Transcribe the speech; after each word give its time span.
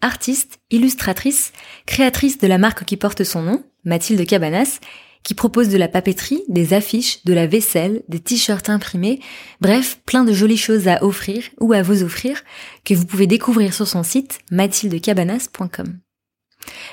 artiste, 0.00 0.58
illustratrice, 0.70 1.52
créatrice 1.86 2.38
de 2.38 2.46
la 2.46 2.58
marque 2.58 2.84
qui 2.84 2.96
porte 2.96 3.24
son 3.24 3.42
nom, 3.42 3.64
Mathilde 3.84 4.26
Cabanas, 4.26 4.80
qui 5.22 5.34
propose 5.34 5.68
de 5.68 5.76
la 5.76 5.88
papeterie, 5.88 6.44
des 6.48 6.72
affiches, 6.72 7.24
de 7.24 7.32
la 7.32 7.48
vaisselle, 7.48 8.02
des 8.08 8.20
t-shirts 8.20 8.70
imprimés, 8.70 9.20
bref, 9.60 9.98
plein 10.06 10.22
de 10.22 10.32
jolies 10.32 10.56
choses 10.56 10.86
à 10.86 11.02
offrir 11.02 11.42
ou 11.60 11.72
à 11.72 11.82
vous 11.82 12.04
offrir 12.04 12.44
que 12.84 12.94
vous 12.94 13.06
pouvez 13.06 13.26
découvrir 13.26 13.74
sur 13.74 13.88
son 13.88 14.04
site 14.04 14.38
mathildecabanas.com. 14.52 15.98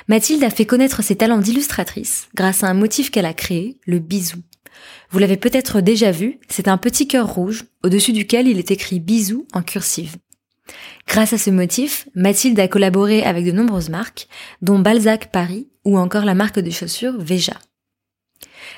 Mathilde 0.08 0.42
a 0.42 0.50
fait 0.50 0.66
connaître 0.66 1.02
ses 1.02 1.16
talents 1.16 1.38
d'illustratrice 1.38 2.28
grâce 2.34 2.64
à 2.64 2.68
un 2.68 2.74
motif 2.74 3.12
qu'elle 3.12 3.26
a 3.26 3.34
créé, 3.34 3.78
le 3.86 4.00
bisou. 4.00 4.38
Vous 5.10 5.20
l'avez 5.20 5.36
peut-être 5.36 5.80
déjà 5.80 6.10
vu, 6.10 6.40
c'est 6.48 6.66
un 6.66 6.76
petit 6.76 7.06
cœur 7.06 7.32
rouge 7.32 7.64
au-dessus 7.84 8.12
duquel 8.12 8.48
il 8.48 8.58
est 8.58 8.72
écrit 8.72 8.98
bisou 8.98 9.46
en 9.52 9.62
cursive. 9.62 10.16
Grâce 11.06 11.32
à 11.32 11.38
ce 11.38 11.50
motif, 11.50 12.08
Mathilde 12.14 12.58
a 12.58 12.68
collaboré 12.68 13.22
avec 13.22 13.44
de 13.44 13.52
nombreuses 13.52 13.90
marques, 13.90 14.28
dont 14.62 14.78
Balzac 14.78 15.30
Paris 15.30 15.68
ou 15.84 15.98
encore 15.98 16.24
la 16.24 16.34
marque 16.34 16.58
de 16.58 16.70
chaussures 16.70 17.18
Veja. 17.18 17.54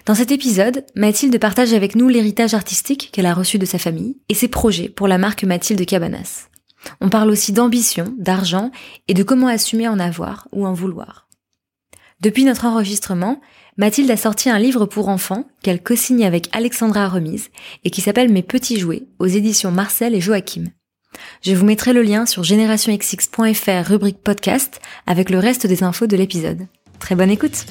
Dans 0.04 0.14
cet 0.14 0.30
épisode, 0.30 0.84
Mathilde 0.94 1.38
partage 1.38 1.72
avec 1.72 1.94
nous 1.94 2.08
l'héritage 2.08 2.54
artistique 2.54 3.10
qu'elle 3.12 3.26
a 3.26 3.34
reçu 3.34 3.58
de 3.58 3.66
sa 3.66 3.78
famille 3.78 4.18
et 4.28 4.34
ses 4.34 4.48
projets 4.48 4.88
pour 4.88 5.08
la 5.08 5.18
marque 5.18 5.44
Mathilde 5.44 5.84
Cabanas. 5.86 6.48
On 7.00 7.08
parle 7.08 7.30
aussi 7.30 7.52
d'ambition, 7.52 8.14
d'argent 8.18 8.70
et 9.08 9.14
de 9.14 9.22
comment 9.22 9.48
assumer 9.48 9.88
en 9.88 9.98
avoir 9.98 10.48
ou 10.52 10.66
en 10.66 10.72
vouloir. 10.72 11.28
Depuis 12.20 12.44
notre 12.44 12.64
enregistrement, 12.64 13.40
Mathilde 13.76 14.10
a 14.10 14.16
sorti 14.16 14.48
un 14.48 14.58
livre 14.58 14.86
pour 14.86 15.08
enfants 15.08 15.46
qu'elle 15.62 15.82
co-signe 15.82 16.24
avec 16.24 16.48
Alexandra 16.52 17.08
Remise 17.08 17.50
et 17.84 17.90
qui 17.90 18.00
s'appelle 18.00 18.32
Mes 18.32 18.42
petits 18.42 18.78
jouets 18.78 19.06
aux 19.18 19.26
éditions 19.26 19.70
Marcel 19.70 20.14
et 20.14 20.20
Joachim. 20.20 20.66
Je 21.42 21.54
vous 21.54 21.64
mettrai 21.64 21.92
le 21.92 22.02
lien 22.02 22.26
sur 22.26 22.42
générationxx.fr 22.42 23.86
rubrique 23.86 24.18
podcast 24.18 24.80
avec 25.06 25.30
le 25.30 25.38
reste 25.38 25.66
des 25.66 25.82
infos 25.82 26.06
de 26.06 26.16
l'épisode. 26.16 26.66
Très 26.98 27.14
bonne 27.14 27.30
écoute 27.30 27.66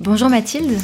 Bonjour 0.00 0.28
Mathilde. 0.28 0.78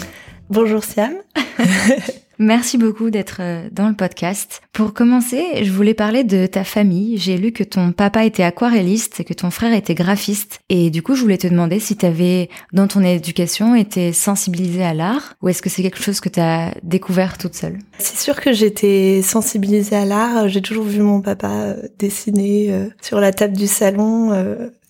Bonjour 0.48 0.84
Siam. 0.84 1.14
Merci 2.38 2.78
beaucoup 2.78 3.10
d'être 3.10 3.38
euh, 3.40 3.68
dans 3.72 3.88
le 3.88 3.94
podcast. 3.94 4.62
Pour 4.72 4.94
commencer, 4.94 5.64
je 5.64 5.72
voulais 5.72 5.94
parler 5.94 6.22
de 6.22 6.46
ta 6.46 6.62
famille. 6.62 7.18
J'ai 7.18 7.36
lu 7.36 7.50
que 7.50 7.64
ton 7.64 7.90
papa 7.90 8.24
était 8.24 8.44
aquarelliste 8.44 9.18
et 9.18 9.24
que 9.24 9.34
ton 9.34 9.50
frère 9.50 9.74
était 9.74 9.96
graphiste. 9.96 10.60
Et 10.68 10.90
du 10.90 11.02
coup, 11.02 11.16
je 11.16 11.22
voulais 11.22 11.38
te 11.38 11.48
demander 11.48 11.80
si 11.80 11.96
tu 11.96 12.06
avais, 12.06 12.48
dans 12.72 12.86
ton 12.86 13.02
éducation, 13.02 13.74
été 13.74 14.12
sensibilisée 14.12 14.84
à 14.84 14.94
l'art 14.94 15.34
ou 15.42 15.48
est-ce 15.48 15.62
que 15.62 15.68
c'est 15.68 15.82
quelque 15.82 16.00
chose 16.00 16.20
que 16.20 16.28
tu 16.28 16.38
as 16.38 16.72
découvert 16.84 17.38
toute 17.38 17.54
seule? 17.54 17.78
C'est 17.98 18.18
sûr 18.18 18.40
que 18.40 18.52
j'étais 18.52 19.20
sensibilisée 19.22 19.96
à 19.96 20.04
l'art. 20.04 20.48
J'ai 20.48 20.62
toujours 20.62 20.84
vu 20.84 21.00
mon 21.00 21.20
papa 21.20 21.50
euh, 21.50 21.82
dessiner 21.98 22.68
euh, 22.70 22.88
sur 23.02 23.18
la 23.18 23.32
table 23.32 23.56
du 23.56 23.66
salon 23.66 24.30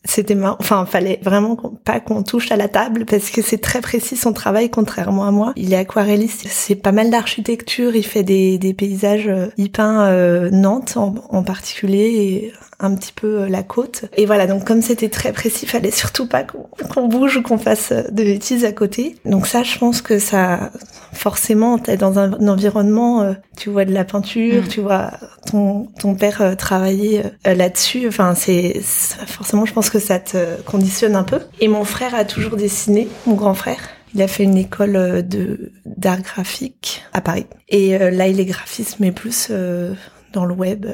c'était 0.09 0.35
marrant. 0.35 0.57
Enfin, 0.59 0.87
fallait 0.87 1.21
vraiment 1.23 1.57
pas 1.85 2.01
qu'on 2.01 2.23
touche 2.23 2.51
à 2.51 2.57
la 2.57 2.69
table 2.69 3.05
parce 3.05 3.31
que 3.31 3.43
c'est 3.43 3.59
très 3.59 3.81
précis 3.81 4.17
son 4.17 4.33
travail, 4.33 4.71
contrairement 4.71 5.27
à 5.27 5.31
moi. 5.31 5.53
Il 5.57 5.73
est 5.73 5.77
aquarelliste, 5.77 6.47
c'est 6.49 6.75
pas 6.75 6.93
mal 6.93 7.11
d'architecture. 7.11 7.95
Il 7.95 8.05
fait 8.05 8.23
des, 8.23 8.59
des 8.59 8.73
paysages. 8.73 9.29
Euh, 9.29 9.49
il 9.59 9.71
peint 9.71 10.07
euh, 10.07 10.49
Nantes 10.51 10.97
en, 10.97 11.15
en, 11.29 11.43
particulier 11.43 12.07
et 12.17 12.53
un 12.81 12.95
petit 12.95 13.13
peu 13.13 13.43
euh, 13.43 13.49
la 13.49 13.63
côte. 13.63 14.05
Et 14.17 14.27
voilà, 14.27 14.47
donc 14.47 14.65
comme 14.65 14.83
c'était 14.83 15.09
très 15.09 15.33
précis, 15.33 15.67
fallait 15.67 15.91
surtout 15.91 16.27
pas 16.27 16.45
qu'on 16.45 17.09
bouge 17.09 17.39
ou 17.39 17.43
qu'on 17.43 17.59
fasse 17.59 17.93
euh, 17.93 18.03
de 18.11 18.23
bêtises 18.23 18.65
à 18.65 18.73
côté. 18.73 19.17
Donc 19.25 19.47
ça, 19.47 19.63
je 19.63 19.79
pense 19.79 20.01
que 20.01 20.19
ça, 20.19 20.71
forcément, 21.13 21.79
t'es 21.79 21.97
dans 21.97 22.19
un, 22.19 22.33
environnement, 22.47 23.23
euh, 23.23 23.33
tu 23.57 23.71
vois 23.71 23.85
de 23.85 23.93
la 23.93 24.05
peinture, 24.05 24.63
mm. 24.63 24.69
tu 24.69 24.81
vois 24.81 25.11
ton 25.51 25.89
ton 25.99 26.15
père 26.15 26.57
travailler 26.57 27.23
là-dessus. 27.45 28.07
Enfin, 28.07 28.35
c'est 28.35 28.81
forcément, 29.27 29.65
je 29.65 29.73
pense 29.73 29.91
que 29.91 29.98
ça 29.99 30.19
te 30.19 30.61
conditionne 30.63 31.17
un 31.17 31.25
peu. 31.25 31.41
Et 31.61 31.69
mon 31.69 31.85
frère 31.85 32.15
a 32.15 32.25
toujours 32.25 32.57
dessiné, 32.57 33.09
mon 33.27 33.35
grand 33.35 33.55
frère. 33.55 33.81
Il 34.15 34.23
a 34.23 34.29
fait 34.29 34.45
une 34.45 34.57
école 34.57 35.27
de 35.29 35.73
d'art 35.85 36.23
graphique 36.23 37.03
à 37.13 37.21
Paris. 37.21 37.47
Et 37.69 37.99
là, 37.99 38.27
il 38.27 38.41
est 38.41 38.47
graphiste, 38.47 38.97
mais 39.01 39.13
plus 39.13 39.53
dans 40.33 40.47
le 40.47 40.55
web, 40.55 40.87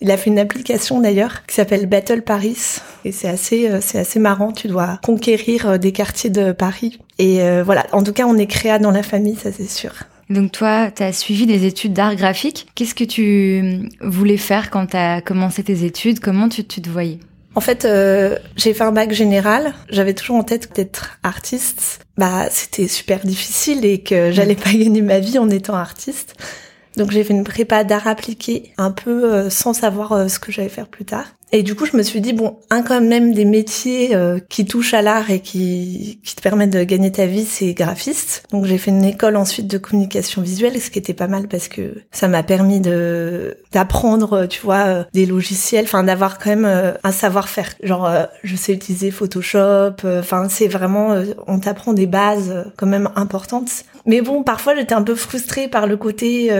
il 0.00 0.10
a 0.10 0.16
fait 0.16 0.30
une 0.30 0.38
application 0.38 1.00
d'ailleurs 1.00 1.44
qui 1.46 1.54
s'appelle 1.54 1.86
Battle 1.86 2.22
Paris 2.22 2.80
et 3.04 3.10
c'est 3.10 3.28
assez 3.28 3.68
euh, 3.68 3.80
c'est 3.80 3.98
assez 3.98 4.20
marrant. 4.20 4.52
Tu 4.52 4.68
dois 4.68 5.00
conquérir 5.02 5.68
euh, 5.68 5.78
des 5.78 5.92
quartiers 5.92 6.30
de 6.30 6.52
Paris 6.52 6.98
et 7.18 7.42
euh, 7.42 7.62
voilà. 7.64 7.86
En 7.92 8.02
tout 8.02 8.12
cas, 8.12 8.24
on 8.26 8.36
est 8.36 8.46
créa 8.46 8.78
dans 8.78 8.92
la 8.92 9.02
famille, 9.02 9.36
ça 9.36 9.50
c'est 9.50 9.68
sûr. 9.68 9.92
Donc 10.30 10.52
toi, 10.52 10.90
tu 10.90 11.02
as 11.02 11.12
suivi 11.12 11.46
des 11.46 11.64
études 11.64 11.94
d'art 11.94 12.14
graphique. 12.14 12.68
Qu'est-ce 12.74 12.94
que 12.94 13.04
tu 13.04 13.88
voulais 14.00 14.36
faire 14.36 14.70
quand 14.70 14.88
tu 14.88 14.96
as 14.96 15.20
commencé 15.20 15.64
tes 15.64 15.84
études? 15.84 16.20
Comment 16.20 16.48
tu 16.48 16.64
te 16.64 16.88
voyais? 16.88 17.18
En 17.58 17.60
fait, 17.60 17.88
j'ai 18.54 18.72
fait 18.72 18.84
un 18.84 18.92
bac 18.92 19.10
général. 19.12 19.74
J'avais 19.90 20.14
toujours 20.14 20.36
en 20.36 20.44
tête 20.44 20.76
d'être 20.76 21.18
artiste. 21.24 22.06
Bah, 22.16 22.46
c'était 22.50 22.86
super 22.86 23.18
difficile 23.24 23.84
et 23.84 24.00
que 24.00 24.30
j'allais 24.30 24.54
pas 24.54 24.72
gagner 24.72 25.02
ma 25.02 25.18
vie 25.18 25.40
en 25.40 25.50
étant 25.50 25.74
artiste. 25.74 26.36
Donc 26.96 27.10
j'ai 27.10 27.24
fait 27.24 27.34
une 27.34 27.44
prépa 27.44 27.84
d'art 27.84 28.06
appliqué 28.06 28.72
un 28.76 28.90
peu 28.90 29.32
euh, 29.32 29.50
sans 29.50 29.72
savoir 29.72 30.12
euh, 30.12 30.28
ce 30.28 30.38
que 30.38 30.50
j'allais 30.50 30.68
faire 30.68 30.88
plus 30.88 31.04
tard. 31.04 31.26
Et 31.50 31.62
du 31.62 31.74
coup, 31.74 31.86
je 31.86 31.96
me 31.96 32.02
suis 32.02 32.20
dit, 32.20 32.34
bon, 32.34 32.58
un 32.70 32.82
quand 32.82 33.00
même 33.00 33.32
des 33.32 33.46
métiers 33.46 34.14
euh, 34.14 34.38
qui 34.38 34.66
touchent 34.66 34.92
à 34.92 35.00
l'art 35.00 35.30
et 35.30 35.40
qui, 35.40 36.20
qui 36.22 36.36
te 36.36 36.42
permettent 36.42 36.72
de 36.72 36.84
gagner 36.84 37.10
ta 37.10 37.26
vie, 37.26 37.46
c'est 37.46 37.72
graphiste. 37.72 38.44
Donc 38.50 38.66
j'ai 38.66 38.76
fait 38.76 38.90
une 38.90 39.04
école 39.04 39.36
ensuite 39.36 39.66
de 39.66 39.78
communication 39.78 40.42
visuelle, 40.42 40.78
ce 40.80 40.90
qui 40.90 40.98
était 40.98 41.14
pas 41.14 41.26
mal 41.26 41.48
parce 41.48 41.68
que 41.68 42.02
ça 42.10 42.28
m'a 42.28 42.42
permis 42.42 42.80
de 42.80 43.56
d'apprendre, 43.72 44.46
tu 44.46 44.60
vois, 44.60 44.86
euh, 44.86 45.04
des 45.14 45.24
logiciels, 45.24 45.84
enfin 45.84 46.02
d'avoir 46.02 46.38
quand 46.38 46.50
même 46.50 46.64
euh, 46.66 46.92
un 47.02 47.12
savoir-faire. 47.12 47.74
Genre, 47.82 48.10
je 48.42 48.56
sais 48.56 48.72
utiliser 48.72 49.10
Photoshop, 49.10 49.94
enfin 50.04 50.48
c'est 50.50 50.68
vraiment, 50.68 51.14
on 51.46 51.58
t'apprend 51.58 51.92
des 51.92 52.06
bases 52.06 52.66
quand 52.76 52.86
même 52.86 53.08
importantes. 53.16 53.70
Mais 54.06 54.20
bon, 54.20 54.42
parfois 54.42 54.74
j'étais 54.74 54.94
un 54.94 55.02
peu 55.02 55.14
frustrée 55.14 55.68
par 55.68 55.86
le 55.86 55.96
côté, 55.96 56.50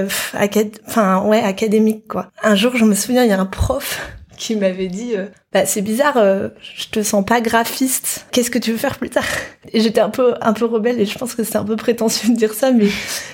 enfin 0.86 1.24
ouais, 1.24 1.40
académique 1.40 2.08
quoi. 2.08 2.30
Un 2.42 2.54
jour, 2.54 2.76
je 2.76 2.84
me 2.84 2.94
souviens, 2.94 3.24
il 3.24 3.30
y 3.30 3.32
a 3.32 3.40
un 3.40 3.46
prof 3.46 4.17
qui 4.38 4.56
m'avait 4.56 4.86
dit 4.86 5.14
euh, 5.16 5.26
bah 5.52 5.66
c'est 5.66 5.82
bizarre 5.82 6.16
euh, 6.16 6.48
je 6.76 6.86
te 6.88 7.02
sens 7.02 7.24
pas 7.24 7.40
graphiste. 7.40 8.26
Qu'est-ce 8.32 8.50
que 8.50 8.58
tu 8.58 8.72
veux 8.72 8.78
faire 8.78 8.96
plus 8.96 9.10
tard? 9.10 9.26
Et 9.72 9.80
j'étais 9.80 10.00
un 10.00 10.08
peu 10.08 10.34
un 10.40 10.52
peu 10.52 10.64
rebelle 10.64 11.00
et 11.00 11.04
je 11.04 11.18
pense 11.18 11.34
que 11.34 11.44
c'est 11.44 11.56
un 11.56 11.64
peu 11.64 11.76
prétentieux 11.76 12.30
de 12.30 12.36
dire 12.36 12.54
ça 12.54 12.70
mais 12.70 12.88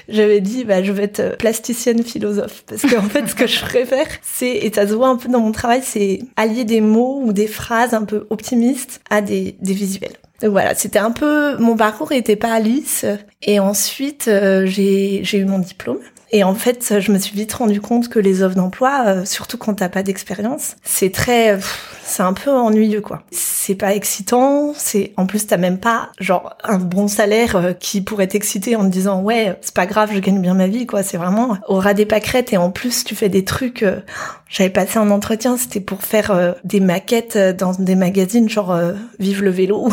j'avais 0.09 0.41
dit 0.41 0.65
bah 0.65 0.83
je 0.83 0.91
vais 0.91 1.05
être 1.05 1.37
plasticienne 1.37 2.03
philosophe. 2.03 2.65
Parce 2.67 2.83
qu'en 2.83 3.03
fait 3.03 3.29
ce 3.29 3.35
que 3.35 3.47
je 3.47 3.61
préfère 3.61 4.07
c'est 4.23 4.51
et 4.51 4.73
ça 4.73 4.89
se 4.89 4.95
voit 4.95 5.09
un 5.09 5.17
peu 5.17 5.29
dans 5.29 5.41
mon 5.41 5.53
travail 5.53 5.83
c'est 5.85 6.21
allier 6.37 6.65
des 6.65 6.81
mots 6.81 7.21
ou 7.25 7.33
des 7.33 7.47
phrases 7.47 7.95
un 7.95 8.05
peu 8.05 8.27
optimistes 8.31 9.01
à 9.11 9.21
des 9.21 9.57
des 9.61 9.75
visuels. 9.75 10.17
Donc 10.43 10.51
voilà, 10.51 10.75
c'était 10.75 10.99
un 10.99 11.13
peu 11.13 11.57
mon 11.59 11.77
parcours 11.77 12.13
était 12.13 12.37
pas 12.37 12.59
lisse. 12.59 13.07
Et 13.43 13.61
ensuite 13.61 14.27
euh, 14.29 14.67
j'ai 14.67 15.21
j'ai 15.23 15.39
eu 15.39 15.45
mon 15.45 15.59
diplôme 15.59 16.01
et 16.35 16.43
en 16.43 16.57
fait, 16.57 16.99
je 16.99 17.13
me 17.13 17.19
suis 17.21 17.37
vite 17.37 17.53
rendu 17.53 17.81
compte 17.81 18.09
que 18.09 18.19
les 18.19 18.43
offres 18.43 18.57
d'emploi, 18.57 19.05
euh, 19.07 19.25
surtout 19.25 19.57
quand 19.57 19.75
t'as 19.75 19.89
pas 19.89 20.03
d'expérience, 20.03 20.75
c'est 20.83 21.13
très, 21.13 21.61
c'est 22.03 22.25
un 22.25 22.33
peu 22.33 22.51
ennuyeux 22.51 23.03
quoi. 23.03 23.23
C'est 23.31 23.77
pas 23.77 23.95
excitant, 23.95 24.73
c'est 24.75 25.13
en 25.17 25.27
plus 25.27 25.47
t'as 25.47 25.59
même 25.59 25.79
pas 25.79 26.11
genre 26.19 26.57
un 26.65 26.79
bon 26.79 27.07
salaire 27.07 27.55
euh, 27.55 27.73
qui 27.73 28.01
pourrait 28.01 28.27
t'exciter 28.27 28.75
en 28.75 28.83
te 28.83 28.89
disant 28.89 29.23
ouais 29.23 29.57
c'est 29.61 29.75
pas 29.75 29.87
grave, 29.87 30.11
je 30.13 30.19
gagne 30.19 30.41
bien 30.41 30.55
ma 30.55 30.67
vie 30.67 30.87
quoi. 30.87 31.05
C'est 31.05 31.19
vraiment 31.19 31.57
au 31.69 31.77
ras 31.77 31.95
des 31.95 32.05
pâquerettes 32.05 32.53
et 32.53 32.57
en 32.57 32.73
plus 32.73 33.05
tu 33.05 33.15
fais 33.15 33.29
des 33.29 33.45
trucs. 33.45 33.85
Euh, 33.85 34.01
j'avais 34.49 34.71
passé 34.71 34.99
un 34.99 35.13
entretien, 35.13 35.57
c'était 35.57 35.81
pour 35.81 36.03
faire 36.03 36.55
des 36.65 36.79
maquettes 36.79 37.37
dans 37.57 37.73
des 37.73 37.97
magazines 37.97 38.49
genre 38.49 38.77
Vive 39.19 39.43
le 39.43 39.51
vélo 39.51 39.89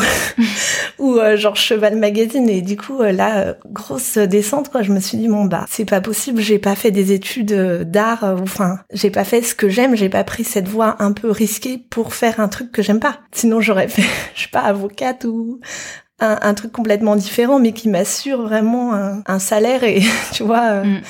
ou 0.98 1.18
genre 1.36 1.56
Cheval 1.56 1.96
Magazine 1.96 2.48
et 2.48 2.62
du 2.62 2.76
coup 2.76 3.02
là 3.02 3.56
grosse 3.72 4.18
descente 4.18 4.70
quoi. 4.70 4.82
Je 4.82 4.92
me 4.92 5.00
suis 5.00 5.18
dit 5.18 5.26
bon 5.26 5.46
bah 5.46 5.66
c'est 5.68 5.84
pas 5.84 6.00
possible 6.00 6.31
j'ai 6.40 6.58
pas 6.58 6.74
fait 6.74 6.90
des 6.90 7.12
études 7.12 7.52
euh, 7.52 7.84
d'art, 7.84 8.24
euh, 8.24 8.36
enfin, 8.42 8.78
j'ai 8.92 9.10
pas 9.10 9.24
fait 9.24 9.42
ce 9.42 9.54
que 9.54 9.68
j'aime, 9.68 9.96
j'ai 9.96 10.08
pas 10.08 10.24
pris 10.24 10.44
cette 10.44 10.68
voie 10.68 10.96
un 10.98 11.12
peu 11.12 11.30
risquée 11.30 11.78
pour 11.90 12.14
faire 12.14 12.40
un 12.40 12.48
truc 12.48 12.72
que 12.72 12.82
j'aime 12.82 13.00
pas. 13.00 13.20
Sinon, 13.32 13.60
j'aurais 13.60 13.88
fait, 13.88 14.04
je 14.34 14.42
sais 14.42 14.48
pas, 14.48 14.60
avocate 14.60 15.24
ou 15.24 15.60
un, 16.20 16.54
truc 16.54 16.70
complètement 16.70 17.16
différent, 17.16 17.58
mais 17.58 17.72
qui 17.72 17.88
m'assure 17.88 18.42
vraiment 18.42 18.92
un, 19.26 19.38
salaire 19.38 19.82
et, 19.82 20.02
tu 20.32 20.44
vois, 20.44 20.64
euh, 20.66 20.84
mm. 20.84 21.00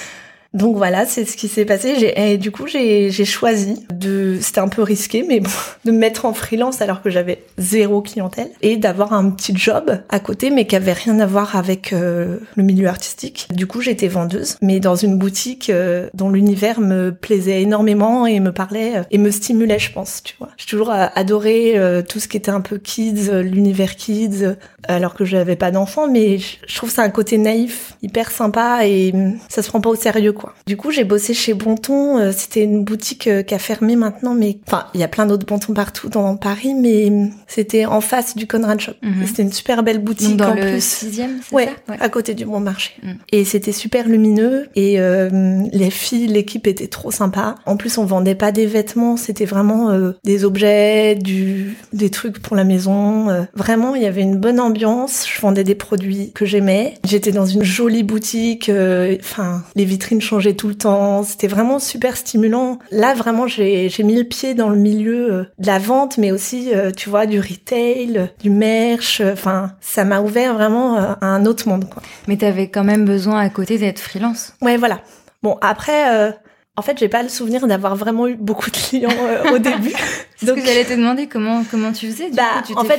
Donc 0.54 0.76
voilà, 0.76 1.06
c'est 1.06 1.24
ce 1.24 1.36
qui 1.36 1.48
s'est 1.48 1.64
passé. 1.64 2.12
Et 2.16 2.36
du 2.36 2.50
coup, 2.50 2.66
j'ai, 2.66 3.10
choisi 3.24 3.86
de, 3.92 4.36
c'était 4.40 4.60
un 4.60 4.68
peu 4.68 4.82
risqué, 4.82 5.24
mais 5.26 5.40
bon, 5.40 5.50
de 5.84 5.92
me 5.92 5.98
mettre 5.98 6.24
en 6.24 6.34
freelance 6.34 6.82
alors 6.82 7.02
que 7.02 7.10
j'avais 7.10 7.42
zéro 7.58 8.02
clientèle 8.02 8.50
et 8.60 8.76
d'avoir 8.76 9.12
un 9.12 9.30
petit 9.30 9.56
job 9.56 10.00
à 10.08 10.20
côté, 10.20 10.50
mais 10.50 10.66
qui 10.66 10.76
avait 10.76 10.92
rien 10.92 11.20
à 11.20 11.26
voir 11.26 11.56
avec 11.56 11.92
euh, 11.92 12.38
le 12.56 12.62
milieu 12.62 12.88
artistique. 12.88 13.48
Du 13.52 13.66
coup, 13.66 13.80
j'étais 13.80 14.08
vendeuse, 14.08 14.56
mais 14.60 14.80
dans 14.80 14.94
une 14.94 15.16
boutique 15.16 15.70
euh, 15.70 16.08
dont 16.14 16.28
l'univers 16.28 16.80
me 16.80 17.12
plaisait 17.12 17.62
énormément 17.62 18.26
et 18.26 18.40
me 18.40 18.52
parlait 18.52 18.98
euh, 18.98 19.02
et 19.10 19.18
me 19.18 19.30
stimulait, 19.30 19.78
je 19.78 19.92
pense. 19.92 20.22
Tu 20.22 20.34
vois, 20.38 20.50
j'ai 20.56 20.66
toujours 20.66 20.90
adoré 20.90 21.80
tout 22.08 22.20
ce 22.20 22.28
qui 22.28 22.36
était 22.36 22.50
un 22.50 22.60
peu 22.60 22.78
kids, 22.78 23.30
l'univers 23.42 23.96
kids, 23.96 24.54
alors 24.88 25.14
que 25.14 25.24
je 25.24 25.36
n'avais 25.36 25.56
pas 25.56 25.70
d'enfant, 25.70 26.08
mais 26.08 26.38
je 26.38 26.76
trouve 26.76 26.90
ça 26.90 27.02
un 27.02 27.10
côté 27.10 27.38
naïf, 27.38 27.96
hyper 28.02 28.30
sympa 28.30 28.86
et 28.86 29.12
hum, 29.14 29.38
ça 29.48 29.62
se 29.62 29.68
prend 29.68 29.80
pas 29.80 29.90
au 29.90 29.94
sérieux, 29.94 30.32
quoi. 30.42 30.54
Du 30.66 30.76
coup, 30.76 30.90
j'ai 30.90 31.04
bossé 31.04 31.34
chez 31.34 31.54
Bonton. 31.54 32.32
C'était 32.32 32.64
une 32.64 32.84
boutique 32.84 33.28
qui 33.46 33.54
a 33.54 33.58
fermé 33.58 33.96
maintenant, 33.96 34.34
mais 34.34 34.58
enfin, 34.66 34.86
il 34.94 35.00
y 35.00 35.04
a 35.04 35.08
plein 35.08 35.26
d'autres 35.26 35.46
Bontons 35.46 35.72
partout 35.74 36.08
dans 36.08 36.36
Paris, 36.36 36.74
mais 36.74 37.10
c'était 37.46 37.86
en 37.86 38.00
face 38.00 38.36
du 38.36 38.46
Conrad 38.46 38.80
Shop. 38.80 38.92
Mhm. 39.02 39.26
C'était 39.26 39.42
une 39.42 39.52
super 39.52 39.82
belle 39.82 39.98
boutique 40.00 40.36
dans 40.36 40.50
en 40.50 40.54
le 40.54 40.60
plus. 40.60 40.84
sixième, 40.84 41.40
Ouais, 41.52 41.68
ça? 41.86 41.94
À 42.00 42.08
côté 42.08 42.34
du 42.34 42.44
bon 42.44 42.60
marché. 42.60 42.92
Mm. 43.02 43.12
Et 43.32 43.44
c'était 43.44 43.72
super 43.72 44.08
lumineux 44.08 44.68
et 44.74 44.98
euh, 45.00 45.28
les 45.72 45.90
filles, 45.90 46.26
l'équipe 46.26 46.66
était 46.66 46.86
trop 46.88 47.10
sympa. 47.10 47.54
En 47.66 47.76
plus, 47.76 47.98
on 47.98 48.04
vendait 48.04 48.34
pas 48.34 48.52
des 48.52 48.66
vêtements, 48.66 49.16
c'était 49.16 49.44
vraiment 49.44 49.90
euh, 49.90 50.12
des 50.24 50.44
objets, 50.44 51.14
du 51.14 51.76
des 51.92 52.10
trucs 52.10 52.40
pour 52.40 52.56
la 52.56 52.64
maison. 52.64 53.28
Euh, 53.30 53.42
vraiment, 53.54 53.94
il 53.94 54.02
y 54.02 54.06
avait 54.06 54.22
une 54.22 54.36
bonne 54.36 54.60
ambiance. 54.60 55.26
Je 55.32 55.40
vendais 55.40 55.64
des 55.64 55.74
produits 55.74 56.32
que 56.32 56.44
j'aimais. 56.46 56.94
J'étais 57.04 57.32
dans 57.32 57.46
une 57.46 57.62
jolie 57.62 58.02
boutique. 58.02 58.68
euh, 58.68 59.16
Enfin, 59.20 59.62
les 59.76 59.84
vitrines 59.84 60.20
tout 60.40 60.68
le 60.68 60.74
temps. 60.74 61.22
C'était 61.22 61.46
vraiment 61.46 61.78
super 61.78 62.16
stimulant. 62.16 62.78
Là, 62.90 63.14
vraiment, 63.14 63.46
j'ai 63.46 63.88
j'ai 63.88 64.02
mis 64.02 64.16
le 64.16 64.24
pied 64.24 64.54
dans 64.54 64.68
le 64.68 64.76
milieu 64.76 65.32
euh, 65.32 65.44
de 65.58 65.66
la 65.66 65.78
vente, 65.78 66.18
mais 66.18 66.32
aussi, 66.32 66.70
euh, 66.74 66.90
tu 66.90 67.10
vois, 67.10 67.26
du 67.26 67.40
retail, 67.40 68.30
du 68.40 68.50
merch. 68.50 69.20
Enfin, 69.20 69.72
ça 69.80 70.04
m'a 70.04 70.20
ouvert 70.20 70.54
vraiment 70.54 70.96
euh, 70.96 71.12
à 71.20 71.26
un 71.26 71.46
autre 71.46 71.68
monde, 71.68 71.88
quoi. 71.88 72.02
Mais 72.28 72.36
t'avais 72.36 72.68
quand 72.68 72.84
même 72.84 73.04
besoin 73.04 73.40
à 73.40 73.48
côté 73.48 73.78
d'être 73.78 73.98
freelance. 73.98 74.54
Ouais, 74.60 74.76
voilà. 74.76 75.00
Bon, 75.42 75.58
après, 75.60 76.14
euh, 76.14 76.30
en 76.76 76.82
fait, 76.82 76.98
j'ai 76.98 77.08
pas 77.08 77.22
le 77.22 77.28
souvenir 77.28 77.66
d'avoir 77.66 77.96
vraiment 77.96 78.26
eu 78.26 78.34
beaucoup 78.34 78.70
de 78.70 78.76
clients 78.76 79.10
euh, 79.20 79.54
au 79.54 79.58
début. 79.70 79.92
Ce 80.40 80.46
que 80.50 80.64
j'allais 80.64 80.84
te 80.84 80.94
demander 80.94 81.28
comment 81.28 81.62
comment 81.70 81.92
tu 81.92 82.10
faisais. 82.10 82.30
Du 82.30 82.36
bah, 82.36 82.42
coup, 82.66 82.72
tu 82.72 82.78
en 82.78 82.84
fait, 82.84 82.98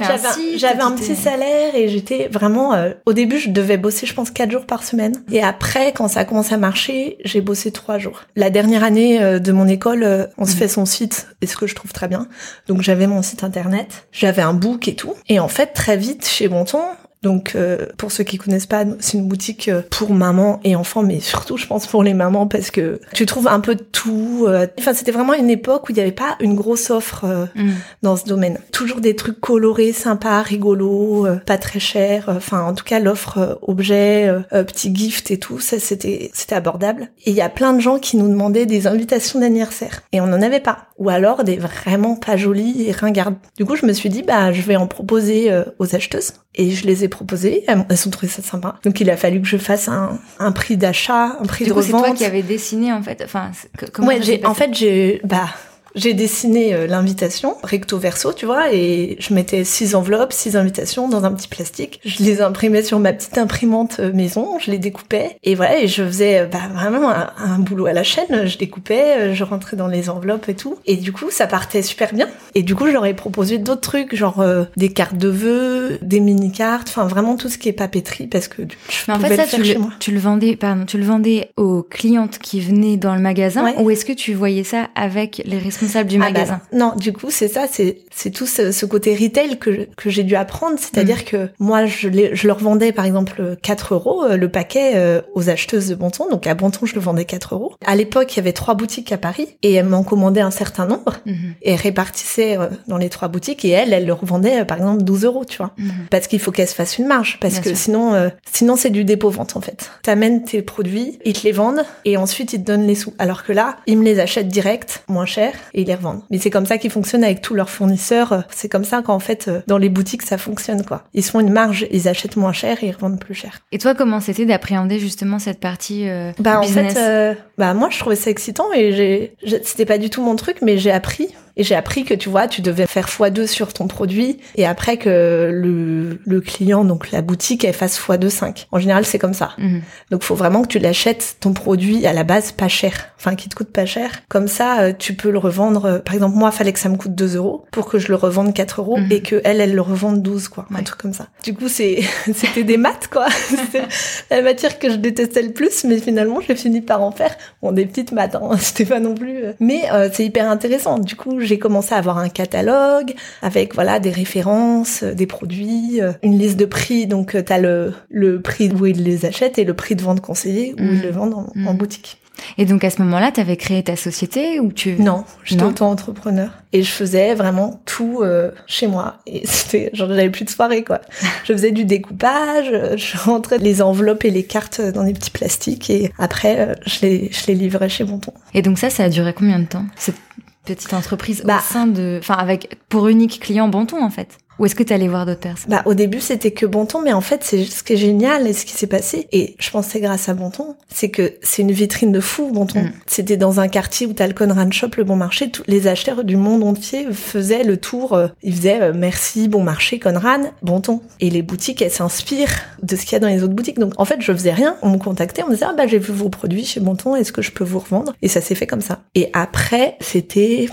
j'avais 0.57 0.81
un 0.81 0.91
petit 0.91 1.15
salaire 1.15 1.75
et 1.75 1.89
j'étais 1.89 2.29
vraiment. 2.31 2.73
euh, 2.73 2.91
au 3.05 3.11
début, 3.13 3.37
je 3.37 3.49
devais 3.49 3.77
bosser, 3.77 4.05
je 4.05 4.13
pense, 4.13 4.31
quatre 4.31 4.51
jours 4.51 4.65
par 4.65 4.83
semaine. 4.83 5.23
Et 5.31 5.43
après, 5.43 5.91
quand 5.91 6.07
ça 6.07 6.21
a 6.21 6.25
commencé 6.25 6.53
à 6.53 6.57
marcher, 6.57 7.17
j'ai 7.25 7.41
bossé 7.41 7.71
trois 7.71 7.97
jours. 7.97 8.21
La 8.35 8.49
dernière 8.49 8.83
année 8.83 9.21
euh, 9.21 9.39
de 9.39 9.51
mon 9.51 9.67
école, 9.67 10.03
euh, 10.03 10.25
on 10.37 10.45
se 10.45 10.53
Mhm. 10.53 10.57
fait 10.59 10.67
son 10.69 10.85
site, 10.85 11.27
et 11.41 11.47
ce 11.47 11.57
que 11.57 11.67
je 11.67 11.75
trouve 11.75 11.91
très 11.91 12.07
bien. 12.07 12.27
Donc, 12.67 12.81
j'avais 12.81 13.07
mon 13.07 13.21
site 13.21 13.43
internet, 13.43 14.07
j'avais 14.13 14.41
un 14.43 14.53
book 14.53 14.87
et 14.87 14.95
tout. 14.95 15.15
Et 15.27 15.39
en 15.39 15.47
fait, 15.49 15.67
très 15.73 15.97
vite, 15.97 16.25
chez 16.27 16.47
Bonton. 16.47 16.79
Donc, 17.23 17.53
euh, 17.55 17.77
pour 17.97 18.11
ceux 18.11 18.23
qui 18.25 18.37
connaissent 18.37 18.65
pas, 18.67 18.83
c'est 18.99 19.17
une 19.17 19.27
boutique 19.27 19.69
euh, 19.69 19.81
pour 19.89 20.13
maman 20.13 20.59
et 20.65 20.75
enfants, 20.75 21.03
mais 21.03 21.21
surtout, 21.21 21.55
je 21.57 21.65
pense, 21.65 21.87
pour 21.87 22.03
les 22.03 22.13
mamans, 22.13 22.47
parce 22.47 22.69
que 22.69 22.99
tu 23.13 23.25
trouves 23.25 23.47
un 23.47 23.61
peu 23.61 23.75
de 23.75 23.81
tout. 23.83 24.43
euh. 24.47 24.67
Enfin, 24.77 24.93
c'était 24.93 25.11
vraiment 25.13 25.33
une 25.33 25.49
époque 25.49 25.87
où 25.87 25.91
il 25.93 25.95
n'y 25.95 26.01
avait 26.01 26.11
pas 26.11 26.35
une 26.41 26.53
grosse 26.55 26.89
offre 26.89 27.23
euh, 27.23 27.45
Mm. 27.55 27.71
dans 28.01 28.15
ce 28.17 28.25
domaine. 28.25 28.59
Toujours 28.71 28.99
des 28.99 29.15
trucs 29.15 29.39
colorés, 29.39 29.93
sympas, 29.93 30.41
rigolos, 30.41 31.25
euh, 31.25 31.35
pas 31.37 31.57
très 31.57 31.79
chers. 31.79 32.25
Enfin, 32.27 32.61
en 32.63 32.73
tout 32.73 32.83
cas, 32.83 32.99
l'offre 32.99 33.57
objet, 33.61 34.29
petits 34.51 34.93
gifts 34.93 35.31
et 35.31 35.37
tout, 35.39 35.59
ça 35.59 35.79
c'était 35.79 36.29
c'était 36.33 36.55
abordable. 36.55 37.09
Et 37.25 37.29
il 37.31 37.35
y 37.35 37.41
a 37.41 37.49
plein 37.49 37.73
de 37.73 37.79
gens 37.79 37.99
qui 37.99 38.17
nous 38.17 38.27
demandaient 38.27 38.65
des 38.65 38.85
invitations 38.87 39.39
d'anniversaire 39.39 40.01
et 40.11 40.19
on 40.19 40.27
n'en 40.27 40.41
avait 40.41 40.59
pas. 40.59 40.87
Ou 40.97 41.09
alors 41.09 41.43
des 41.43 41.57
vraiment 41.57 42.15
pas 42.15 42.35
jolies 42.37 42.85
et 42.87 42.91
ringardes. 42.91 43.35
Du 43.57 43.65
coup, 43.65 43.75
je 43.75 43.85
me 43.85 43.93
suis 43.93 44.09
dit 44.09 44.23
bah 44.23 44.51
je 44.51 44.61
vais 44.61 44.75
en 44.75 44.87
proposer 44.87 45.51
aux 45.79 45.95
acheteuses 45.95 46.33
et 46.55 46.71
je 46.71 46.85
les 46.85 47.03
ai 47.03 47.07
proposées. 47.07 47.63
Elles, 47.67 47.79
ont 47.79 48.09
trouvé 48.09 48.27
ça 48.27 48.41
sympa. 48.41 48.75
Donc 48.83 49.00
il 49.00 49.09
a 49.09 49.17
fallu 49.17 49.41
que 49.41 49.47
je 49.47 49.57
fasse 49.57 49.88
un, 49.88 50.19
un 50.39 50.51
prix 50.51 50.77
d'achat, 50.77 51.38
un 51.39 51.45
prix 51.45 51.65
Du 51.65 51.69
de 51.69 51.75
coup, 51.75 51.81
c'est 51.81 51.91
toi 51.91 52.11
qui 52.11 52.25
avais 52.25 52.44
dessiné 52.44 52.94
en 52.94 53.01
fait. 53.01 53.21
Enfin, 53.23 53.51
comment 53.91 54.07
Ouais, 54.07 54.21
j'ai 54.21 54.45
en 54.45 54.53
fait 54.53 54.73
j'ai 54.73 55.21
bah 55.23 55.47
j'ai 55.95 56.13
dessiné 56.13 56.74
euh, 56.74 56.88
l'invitation 56.88 57.56
recto 57.63 57.98
verso, 57.98 58.34
tu 58.34 58.45
vois, 58.45 58.74
et 58.74 59.16
je 59.19 59.34
mettais 59.34 59.63
six 59.63 59.95
enveloppes, 59.95 60.34
six 60.34 60.56
invitations 60.56 61.07
dans 61.07 61.24
un 61.25 61.31
petit 61.31 61.48
plastique. 61.48 62.00
Je 62.06 62.24
les 62.24 62.42
imprimais 62.42 62.84
sur 62.84 63.00
ma 63.00 63.13
petite 63.13 63.38
imprimante 63.38 63.98
euh, 64.00 64.12
maison, 64.13 64.57
je 64.60 64.72
les 64.72 64.78
découpais 64.80 65.38
et 65.44 65.56
voilà, 65.56 65.80
et 65.80 65.88
je 65.88 66.04
faisais 66.04 66.40
euh, 66.40 66.45
bah, 66.45 66.60
vraiment 66.74 67.10
un, 67.10 67.30
un 67.38 67.60
boulot 67.60 67.86
à 67.86 67.94
la 67.94 68.04
chaîne. 68.04 68.48
Je 68.48 68.57
découpais, 68.57 69.36
je 69.36 69.44
rentrais 69.44 69.78
dans 69.78 69.88
les 69.88 70.10
enveloppes 70.10 70.50
et 70.50 70.56
tout, 70.56 70.78
et 70.86 70.95
du 70.98 71.12
coup 71.12 71.30
ça 71.30 71.48
partait 71.48 71.81
super 71.81 72.13
bien. 72.13 72.28
Et 72.56 72.63
du 72.63 72.75
coup 72.75 72.88
j'aurais 72.92 73.13
proposé 73.13 73.57
d'autres 73.57 73.81
trucs, 73.81 74.16
genre 74.16 74.40
euh, 74.42 74.63
des 74.78 74.90
cartes 74.92 75.18
de 75.18 75.30
vœux, 75.30 76.00
des 76.01 76.19
mini 76.19 76.51
cartes, 76.51 76.88
enfin 76.90 77.06
vraiment 77.06 77.36
tout 77.36 77.50
ce 77.50 77.57
qui 77.57 77.69
est 77.69 77.74
papeterie 77.74 78.28
parce 78.28 78.48
que 78.48 78.63
je 78.90 78.95
Mais 79.07 79.13
en 79.13 79.19
fait, 79.19 79.36
ça, 79.36 79.45
tu 79.45 79.62
le, 79.63 79.75
tu 80.00 80.12
le 80.12 80.19
vendais, 80.19 80.56
pardon, 80.56 80.86
tu 80.86 80.98
le 80.98 81.06
vendais 81.06 81.51
aux 81.57 81.84
clientes 81.84 82.40
qui 82.40 82.60
venaient 82.62 82.98
dans 82.98 83.16
le 83.16 83.22
magasin, 83.22 83.63
Ouais. 83.63 83.75
ou 83.80 83.90
est-ce 83.92 84.06
que 84.06 84.13
tu 84.13 84.34
voyais 84.34 84.63
ça 84.63 84.90
avec 84.95 85.42
les 85.45 85.57
responsables 85.57 85.82
du 86.03 86.19
Ah 86.21 86.31
bah 86.31 86.62
non, 86.71 86.94
du 86.95 87.13
coup, 87.13 87.30
c'est 87.30 87.47
ça, 87.47 87.65
c'est 87.71 88.00
c'est 88.15 88.30
tout 88.31 88.45
ce, 88.45 88.71
ce 88.71 88.85
côté 88.85 89.15
retail 89.15 89.57
que, 89.57 89.88
que 89.97 90.09
j'ai 90.09 90.24
dû 90.24 90.35
apprendre. 90.35 90.75
C'est-à-dire 90.80 91.18
Mm. 91.21 91.24
que 91.25 91.50
moi, 91.59 91.85
je, 91.85 92.07
les, 92.09 92.35
je 92.35 92.47
leur 92.47 92.59
vendais 92.59 92.91
par 92.91 93.06
exemple 93.06 93.56
4 93.62 93.94
euros 93.95 94.24
euh, 94.24 94.38
le 94.38 94.50
paquet 94.50 94.94
euh, 94.95 95.21
aux 95.35 95.50
acheteuses 95.50 95.88
de 95.89 95.95
Bonton. 95.95 96.27
Donc 96.30 96.47
à 96.47 96.53
Bonton, 96.53 96.85
je 96.85 96.95
le 96.95 97.01
vendais 97.01 97.25
4 97.25 97.56
euros. 97.56 97.74
À 97.85 97.95
l'époque, 97.95 98.33
il 98.33 98.38
y 98.38 98.39
avait 98.39 98.53
trois 98.53 98.75
boutiques 98.75 99.12
à 99.12 99.18
Paris 99.18 99.47
et 99.63 99.74
elles 99.74 99.85
m'en 99.85 100.03
commandaient 100.03 100.41
un 100.41 100.51
certain 100.51 100.85
nombre 100.85 101.13
Mhm. 101.25 101.53
et 101.62 101.75
répartissaient 101.75 102.57
euh, 102.57 102.68
dans 102.88 102.97
les 102.97 103.09
trois 103.09 103.27
boutiques. 103.27 103.65
Et 103.65 103.69
elles, 103.69 103.94
elles 103.94 104.06
le 104.06 104.13
revendaient 104.13 104.62
euh, 104.62 104.65
par 104.65 104.77
exemple 104.77 105.03
12 105.03 105.25
euros, 105.25 105.45
tu 105.45 105.57
vois. 105.57 105.71
Mhm. 105.77 105.91
Parce 106.09 106.27
qu'il 106.27 106.39
faut 106.39 106.51
qu'elles 106.51 106.68
se 106.68 106.75
fassent 106.75 106.97
une 106.97 107.07
marge. 107.07 107.38
Parce 107.39 107.53
Bien 107.56 107.63
que 107.63 107.69
sûr. 107.69 107.77
sinon, 107.77 108.13
euh, 108.13 108.30
sinon 108.51 108.75
c'est 108.75 108.89
du 108.89 109.03
dépôt-vente 109.03 109.56
en 109.56 109.62
fait. 109.62 109.91
T'amènes 110.03 110.44
tes 110.44 110.62
produits, 110.62 111.19
ils 111.25 111.33
te 111.33 111.44
les 111.44 111.51
vendent 111.51 111.83
et 112.06 112.18
ensuite 112.18 112.53
ils 112.53 112.62
te 112.62 112.65
donnent 112.68 112.88
les 112.88 112.95
sous. 112.95 113.13
Alors 113.19 113.44
que 113.44 113.51
là, 113.53 113.77
ils 113.88 113.97
me 113.97 114.03
les 114.03 114.19
achètent 114.19 114.47
direct, 114.47 115.03
moins 115.07 115.25
cher, 115.25 115.53
et 115.73 115.83
les 115.83 115.95
revendent. 115.95 116.21
Mais 116.31 116.37
c'est 116.37 116.49
comme 116.49 116.65
ça 116.65 116.77
qu'ils 116.77 116.91
fonctionnent 116.91 117.23
avec 117.23 117.41
tous 117.41 117.53
leurs 117.53 117.69
fournisseurs. 117.69 118.43
C'est 118.49 118.69
comme 118.69 118.83
ça 118.83 119.01
qu'en 119.01 119.19
fait, 119.19 119.47
euh, 119.47 119.61
dans 119.67 119.77
les 119.77 119.89
boutiques, 119.89 120.21
ça 120.23 120.37
fonctionne 120.37 120.83
quoi. 120.85 121.03
Ils 121.13 121.23
se 121.23 121.31
font 121.31 121.39
une 121.39 121.51
marge, 121.51 121.85
ils 121.91 122.07
achètent 122.07 122.35
moins 122.37 122.53
cher 122.53 122.83
et 122.83 122.87
ils 122.87 122.91
revendent 122.91 123.19
plus 123.19 123.33
cher. 123.33 123.59
Et 123.71 123.77
toi, 123.77 123.95
comment 123.95 124.19
c'était 124.19 124.45
d'appréhender 124.45 124.99
justement 124.99 125.39
cette 125.39 125.59
partie 125.59 126.07
euh, 126.09 126.31
Bah 126.39 126.59
business 126.61 126.91
en 126.91 126.95
fait, 126.95 126.99
euh, 127.01 127.33
bah 127.57 127.73
moi 127.73 127.89
je 127.91 127.99
trouvais 127.99 128.15
ça 128.15 128.29
excitant 128.29 128.65
et 128.75 128.91
j'ai, 128.93 129.35
j'ai- 129.43 129.63
c'était 129.63 129.85
pas 129.85 129.97
du 129.97 130.09
tout 130.09 130.21
mon 130.23 130.35
truc, 130.35 130.57
mais 130.61 130.77
j'ai 130.77 130.91
appris 130.91 131.29
et 131.57 131.63
j'ai 131.63 131.75
appris 131.75 132.03
que 132.03 132.13
tu 132.13 132.29
vois, 132.29 132.47
tu 132.47 132.61
devais 132.61 132.88
faire 132.88 133.07
x2 133.07 133.45
sur 133.47 133.73
ton 133.73 133.88
produit 133.88 134.38
et 134.55 134.65
après 134.65 134.97
que 134.97 135.50
le, 135.53 136.19
le 136.25 136.42
client, 136.42 136.83
donc 136.85 137.11
la 137.11 137.21
boutique, 137.21 137.63
elle 137.63 137.73
fasse 137.73 137.99
x2 137.99 138.30
5. 138.30 138.68
En 138.71 138.80
général, 138.80 139.06
c'est 139.06 139.19
comme 139.19 139.33
ça. 139.33 139.51
Mhm. 139.57 139.81
Donc 140.11 140.23
faut 140.23 140.35
vraiment 140.35 140.61
que 140.63 140.68
tu 140.68 140.80
l'achètes 140.80 141.37
ton 141.39 141.54
produit 141.54 142.06
à 142.06 142.13
la 142.13 142.23
base 142.23 142.51
pas 142.51 142.68
cher, 142.68 143.09
enfin 143.18 143.35
qui 143.35 143.49
te 143.49 143.56
coûte 143.56 143.71
pas 143.71 143.85
cher. 143.85 144.09
Comme 144.30 144.47
ça, 144.47 144.80
euh, 144.81 144.94
tu 144.97 145.13
peux 145.13 145.31
le 145.31 145.37
revendre. 145.37 145.85
euh, 145.85 145.99
Par 145.99 146.16
exemple, 146.16 146.35
moi, 146.37 146.51
fallait 146.51 146.73
que 146.73 146.80
ça 146.80 146.89
me 146.89 146.97
coûte 146.97 147.16
2 147.16 147.35
euros 147.35 147.66
pour 147.71 147.87
que 147.87 147.99
je 147.99 148.07
le 148.09 148.16
revende 148.16 148.54
4 148.54 148.81
euros 148.81 148.97
Mhm. 148.97 149.11
et 149.11 149.21
que 149.21 149.42
elle, 149.44 149.61
elle 149.61 149.73
le 149.75 149.81
revende 149.81 150.21
12 150.21 150.47
quoi, 150.47 150.66
un 150.73 150.83
truc 150.83 150.99
comme 151.01 151.13
ça. 151.13 151.28
Du 151.44 151.54
coup, 151.54 151.68
c'est 151.68 151.99
c'était 152.33 152.63
des 152.63 152.78
maths 152.78 153.07
quoi. 153.11 153.28
C'était 153.30 153.83
la 154.31 154.42
matière 154.42 154.80
que 154.80 154.89
je 154.89 154.95
détestais 154.95 155.42
le 155.42 155.51
plus, 155.51 155.83
mais 155.83 155.97
finalement, 155.99 156.39
j'ai 156.45 156.56
fini 156.56 156.81
par 156.81 157.01
en 157.04 157.11
faire. 157.11 157.35
Bon, 157.61 157.71
des 157.71 157.85
petites 157.85 158.11
maths, 158.11 158.35
hein, 158.35 158.51
c'était 158.59 158.85
pas 158.85 158.99
non 158.99 159.13
plus. 159.16 159.44
euh, 159.45 159.54
Mais 159.59 159.83
euh, 159.92 160.09
c'est 160.11 160.25
hyper 160.25 160.49
intéressant. 160.49 160.99
Du 160.99 161.16
coup, 161.16 161.39
j'ai 161.45 161.59
commencé 161.59 161.94
à 161.94 161.97
avoir 161.97 162.18
un 162.18 162.30
catalogue 162.30 163.14
avec 163.42 163.73
voilà 163.76 164.00
des 164.00 164.12
références, 164.12 165.04
euh, 165.04 165.14
des 165.14 165.28
produits, 165.28 166.02
euh, 166.02 166.12
une 166.23 166.38
liste 166.38 166.57
de 166.57 166.66
prix. 166.66 167.07
Donc, 167.07 167.35
euh, 167.35 167.42
t'as 167.42 167.57
le 167.59 167.94
le 168.09 168.42
prix 168.42 168.69
où 168.71 168.85
ils 168.85 169.04
les 169.04 169.26
achètent 169.26 169.57
et 169.57 169.64
le 169.66 169.73
prix 169.73 169.95
de 169.95 170.02
vente 170.02 170.21
conseillé 170.21 170.73
où 170.80 170.83
ils 170.83 171.02
le 171.02 171.09
vendent 171.12 171.33
en, 171.33 171.47
en 171.68 171.71
Mhm. 171.73 171.78
boutique. 171.78 172.19
Et 172.57 172.66
donc 172.66 172.83
à 172.83 172.90
ce 172.90 173.00
moment-là, 173.04 173.31
tu 173.31 173.40
avais 173.40 173.56
créé 173.57 173.83
ta 173.83 173.95
société 173.95 174.59
ou 174.59 174.71
tu 174.73 174.95
Non, 175.00 175.23
j'étais 175.44 175.64
auto-entrepreneur 175.64 176.50
et 176.73 176.81
je 176.81 176.90
faisais 176.92 177.35
vraiment 177.35 177.80
tout 177.85 178.19
euh, 178.21 178.52
chez 178.66 178.88
moi 178.88 179.18
et 179.28 179.42
c'était 179.45 179.92
genre 179.94 180.09
j'avais 180.09 180.30
plus 180.31 180.44
de 180.44 180.50
soirée 180.50 180.83
quoi. 180.83 181.00
Je 181.45 181.54
faisais 181.54 181.71
du 181.71 181.85
découpage, 181.85 182.71
je 182.97 183.18
rentrais 183.18 183.59
les 183.59 183.81
enveloppes 183.83 184.26
et 184.26 184.31
les 184.31 184.44
cartes 184.44 184.81
dans 184.81 185.04
des 185.04 185.14
petits 185.14 185.30
plastiques 185.31 185.90
et 185.92 186.12
après 186.18 186.76
je 186.88 187.02
les 187.04 187.30
je 187.31 187.47
les 187.47 187.56
livrais 187.56 187.88
chez 187.88 188.04
Bonton. 188.04 188.33
Et 188.56 188.62
donc 188.64 188.80
ça, 188.80 188.90
ça 188.90 189.04
a 189.06 189.09
duré 189.09 189.33
combien 189.33 189.59
de 189.59 189.66
temps 189.68 189.85
cette 189.95 190.16
petite 190.65 190.93
entreprise 190.93 191.43
Bah. 191.45 191.57
au 191.57 191.61
sein 191.61 191.87
de, 191.87 192.17
enfin 192.19 192.35
avec 192.35 192.77
pour 192.89 193.07
unique 193.07 193.39
client 193.39 193.67
Bonton 193.67 194.03
en 194.03 194.09
fait. 194.09 194.37
Ou 194.60 194.66
est-ce 194.66 194.76
que 194.76 194.83
tu 194.83 194.94
allais 194.94 195.07
voir 195.07 195.26
d'autres 195.26 195.40
personnes 195.40 195.69
Bah 195.72 195.81
au 195.86 195.94
début 195.94 196.19
c'était 196.22 196.52
que 196.52 196.66
Bonton, 196.66 197.02
mais 197.02 197.14
en 197.14 197.22
fait 197.22 197.44
c'est 197.44 197.66
ce 197.66 197.83
qui 197.83 197.94
est 197.94 197.98
génial 197.98 198.48
et 198.48 198.54
ce 198.54 198.66
qui 198.66 198.74
s'est 198.74 198.88
passé. 198.88 199.28
Et 199.31 199.56
je 199.60 199.69
pense 199.72 199.88
c'est 199.88 200.00
grâce 200.00 200.30
à 200.30 200.33
Bonton, 200.33 200.76
c'est 200.94 201.10
que 201.10 201.33
c'est 201.42 201.62
une 201.64 201.72
vitrine 201.72 202.12
de 202.12 202.19
fou 202.19 202.52
Bonton. 202.52 202.81
Mm. 202.83 202.92
C'était 203.07 203.38
dans 203.38 203.60
un 203.60 203.68
quartier 203.68 204.06
où 204.07 204.14
t'as 204.14 204.28
le 204.28 204.33
Conran 204.33 204.69
Shop, 204.72 204.90
le 204.98 205.04
Bon 205.04 205.16
Marché, 205.16 205.50
tous 205.50 205.64
les 205.68 205.88
acheteurs 205.88 206.24
du 206.24 206.38
monde 206.38 206.64
entier 206.64 207.07
faisaient 207.12 207.64
le 207.64 207.78
tour. 207.78 208.14
euh, 208.14 208.28
Ils 208.44 208.56
faisaient 208.56 208.81
euh, 208.81 208.94
merci 208.95 209.48
Bon 209.48 209.64
Marché, 209.64 210.00
Conran, 210.00 210.52
Bonton. 210.62 211.02
Et 211.19 211.30
les 211.30 211.42
boutiques 211.42 211.81
elles 211.81 211.92
s'inspirent 211.92 212.54
de 212.81 212.95
ce 212.95 213.02
qu'il 213.04 213.14
y 213.14 213.16
a 213.16 213.19
dans 213.19 213.28
les 213.28 213.44
autres 213.44 213.54
boutiques. 213.54 213.80
Donc 213.80 213.94
en 213.98 214.06
fait 214.06 214.18
je 214.22 214.31
faisais 214.31 214.54
rien, 214.54 214.76
on 214.81 214.90
me 214.90 214.98
contactait, 214.98 215.44
on 215.44 215.48
me 215.48 215.54
disait 215.54 215.66
ah 215.68 215.74
bah 215.76 215.88
j'ai 215.88 216.00
vu 216.00 216.14
vos 216.14 216.30
produits 216.30 216.66
chez 216.66 216.80
Bonton, 216.80 217.16
est-ce 217.16 217.31
que 217.31 217.42
je 217.42 217.52
peux 217.52 217.64
vous 217.64 217.80
revendre? 217.80 218.14
Et 218.22 218.28
ça 218.28 218.40
s'est 218.42 218.56
fait 218.56 218.68
comme 218.68 218.81
ça. 218.81 219.00
Et 219.16 219.30
après 219.33 219.98
c'était 220.00 220.68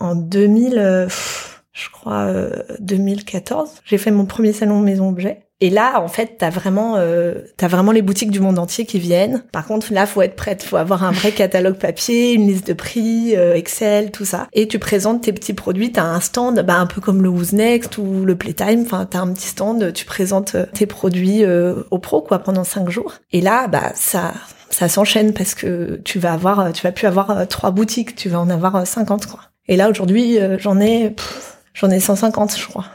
en 0.00 0.14
2000. 0.14 0.74
euh, 0.78 1.04
pff, 1.06 1.49
je 1.80 1.90
crois 1.90 2.22
euh, 2.22 2.50
2014, 2.80 3.82
j'ai 3.84 3.98
fait 3.98 4.10
mon 4.10 4.26
premier 4.26 4.52
salon 4.52 4.80
maison 4.80 5.08
objet. 5.08 5.40
Et 5.62 5.68
là, 5.68 6.00
en 6.00 6.08
fait, 6.08 6.36
t'as 6.38 6.48
vraiment, 6.48 6.94
euh, 6.96 7.34
t'as 7.58 7.68
vraiment 7.68 7.92
les 7.92 8.00
boutiques 8.00 8.30
du 8.30 8.40
monde 8.40 8.58
entier 8.58 8.86
qui 8.86 8.98
viennent. 8.98 9.42
Par 9.52 9.66
contre, 9.66 9.92
là, 9.92 10.06
faut 10.06 10.22
être 10.22 10.34
prête, 10.34 10.62
faut 10.62 10.78
avoir 10.78 11.04
un 11.04 11.10
vrai 11.10 11.32
catalogue 11.36 11.76
papier, 11.76 12.32
une 12.32 12.46
liste 12.46 12.66
de 12.66 12.72
prix, 12.72 13.36
euh, 13.36 13.54
Excel, 13.54 14.10
tout 14.10 14.24
ça. 14.24 14.48
Et 14.54 14.68
tu 14.68 14.78
présentes 14.78 15.20
tes 15.22 15.34
petits 15.34 15.52
produits. 15.52 15.92
T'as 15.92 16.04
un 16.04 16.20
stand, 16.20 16.62
bah 16.62 16.76
un 16.76 16.86
peu 16.86 17.02
comme 17.02 17.22
le 17.22 17.28
Who's 17.28 17.52
Next 17.52 17.98
ou 17.98 18.24
le 18.24 18.36
Playtime. 18.36 18.84
Enfin, 18.86 19.04
t'as 19.04 19.20
un 19.20 19.32
petit 19.34 19.48
stand. 19.48 19.92
Tu 19.92 20.06
présentes 20.06 20.54
euh, 20.54 20.64
tes 20.72 20.86
produits 20.86 21.44
euh, 21.44 21.82
aux 21.90 21.98
pros 21.98 22.22
quoi 22.22 22.38
pendant 22.38 22.64
cinq 22.64 22.88
jours. 22.88 23.16
Et 23.30 23.42
là, 23.42 23.66
bah 23.68 23.92
ça, 23.94 24.32
ça 24.70 24.88
s'enchaîne 24.88 25.34
parce 25.34 25.54
que 25.54 26.00
tu 26.04 26.18
vas 26.18 26.32
avoir, 26.32 26.72
tu 26.72 26.82
vas 26.82 26.92
plus 26.92 27.06
avoir 27.06 27.30
euh, 27.30 27.44
trois 27.44 27.70
boutiques, 27.70 28.14
tu 28.14 28.28
vas 28.28 28.40
en 28.40 28.48
avoir 28.48 28.76
euh, 28.76 28.84
50 28.84 29.26
quoi. 29.26 29.40
Et 29.68 29.76
là, 29.76 29.90
aujourd'hui, 29.90 30.38
euh, 30.38 30.58
j'en 30.58 30.80
ai, 30.80 31.14
j'en 31.74 31.90
ai 31.90 32.00
150, 32.00 32.56
je 32.58 32.66
crois. 32.66 32.86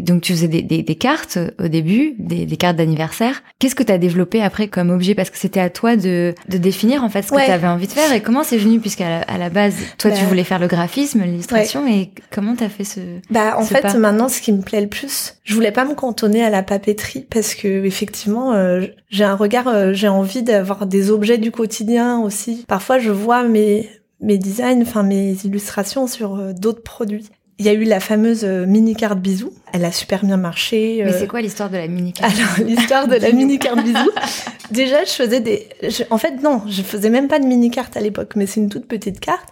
Donc 0.00 0.22
tu 0.22 0.32
faisais 0.32 0.48
des, 0.48 0.62
des, 0.62 0.82
des 0.82 0.94
cartes 0.96 1.36
euh, 1.36 1.50
au 1.64 1.68
début, 1.68 2.16
des, 2.18 2.46
des 2.46 2.56
cartes 2.56 2.76
d'anniversaire. 2.76 3.44
Qu'est-ce 3.60 3.76
que 3.76 3.84
tu 3.84 3.92
as 3.92 3.98
développé 3.98 4.42
après 4.42 4.66
comme 4.66 4.90
objet? 4.90 5.14
Parce 5.14 5.30
que 5.30 5.38
c'était 5.38 5.60
à 5.60 5.70
toi 5.70 5.94
de, 5.94 6.34
de 6.48 6.58
définir 6.58 7.04
en 7.04 7.08
fait 7.08 7.22
ce 7.22 7.30
que 7.30 7.36
Ouais. 7.36 7.44
tu 7.46 7.52
avais 7.52 7.68
envie 7.68 7.86
de 7.86 7.92
faire 7.92 8.12
et 8.12 8.20
comment 8.20 8.42
c'est 8.42 8.56
venu? 8.56 8.80
Puisqu'à 8.80 9.08
la, 9.08 9.20
à 9.22 9.38
la 9.38 9.50
base, 9.50 9.76
toi 9.98 10.10
tu 10.10 10.22
Bah. 10.22 10.26
voulais 10.28 10.42
faire 10.42 10.58
le 10.58 10.66
graphisme, 10.66 11.22
l'illustration 11.22 11.86
et 11.86 12.10
comment 12.32 12.56
t'as 12.56 12.68
fait 12.68 12.82
ce... 12.82 12.98
Bah 13.30 13.54
en 13.56 13.62
fait 13.62 13.82
pas- 13.82 13.94
maintenant 13.94 14.28
ce 14.28 14.40
qui 14.40 14.52
me 14.52 14.62
plaît 14.62 14.80
le 14.80 14.88
plus, 14.88 15.36
je 15.44 15.54
voulais 15.54 15.70
pas 15.70 15.84
me 15.84 15.94
cantonner 15.94 16.42
à 16.44 16.50
la 16.50 16.64
papeterie 16.64 17.24
parce 17.30 17.54
que 17.54 17.84
effectivement 17.84 18.52
euh, 18.52 18.86
j'ai 19.10 19.22
un 19.24 19.36
regard, 19.36 19.68
euh, 19.68 19.92
j'ai 19.92 20.08
envie 20.08 20.42
d'avoir 20.42 20.86
des 20.86 21.12
objets 21.12 21.38
du 21.38 21.52
quotidien 21.52 22.18
aussi. 22.18 22.64
Parfois 22.66 22.98
je 22.98 23.12
vois 23.12 23.44
mes 23.44 23.88
mes 24.20 24.38
designs, 24.38 24.82
enfin 24.82 25.04
mes 25.04 25.36
illustrations 25.44 26.08
sur 26.08 26.34
euh, 26.34 26.52
d'autres 26.52 26.82
produits. 26.82 27.28
Il 27.58 27.66
y 27.66 27.68
a 27.68 27.72
eu 27.72 27.84
la 27.84 28.00
fameuse 28.00 28.44
euh, 28.44 28.66
mini 28.66 28.96
carte 28.96 29.20
bisou, 29.20 29.52
elle 29.72 29.84
a 29.84 29.92
super 29.92 30.24
bien 30.24 30.36
marché. 30.36 31.02
Mais 31.04 31.12
euh, 31.14 31.18
c'est 31.20 31.28
quoi 31.28 31.40
l'histoire 31.40 31.70
de 31.70 31.76
la 31.76 31.86
mini 31.86 32.12
carte 32.12 32.34
alors, 32.36 32.68
l'histoire 32.68 33.06
de 33.06 33.14
la 33.26 33.30
mini 33.32 33.58
carte 33.60 33.82
bisou. 33.84 34.10
Déjà, 34.72 35.04
je 35.04 35.10
faisais 35.10 35.40
des. 35.40 35.68
je- 35.82 36.02
En 36.10 36.18
fait, 36.18 36.42
non, 36.42 36.62
je 36.68 36.82
faisais 36.82 37.10
même 37.10 37.28
pas 37.28 37.38
de 37.38 37.46
mini 37.46 37.70
carte 37.70 37.96
à 37.96 38.00
l'époque, 38.00 38.32
mais 38.34 38.46
c'est 38.46 38.60
une 38.60 38.68
toute 38.70 38.86
petite 38.88 39.20
carte. 39.20 39.48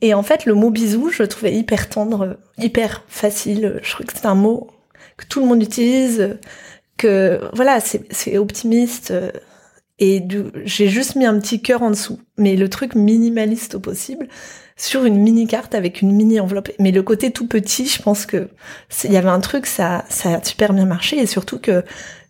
Et 0.00 0.14
en 0.14 0.22
fait, 0.22 0.46
le 0.46 0.54
mot 0.54 0.70
bisou, 0.70 1.10
je 1.10 1.22
le 1.22 1.28
trouvais 1.28 1.54
hyper 1.54 1.88
tendre, 1.88 2.22
euh, 2.22 2.34
hyper 2.58 3.04
facile. 3.08 3.78
Je 3.82 3.90
trouvais 3.90 4.06
que 4.06 4.12
c'est 4.16 4.26
un 4.26 4.34
mot 4.34 4.68
que 5.16 5.26
tout 5.26 5.40
le 5.40 5.46
monde 5.46 5.62
utilise, 5.62 6.38
que 6.96 7.40
voilà, 7.52 7.80
c'est 7.80 8.02
c'est 8.10 8.38
optimiste. 8.38 9.12
Et 9.98 10.26
j'ai 10.64 10.88
juste 10.88 11.14
mis 11.14 11.24
un 11.24 11.38
petit 11.38 11.62
cœur 11.62 11.82
en 11.82 11.90
dessous, 11.90 12.18
mais 12.36 12.56
le 12.56 12.68
truc 12.68 12.94
minimaliste 12.94 13.76
au 13.76 13.80
possible 13.80 14.28
sur 14.76 15.04
une 15.04 15.18
mini 15.20 15.46
carte 15.46 15.74
avec 15.74 16.02
une 16.02 16.12
mini 16.12 16.40
enveloppe. 16.40 16.70
Mais 16.80 16.90
le 16.90 17.02
côté 17.02 17.30
tout 17.30 17.46
petit, 17.46 17.86
je 17.86 18.02
pense 18.02 18.26
que 18.26 18.48
il 19.04 19.12
y 19.12 19.16
avait 19.16 19.28
un 19.28 19.40
truc, 19.40 19.66
ça, 19.66 20.04
ça 20.08 20.34
a 20.34 20.44
super 20.44 20.72
bien 20.72 20.86
marché 20.86 21.18
et 21.18 21.26
surtout 21.26 21.60
que 21.60 21.84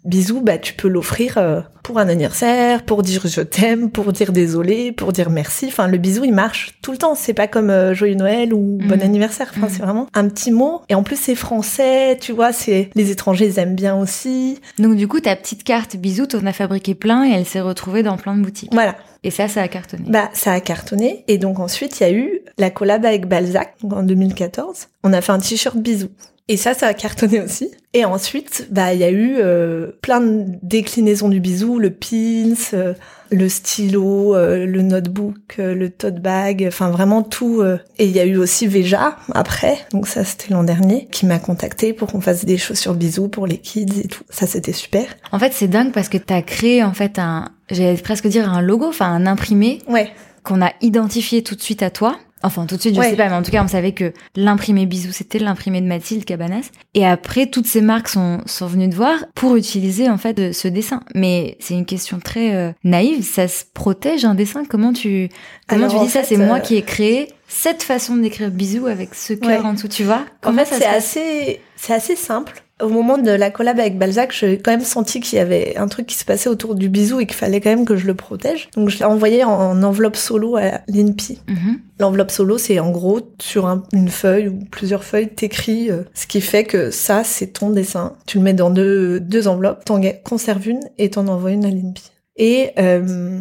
bisou, 0.04 0.40
bah 0.40 0.58
tu 0.58 0.74
peux 0.74 0.88
l'offrir 0.88 1.38
euh, 1.38 1.60
pour 1.82 1.98
un 1.98 2.08
anniversaire, 2.08 2.82
pour 2.84 3.02
dire 3.02 3.22
je 3.26 3.40
t'aime, 3.40 3.90
pour 3.90 4.12
dire 4.12 4.32
désolé, 4.32 4.92
pour 4.92 5.12
dire 5.12 5.30
merci. 5.30 5.66
Enfin, 5.66 5.86
le 5.86 5.98
bisou, 5.98 6.24
il 6.24 6.32
marche 6.32 6.74
tout 6.82 6.92
le 6.92 6.98
temps. 6.98 7.14
C'est 7.14 7.34
pas 7.34 7.46
comme 7.46 7.70
euh, 7.70 7.94
joyeux 7.94 8.14
Noël 8.14 8.54
ou 8.54 8.78
bon 8.80 8.96
Mhm. 8.96 9.02
anniversaire. 9.02 9.50
Enfin, 9.56 9.66
Mhm. 9.66 9.72
c'est 9.72 9.82
vraiment 9.82 10.06
un 10.14 10.28
petit 10.28 10.50
mot. 10.50 10.80
Et 10.88 10.94
en 10.94 11.02
plus, 11.02 11.16
c'est 11.16 11.34
français, 11.34 12.16
tu 12.20 12.32
vois. 12.32 12.52
C'est 12.52 12.90
les 12.94 13.10
étrangers, 13.10 13.46
ils 13.46 13.58
aiment 13.58 13.74
bien 13.74 13.96
aussi. 13.96 14.60
Donc 14.78 14.96
du 14.96 15.08
coup 15.08 15.20
ta 15.20 15.36
petite 15.36 15.64
carte 15.64 15.96
bisou, 15.96 16.26
t'en 16.26 16.44
as 16.46 16.52
fabriqué 16.52 16.94
plein 16.94 17.24
et 17.28 17.32
elle 17.34 17.46
s'est 17.46 17.60
retrouvée 17.60 18.02
dans 18.02 18.16
plein 18.16 18.36
de 18.36 18.42
boutiques. 18.42 18.70
Voilà. 18.72 18.96
Et 19.22 19.30
ça, 19.30 19.48
ça 19.48 19.62
a 19.62 19.68
cartonné. 19.68 20.04
Bah, 20.08 20.28
ça 20.34 20.52
a 20.52 20.60
cartonné. 20.60 21.24
Et 21.28 21.38
donc 21.38 21.58
ensuite, 21.58 21.98
il 21.98 22.02
y 22.02 22.06
a 22.06 22.12
eu 22.12 22.40
la 22.58 22.70
collab 22.70 23.06
avec 23.06 23.26
Balzac, 23.26 23.74
donc 23.82 23.94
en 23.94 24.02
2014. 24.02 24.88
On 25.02 25.12
a 25.14 25.20
fait 25.22 25.32
un 25.32 25.38
t-shirt 25.38 25.76
bisou. 25.78 26.08
Et 26.48 26.58
ça, 26.58 26.74
ça 26.74 26.88
a 26.88 26.94
cartonné 26.94 27.40
aussi. 27.40 27.70
Et 27.94 28.04
ensuite, 28.04 28.68
bah, 28.70 28.92
il 28.92 29.00
y 29.00 29.04
a 29.04 29.10
eu 29.10 29.36
euh, 29.38 29.92
plein 30.02 30.20
de 30.20 30.44
déclinaisons 30.62 31.28
du 31.30 31.40
bisou, 31.40 31.78
le 31.78 31.90
pins, 31.90 32.52
euh, 32.74 32.92
le 33.30 33.48
stylo, 33.48 34.34
euh, 34.36 34.66
le 34.66 34.82
notebook, 34.82 35.56
euh, 35.58 35.74
le 35.74 35.88
tote 35.88 36.20
bag, 36.20 36.64
enfin 36.68 36.90
vraiment 36.90 37.22
tout. 37.22 37.62
euh. 37.62 37.78
Et 37.98 38.04
il 38.04 38.10
y 38.10 38.20
a 38.20 38.26
eu 38.26 38.36
aussi 38.36 38.66
Veja 38.66 39.16
après, 39.32 39.78
donc 39.92 40.06
ça 40.06 40.22
c'était 40.22 40.52
l'an 40.52 40.64
dernier, 40.64 41.08
qui 41.10 41.24
m'a 41.24 41.38
contacté 41.38 41.94
pour 41.94 42.12
qu'on 42.12 42.20
fasse 42.20 42.44
des 42.44 42.58
chaussures 42.58 42.94
bisous 42.94 43.28
pour 43.28 43.46
les 43.46 43.58
kids 43.58 44.00
et 44.04 44.08
tout. 44.08 44.24
Ça 44.28 44.46
c'était 44.46 44.72
super. 44.74 45.06
En 45.32 45.38
fait, 45.38 45.52
c'est 45.54 45.68
dingue 45.68 45.92
parce 45.92 46.10
que 46.10 46.18
t'as 46.18 46.42
créé 46.42 46.82
en 46.84 46.92
fait 46.92 47.18
un, 47.18 47.48
j'allais 47.70 47.96
presque 47.96 48.26
dire 48.26 48.52
un 48.52 48.60
logo, 48.60 48.86
enfin 48.88 49.06
un 49.06 49.26
imprimé 49.26 49.78
Ouais. 49.88 50.10
qu'on 50.42 50.60
a 50.60 50.72
identifié 50.82 51.42
tout 51.42 51.54
de 51.54 51.62
suite 51.62 51.82
à 51.82 51.88
toi. 51.88 52.16
Enfin, 52.44 52.66
tout 52.66 52.76
de 52.76 52.80
suite, 52.80 52.94
je 52.94 53.00
Ouais. 53.00 53.10
sais 53.10 53.16
pas, 53.16 53.28
mais 53.28 53.34
en 53.34 53.42
tout 53.42 53.50
cas, 53.50 53.64
on 53.64 53.68
savait 53.68 53.92
que 53.92 54.12
l'imprimé 54.36 54.86
bisou, 54.86 55.10
c'était 55.12 55.38
l'imprimé 55.38 55.80
de 55.80 55.86
Mathilde 55.86 56.24
Cabanas. 56.24 56.70
Et 56.94 57.06
après, 57.06 57.46
toutes 57.46 57.66
ces 57.66 57.80
marques 57.80 58.08
sont, 58.08 58.38
sont 58.46 58.66
venues 58.66 58.88
te 58.90 58.94
voir 58.94 59.24
pour 59.34 59.56
utiliser, 59.56 60.08
en 60.08 60.18
fait, 60.18 60.52
ce 60.52 60.68
dessin. 60.68 61.00
Mais 61.14 61.56
c'est 61.60 61.74
une 61.74 61.86
question 61.86 62.18
très 62.20 62.54
euh, 62.54 62.70
naïve. 62.84 63.22
Ça 63.24 63.48
se 63.48 63.64
protège, 63.72 64.24
un 64.24 64.34
dessin? 64.34 64.64
Comment 64.68 64.92
tu, 64.92 65.28
comment 65.68 65.84
Alors, 65.86 65.94
tu 65.94 66.00
en 66.00 66.04
dis 66.04 66.10
ça? 66.10 66.22
fait, 66.22 66.36
C'est 66.36 66.44
moi 66.46 66.56
euh, 66.56 66.60
qui 66.60 66.76
ai 66.76 66.82
créé 66.82 67.28
cette 67.48 67.82
façon 67.82 68.16
d'écrire 68.16 68.50
bisou 68.50 68.86
avec 68.86 69.14
ce 69.14 69.32
cœur 69.34 69.60
Ouais. 69.62 69.66
en 69.66 69.72
dessous, 69.74 69.88
tu 69.88 70.02
vois? 70.04 70.16
En 70.42 70.48
Comment 70.50 70.64
fait, 70.64 70.74
ça 70.74 70.76
c'est 70.80 70.86
assez, 70.86 71.60
c'est 71.76 71.92
assez 71.94 72.16
simple. 72.16 72.63
Au 72.82 72.88
moment 72.88 73.18
de 73.18 73.30
la 73.30 73.50
collab 73.50 73.78
avec 73.78 73.98
Balzac, 73.98 74.32
j'ai 74.32 74.58
quand 74.58 74.72
même 74.72 74.80
senti 74.80 75.20
qu'il 75.20 75.38
y 75.38 75.40
avait 75.40 75.76
un 75.76 75.86
truc 75.86 76.06
qui 76.06 76.16
se 76.16 76.24
passait 76.24 76.48
autour 76.48 76.74
du 76.74 76.88
bisou 76.88 77.20
et 77.20 77.26
qu'il 77.26 77.36
fallait 77.36 77.60
quand 77.60 77.70
même 77.70 77.84
que 77.84 77.94
je 77.94 78.04
le 78.06 78.14
protège. 78.14 78.68
Donc 78.74 78.88
je 78.88 78.98
l'ai 78.98 79.04
envoyé 79.04 79.44
en 79.44 79.80
enveloppe 79.82 80.16
solo 80.16 80.56
à 80.56 80.80
l'INPI. 80.88 81.38
Mhm. 81.48 81.78
L'enveloppe 82.00 82.32
solo, 82.32 82.58
c'est 82.58 82.80
en 82.80 82.90
gros 82.90 83.20
sur 83.40 83.66
un- 83.68 83.84
une 83.92 84.08
feuille 84.08 84.48
ou 84.48 84.58
plusieurs 84.72 85.04
feuilles, 85.04 85.28
t'écris 85.28 85.88
euh, 85.90 86.02
ce 86.14 86.26
qui 86.26 86.40
fait 86.40 86.64
que 86.64 86.90
ça, 86.90 87.22
c'est 87.22 87.46
ton 87.48 87.70
dessin. 87.70 88.14
Tu 88.26 88.38
le 88.38 88.44
mets 88.44 88.54
dans 88.54 88.70
deux, 88.70 89.20
deux 89.20 89.46
enveloppes, 89.46 89.84
t'en 89.84 90.00
conserves 90.24 90.66
une 90.68 90.80
et 90.98 91.10
t'en 91.10 91.28
envoies 91.28 91.52
une 91.52 91.64
à 91.64 91.70
l'INPI. 91.70 92.10
Et 92.36 92.70
euh, 92.80 93.38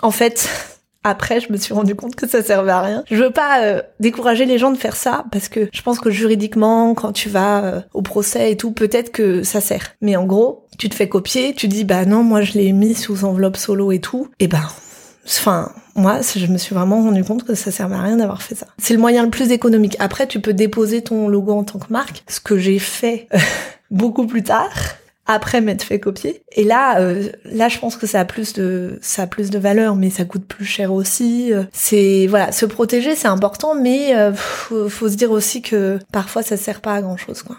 en 0.00 0.10
fait, 0.10 0.48
après, 1.04 1.40
je 1.40 1.52
me 1.52 1.56
suis 1.56 1.74
rendu 1.74 1.94
compte 1.94 2.14
que 2.14 2.28
ça 2.28 2.42
servait 2.42 2.70
à 2.70 2.80
rien. 2.80 3.04
Je 3.10 3.16
veux 3.16 3.30
pas 3.30 3.62
euh, 3.62 3.82
décourager 4.00 4.44
les 4.44 4.58
gens 4.58 4.70
de 4.70 4.76
faire 4.76 4.96
ça 4.96 5.24
parce 5.32 5.48
que 5.48 5.68
je 5.72 5.82
pense 5.82 5.98
que 5.98 6.10
juridiquement, 6.10 6.94
quand 6.94 7.12
tu 7.12 7.28
vas 7.28 7.64
euh, 7.64 7.80
au 7.92 8.02
procès 8.02 8.52
et 8.52 8.56
tout, 8.56 8.72
peut-être 8.72 9.10
que 9.10 9.42
ça 9.42 9.60
sert. 9.60 9.94
Mais 10.00 10.16
en 10.16 10.24
gros, 10.24 10.66
tu 10.78 10.88
te 10.88 10.94
fais 10.94 11.08
copier, 11.08 11.54
tu 11.54 11.68
dis 11.68 11.84
bah 11.84 12.04
non, 12.04 12.22
moi 12.22 12.42
je 12.42 12.52
l'ai 12.52 12.72
mis 12.72 12.94
sous 12.94 13.24
enveloppe 13.24 13.56
solo 13.56 13.90
et 13.90 13.98
tout. 13.98 14.28
Et 14.38 14.46
ben, 14.46 14.62
enfin, 15.26 15.72
moi, 15.96 16.20
je 16.22 16.46
me 16.46 16.58
suis 16.58 16.74
vraiment 16.74 17.02
rendu 17.02 17.24
compte 17.24 17.44
que 17.44 17.54
ça 17.54 17.70
servait 17.70 17.96
à 17.96 18.02
rien 18.02 18.16
d'avoir 18.16 18.42
fait 18.42 18.54
ça. 18.54 18.66
C'est 18.78 18.94
le 18.94 19.00
moyen 19.00 19.24
le 19.24 19.30
plus 19.30 19.50
économique. 19.50 19.96
Après, 19.98 20.26
tu 20.26 20.40
peux 20.40 20.54
déposer 20.54 21.02
ton 21.02 21.28
logo 21.28 21.52
en 21.52 21.64
tant 21.64 21.78
que 21.78 21.92
marque, 21.92 22.22
ce 22.28 22.40
que 22.40 22.58
j'ai 22.58 22.78
fait 22.78 23.28
beaucoup 23.90 24.26
plus 24.26 24.42
tard 24.42 24.70
après 25.26 25.60
m'être 25.60 25.82
fait 25.82 26.00
copier. 26.00 26.42
Et 26.56 26.64
là, 26.64 27.00
euh, 27.00 27.28
là, 27.44 27.68
je 27.68 27.78
pense 27.78 27.96
que 27.96 28.06
ça 28.06 28.20
a 28.20 28.24
plus 28.24 28.52
de, 28.54 28.98
ça 29.00 29.22
a 29.22 29.26
plus 29.26 29.50
de 29.50 29.58
valeur, 29.58 29.96
mais 29.96 30.10
ça 30.10 30.24
coûte 30.24 30.44
plus 30.46 30.64
cher 30.64 30.92
aussi. 30.92 31.52
Euh, 31.52 31.62
C'est 31.72 32.26
voilà, 32.28 32.52
se 32.52 32.66
protéger, 32.66 33.14
c'est 33.14 33.28
important, 33.28 33.74
mais 33.74 34.16
euh, 34.16 34.32
faut, 34.34 34.88
faut 34.88 35.08
se 35.08 35.16
dire 35.16 35.30
aussi 35.30 35.62
que 35.62 35.98
parfois 36.12 36.42
ça 36.42 36.56
sert 36.56 36.80
pas 36.80 36.94
à 36.94 37.02
grand 37.02 37.16
chose, 37.16 37.42
quoi. 37.42 37.56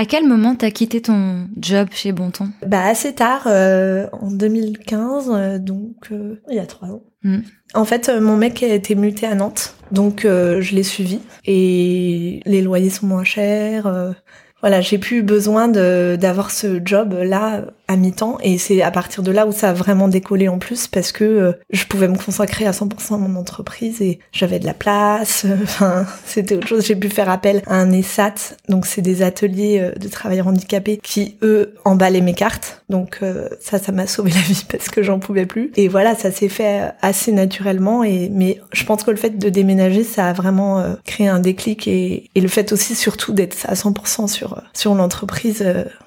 À 0.00 0.06
quel 0.06 0.26
moment 0.26 0.54
t'as 0.54 0.70
quitté 0.70 1.02
ton 1.02 1.46
job 1.58 1.88
chez 1.92 2.12
Bonton 2.12 2.48
Bah 2.66 2.84
assez 2.84 3.12
tard, 3.12 3.42
euh, 3.46 4.06
en 4.12 4.30
2015, 4.30 5.26
euh, 5.28 5.58
donc 5.58 6.08
euh, 6.10 6.40
il 6.48 6.56
y 6.56 6.58
a 6.58 6.64
trois 6.64 6.88
ans. 6.88 7.02
Mm. 7.22 7.40
En 7.74 7.84
fait, 7.84 8.08
mon 8.08 8.36
mec 8.38 8.62
a 8.62 8.72
été 8.72 8.94
muté 8.94 9.26
à 9.26 9.34
Nantes, 9.34 9.74
donc 9.92 10.24
euh, 10.24 10.62
je 10.62 10.74
l'ai 10.74 10.84
suivi 10.84 11.20
et 11.44 12.40
les 12.46 12.62
loyers 12.62 12.88
sont 12.88 13.06
moins 13.06 13.24
chers. 13.24 14.14
Voilà, 14.60 14.80
j'ai 14.80 14.98
plus 14.98 15.22
besoin 15.22 15.68
d'avoir 15.68 16.50
ce 16.50 16.80
job 16.84 17.14
là 17.22 17.62
mi-temps 17.96 18.38
et 18.42 18.58
c'est 18.58 18.82
à 18.82 18.90
partir 18.90 19.22
de 19.22 19.30
là 19.30 19.46
où 19.46 19.52
ça 19.52 19.70
a 19.70 19.72
vraiment 19.72 20.08
décollé 20.08 20.48
en 20.48 20.58
plus 20.58 20.86
parce 20.86 21.12
que 21.12 21.24
euh, 21.24 21.52
je 21.70 21.84
pouvais 21.84 22.08
me 22.08 22.16
consacrer 22.16 22.66
à 22.66 22.72
100% 22.72 23.14
à 23.14 23.16
mon 23.16 23.38
entreprise 23.38 24.00
et 24.02 24.18
j'avais 24.32 24.58
de 24.58 24.66
la 24.66 24.74
place. 24.74 25.46
Enfin, 25.62 26.06
c'était 26.24 26.56
autre 26.56 26.66
chose. 26.66 26.84
J'ai 26.84 26.96
pu 26.96 27.08
faire 27.08 27.28
appel 27.28 27.62
à 27.66 27.76
un 27.76 27.92
ESAT, 27.92 28.34
donc 28.68 28.86
c'est 28.86 29.02
des 29.02 29.22
ateliers 29.22 29.78
euh, 29.80 29.98
de 29.98 30.08
travailleurs 30.08 30.48
handicapés 30.48 30.98
qui 31.02 31.36
eux 31.42 31.74
emballaient 31.84 32.20
mes 32.20 32.34
cartes. 32.34 32.82
Donc 32.88 33.18
euh, 33.22 33.48
ça, 33.60 33.78
ça 33.78 33.92
m'a 33.92 34.06
sauvé 34.06 34.30
la 34.34 34.40
vie 34.40 34.64
parce 34.68 34.88
que 34.88 35.02
j'en 35.02 35.18
pouvais 35.18 35.46
plus. 35.46 35.72
Et 35.76 35.88
voilà, 35.88 36.14
ça 36.14 36.30
s'est 36.30 36.48
fait 36.48 36.92
assez 37.02 37.32
naturellement. 37.32 38.04
Et 38.04 38.28
mais 38.32 38.60
je 38.72 38.84
pense 38.84 39.04
que 39.04 39.10
le 39.10 39.16
fait 39.16 39.38
de 39.38 39.48
déménager, 39.48 40.04
ça 40.04 40.28
a 40.28 40.32
vraiment 40.32 40.84
créé 41.04 41.28
un 41.28 41.40
déclic 41.40 41.86
et, 41.86 42.30
et 42.34 42.40
le 42.40 42.48
fait 42.48 42.72
aussi 42.72 42.94
surtout 42.94 43.32
d'être 43.32 43.56
à 43.64 43.74
100% 43.74 44.28
sur 44.28 44.62
sur 44.72 44.94
l'entreprise 44.94 45.64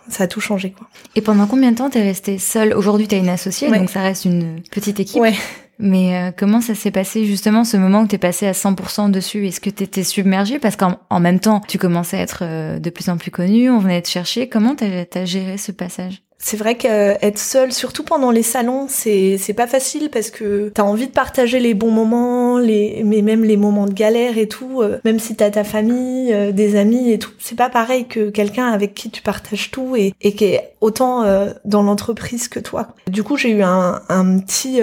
ça 0.10 0.26
a 0.26 0.28
tout 0.28 0.42
changé 0.42 0.72
quoi. 0.72 0.88
Et 1.16 1.22
pendant 1.22 1.48
combien 1.48 1.72
de 1.72 1.78
temps 1.78 1.90
t'es 1.90 2.02
restée 2.02 2.38
seule 2.38 2.74
Aujourd'hui 2.74 3.08
t'as 3.08 3.18
une 3.18 3.30
associée, 3.30 3.70
donc 3.70 3.90
ça 3.90 4.02
reste 4.02 4.26
une 4.26 4.62
petite 4.72 5.00
équipe. 5.00 5.22
Ouais. 5.22 5.36
Mais 5.80 6.16
euh, 6.16 6.32
comment 6.36 6.62
ça 6.62 6.76
s'est 6.76 6.92
passé 6.92 7.26
justement 7.26 7.64
ce 7.64 7.78
moment 7.78 8.02
où 8.02 8.08
t'es 8.08 8.18
passé 8.18 8.46
à 8.46 8.52
100% 8.52 9.12
dessus? 9.12 9.48
Est-ce 9.48 9.60
que 9.60 9.70
t'étais 9.70 10.04
submergée? 10.04 10.60
Parce 10.60 10.76
qu'en 10.76 11.20
même 11.20 11.40
temps 11.40 11.62
tu 11.68 11.78
commençais 11.78 12.18
à 12.18 12.22
être 12.22 12.40
euh, 12.44 12.80
de 12.80 12.90
plus 12.90 13.10
en 13.10 13.18
plus 13.18 13.32
connue, 13.32 13.70
on 13.70 13.80
venait 13.80 14.02
te 14.02 14.10
chercher. 14.10 14.48
Comment 14.48 14.76
t'as 14.76 15.06
as 15.14 15.26
géré 15.26 15.58
ce 15.58 15.72
passage? 15.72 16.22
C'est 16.46 16.58
vrai 16.58 16.76
qu'être 16.76 17.40
seule, 17.40 17.72
surtout 17.72 18.04
pendant 18.04 18.30
les 18.30 18.44
salons, 18.44 18.88
c'est 18.90 19.38
c'est 19.38 19.54
pas 19.54 19.66
facile 19.66 20.10
parce 20.12 20.30
que 20.30 20.70
t'as 20.74 20.84
envie 20.84 21.08
de 21.08 21.14
partager 21.14 21.62
les 21.62 21.74
bons 21.74 21.90
moments, 21.90 22.58
les 22.60 23.02
mais 23.06 23.22
même 23.22 23.46
les 23.46 23.56
moments 23.56 23.86
de 23.86 23.94
galère 23.94 24.38
et 24.38 24.50
tout. 24.50 24.82
Euh, 24.82 25.00
même 25.06 25.20
si 25.20 25.38
t'as 25.38 25.52
ta 25.52 25.64
famille, 25.64 26.34
euh, 26.34 26.52
des 26.52 26.76
amis 26.76 27.12
et 27.12 27.18
tout, 27.18 27.32
c'est 27.40 27.56
pas 27.56 27.70
pareil 27.70 28.08
que 28.08 28.30
quelqu'un 28.30 28.68
avec 28.68 28.94
qui 28.94 29.10
tu 29.10 29.22
partages 29.22 29.72
tout 29.72 29.96
et 29.96 30.14
et 30.20 30.36
qui 30.36 30.44
est 30.44 30.74
autant 30.82 31.24
euh, 31.24 31.54
dans 31.64 31.82
l'entreprise 31.82 32.50
que 32.50 32.60
toi. 32.60 32.90
Du 33.08 33.24
coup, 33.24 33.38
j'ai 33.38 33.52
eu 33.52 33.64
un 33.64 34.02
un 34.10 34.40
petit 34.40 34.82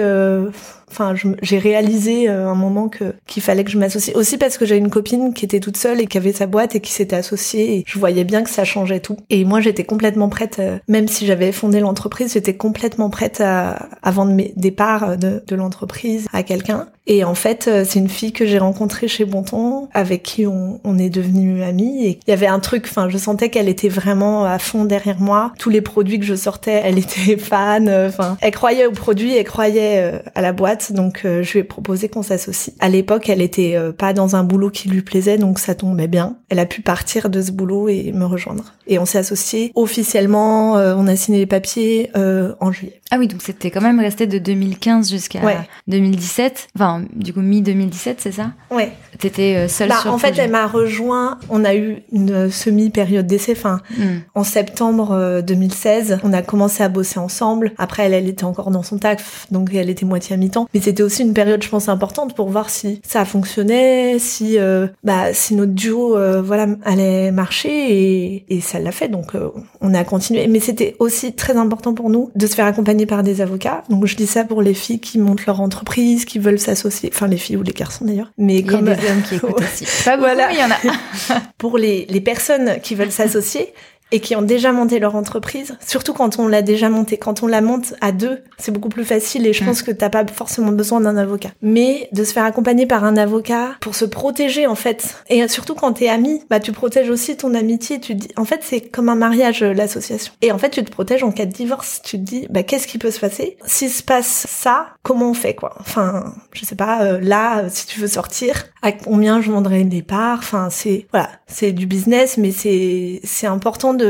enfin 0.91 1.13
j'ai 1.41 1.57
réalisé 1.57 2.29
euh, 2.29 2.49
un 2.49 2.55
moment 2.55 2.89
que 2.89 3.15
qu'il 3.25 3.41
fallait 3.41 3.63
que 3.63 3.71
je 3.71 3.77
m'associe. 3.77 4.15
Aussi 4.15 4.37
parce 4.37 4.57
que 4.57 4.65
j'ai 4.65 4.77
une 4.77 4.89
copine 4.89 5.33
qui 5.33 5.45
était 5.45 5.59
toute 5.59 5.77
seule 5.77 6.01
et 6.01 6.07
qui 6.07 6.17
avait 6.17 6.33
sa 6.33 6.47
boîte 6.47 6.75
et 6.75 6.81
qui 6.81 6.91
s'était 6.91 7.15
associée 7.15 7.77
et 7.77 7.83
je 7.87 7.99
voyais 7.99 8.23
bien 8.23 8.43
que 8.43 8.49
ça 8.49 8.63
changeait 8.63 8.99
tout. 8.99 9.17
Et 9.29 9.45
moi 9.45 9.61
j'étais 9.61 9.83
complètement 9.83 10.29
prête 10.29 10.59
euh, 10.59 10.77
même 10.87 11.07
si 11.07 11.25
j'avais 11.25 11.51
fondé 11.51 11.79
l'entreprise 11.79 12.33
j'étais 12.33 12.55
complètement 12.55 13.09
prête 13.09 13.41
à, 13.41 13.89
à 14.01 14.11
vendre 14.11 14.33
mes 14.33 14.53
départs 14.55 15.17
de, 15.17 15.43
de 15.45 15.55
l'entreprise 15.55 16.27
à 16.33 16.43
quelqu'un 16.43 16.87
et 17.07 17.23
en 17.23 17.33
fait, 17.33 17.67
euh, 17.67 17.83
c'est 17.87 17.99
une 17.99 18.09
fille 18.09 18.31
que 18.31 18.45
j'ai 18.45 18.59
rencontrée 18.59 19.07
chez 19.07 19.25
Bonton, 19.25 19.89
avec 19.93 20.21
qui 20.21 20.45
on, 20.45 20.79
est 20.99 21.09
devenus 21.09 21.63
amis. 21.63 22.05
Et 22.05 22.19
il 22.27 22.29
y 22.29 22.33
avait 22.33 22.47
un 22.47 22.59
truc, 22.59 22.85
enfin, 22.87 23.09
je 23.09 23.17
sentais 23.17 23.49
qu'elle 23.49 23.69
était 23.69 23.89
vraiment 23.89 24.45
à 24.45 24.59
fond 24.59 24.85
derrière 24.85 25.19
moi. 25.19 25.51
Tous 25.57 25.69
les 25.69 25.81
produits 25.81 26.19
que 26.19 26.25
je 26.25 26.35
sortais, 26.35 26.81
elle 26.83 26.99
était 26.99 27.37
fan. 27.37 27.87
Euh, 27.87 28.09
enfin, 28.09 28.37
elle 28.41 28.51
croyait 28.51 28.85
aux 28.85 28.91
produits, 28.91 29.35
elle 29.35 29.45
croyait 29.45 29.97
euh, 29.97 30.19
à 30.35 30.41
la 30.41 30.53
boîte. 30.53 30.93
Donc, 30.93 31.21
je 31.23 31.51
lui 31.51 31.59
ai 31.59 31.63
proposé 31.63 32.07
qu'on 32.07 32.21
s'associe. 32.21 32.75
À 32.79 32.89
l'époque, 32.89 33.29
elle 33.29 33.41
était 33.41 33.77
pas 33.97 34.13
dans 34.13 34.35
un 34.35 34.43
boulot 34.43 34.69
qui 34.69 34.89
lui 34.89 35.01
plaisait, 35.01 35.37
donc 35.37 35.59
ça 35.59 35.73
tombait 35.73 36.07
bien. 36.07 36.37
Elle 36.49 36.59
a 36.59 36.65
pu 36.65 36.81
partir 36.81 37.29
de 37.29 37.41
ce 37.41 37.51
boulot 37.51 37.89
et 37.89 38.11
me 38.11 38.25
rejoindre. 38.25 38.73
Et 38.87 38.99
on 38.99 39.05
s'est 39.05 39.17
associés 39.17 39.71
officiellement. 39.75 40.73
on 40.73 41.07
a 41.07 41.15
signé 41.15 41.39
les 41.39 41.45
papiers 41.45 42.11
en 42.15 42.71
juillet. 42.71 43.00
Ah 43.13 43.17
oui, 43.19 43.27
donc 43.27 43.41
c'était 43.41 43.71
quand 43.71 43.81
même 43.81 43.99
resté 43.99 44.25
de 44.25 44.37
2015 44.37 45.11
jusqu'à 45.11 45.41
2017. 45.89 46.69
Enfin, 46.77 47.03
du 47.13 47.33
coup, 47.33 47.41
mi-2017, 47.41 48.15
c'est 48.19 48.31
ça? 48.31 48.51
Ouais. 48.71 48.93
T'étais 49.19 49.57
euh, 49.57 49.67
seule 49.67 49.89
bah, 49.89 49.97
sur 50.01 50.13
En 50.13 50.17
fait, 50.17 50.33
elle 50.37 50.49
m'a 50.49 50.65
rejoint. 50.65 51.37
On 51.49 51.65
a 51.65 51.75
eu 51.75 52.03
une 52.13 52.49
semi-période 52.49 53.27
d'essai. 53.27 53.51
Enfin, 53.51 53.81
hmm. 53.97 54.19
en 54.33 54.45
septembre 54.45 55.41
2016, 55.45 56.11
euh, 56.13 56.15
on 56.23 56.31
a 56.31 56.41
commencé 56.41 56.83
à 56.83 56.87
bosser 56.87 57.19
ensemble. 57.19 57.73
Après, 57.77 58.03
elle, 58.03 58.13
elle 58.13 58.29
était 58.29 58.45
encore 58.45 58.71
dans 58.71 58.81
son 58.81 58.97
taf, 58.97 59.45
donc 59.51 59.73
elle 59.73 59.89
était 59.89 60.05
moitié 60.05 60.35
à 60.35 60.37
mi-temps. 60.37 60.69
Mais 60.73 60.79
c'était 60.79 61.03
aussi 61.03 61.23
une 61.23 61.33
période, 61.33 61.61
je 61.61 61.67
pense, 61.67 61.89
importante 61.89 62.33
pour 62.33 62.47
voir 62.47 62.69
si 62.69 63.01
ça 63.05 63.25
fonctionnait, 63.25 64.19
si, 64.19 64.57
euh, 64.57 64.87
bah, 65.03 65.33
si 65.33 65.55
notre 65.55 65.73
duo, 65.73 66.17
voilà, 66.41 66.67
allait 66.85 67.31
marcher. 67.31 67.69
Et, 67.69 68.45
et 68.47 68.61
ça 68.61 68.79
l'a 68.79 68.93
fait. 68.93 69.09
Donc, 69.09 69.33
on 69.81 69.93
a 69.93 70.03
continué. 70.05 70.47
Mais 70.47 70.61
c'était 70.61 70.95
aussi 70.99 71.33
très 71.33 71.57
important 71.57 71.93
pour 71.93 72.09
nous 72.09 72.31
de 72.35 72.47
se 72.47 72.55
faire 72.55 72.65
accompagner 72.65 73.00
par 73.05 73.23
des 73.23 73.41
avocats. 73.41 73.83
Donc 73.89 74.05
je 74.05 74.15
dis 74.15 74.27
ça 74.27 74.43
pour 74.43 74.61
les 74.61 74.73
filles 74.73 74.99
qui 74.99 75.19
montent 75.19 75.45
leur 75.45 75.61
entreprise, 75.61 76.25
qui 76.25 76.39
veulent 76.39 76.59
s'associer, 76.59 77.11
enfin 77.13 77.27
les 77.27 77.37
filles 77.37 77.57
ou 77.57 77.63
les 77.63 77.73
garçons 77.73 78.05
d'ailleurs. 78.05 78.31
Mais 78.37 78.59
il 78.59 78.65
comme 78.65 78.87
y 78.87 78.91
a 78.91 78.95
des 78.95 79.07
hommes 79.07 79.21
qui 79.27 79.35
écoutent 79.35 79.61
aussi. 79.61 79.85
Pas 80.05 80.17
voilà. 80.17 80.51
il 80.51 80.59
y 80.59 80.63
en 80.63 80.71
a. 80.71 81.41
pour 81.57 81.77
les, 81.77 82.05
les 82.09 82.21
personnes 82.21 82.79
qui 82.81 82.95
veulent 82.95 83.11
s'associer, 83.11 83.73
et 84.11 84.19
qui 84.19 84.35
ont 84.35 84.41
déjà 84.41 84.71
monté 84.71 84.99
leur 84.99 85.15
entreprise, 85.15 85.77
surtout 85.85 86.13
quand 86.13 86.39
on 86.39 86.47
l'a 86.47 86.61
déjà 86.61 86.89
monté. 86.89 87.17
Quand 87.17 87.43
on 87.43 87.47
la 87.47 87.61
monte 87.61 87.93
à 88.01 88.11
deux, 88.11 88.43
c'est 88.57 88.71
beaucoup 88.71 88.89
plus 88.89 89.05
facile 89.05 89.47
et 89.47 89.53
je 89.53 89.63
mm. 89.63 89.67
pense 89.67 89.83
que 89.83 89.91
t'as 89.91 90.09
pas 90.09 90.25
forcément 90.25 90.71
besoin 90.71 91.01
d'un 91.01 91.17
avocat. 91.17 91.49
Mais 91.61 92.09
de 92.11 92.23
se 92.23 92.33
faire 92.33 92.45
accompagner 92.45 92.85
par 92.85 93.03
un 93.03 93.17
avocat 93.17 93.75
pour 93.79 93.95
se 93.95 94.05
protéger 94.05 94.67
en 94.67 94.75
fait, 94.75 95.15
et 95.29 95.47
surtout 95.47 95.75
quand 95.75 95.93
t'es 95.93 96.09
ami, 96.09 96.41
bah 96.49 96.59
tu 96.59 96.71
protèges 96.71 97.09
aussi 97.09 97.37
ton 97.37 97.53
amitié. 97.53 97.99
Tu 97.99 98.15
dis, 98.15 98.29
en 98.37 98.45
fait 98.45 98.61
c'est 98.63 98.81
comme 98.81 99.09
un 99.09 99.15
mariage 99.15 99.63
euh, 99.63 99.73
l'association. 99.73 100.33
Et 100.41 100.51
en 100.51 100.57
fait 100.57 100.69
tu 100.69 100.83
te 100.83 100.91
protèges 100.91 101.23
en 101.23 101.31
cas 101.31 101.45
de 101.45 101.51
divorce. 101.51 102.01
Tu 102.03 102.17
te 102.17 102.23
dis, 102.23 102.47
bah 102.49 102.63
qu'est-ce 102.63 102.87
qui 102.87 102.97
peut 102.97 103.11
se 103.11 103.19
passer? 103.19 103.57
S'il 103.65 103.89
se 103.89 104.03
passe 104.03 104.45
ça, 104.49 104.87
comment 105.03 105.31
on 105.31 105.33
fait 105.33 105.55
quoi? 105.55 105.75
Enfin, 105.79 106.33
je 106.53 106.65
sais 106.65 106.75
pas. 106.75 107.03
Euh, 107.03 107.19
là, 107.21 107.69
si 107.69 107.87
tu 107.87 107.99
veux 107.99 108.07
sortir, 108.07 108.65
à 108.81 108.91
combien 108.91 109.41
je 109.41 109.51
vendrais 109.51 109.83
des 109.83 110.01
parts? 110.01 110.39
Enfin, 110.39 110.69
c'est 110.69 111.07
voilà, 111.11 111.29
c'est 111.47 111.71
du 111.71 111.85
business, 111.85 112.37
mais 112.37 112.51
c'est 112.51 113.21
c'est 113.23 113.47
important 113.47 113.93
de, 113.93 114.00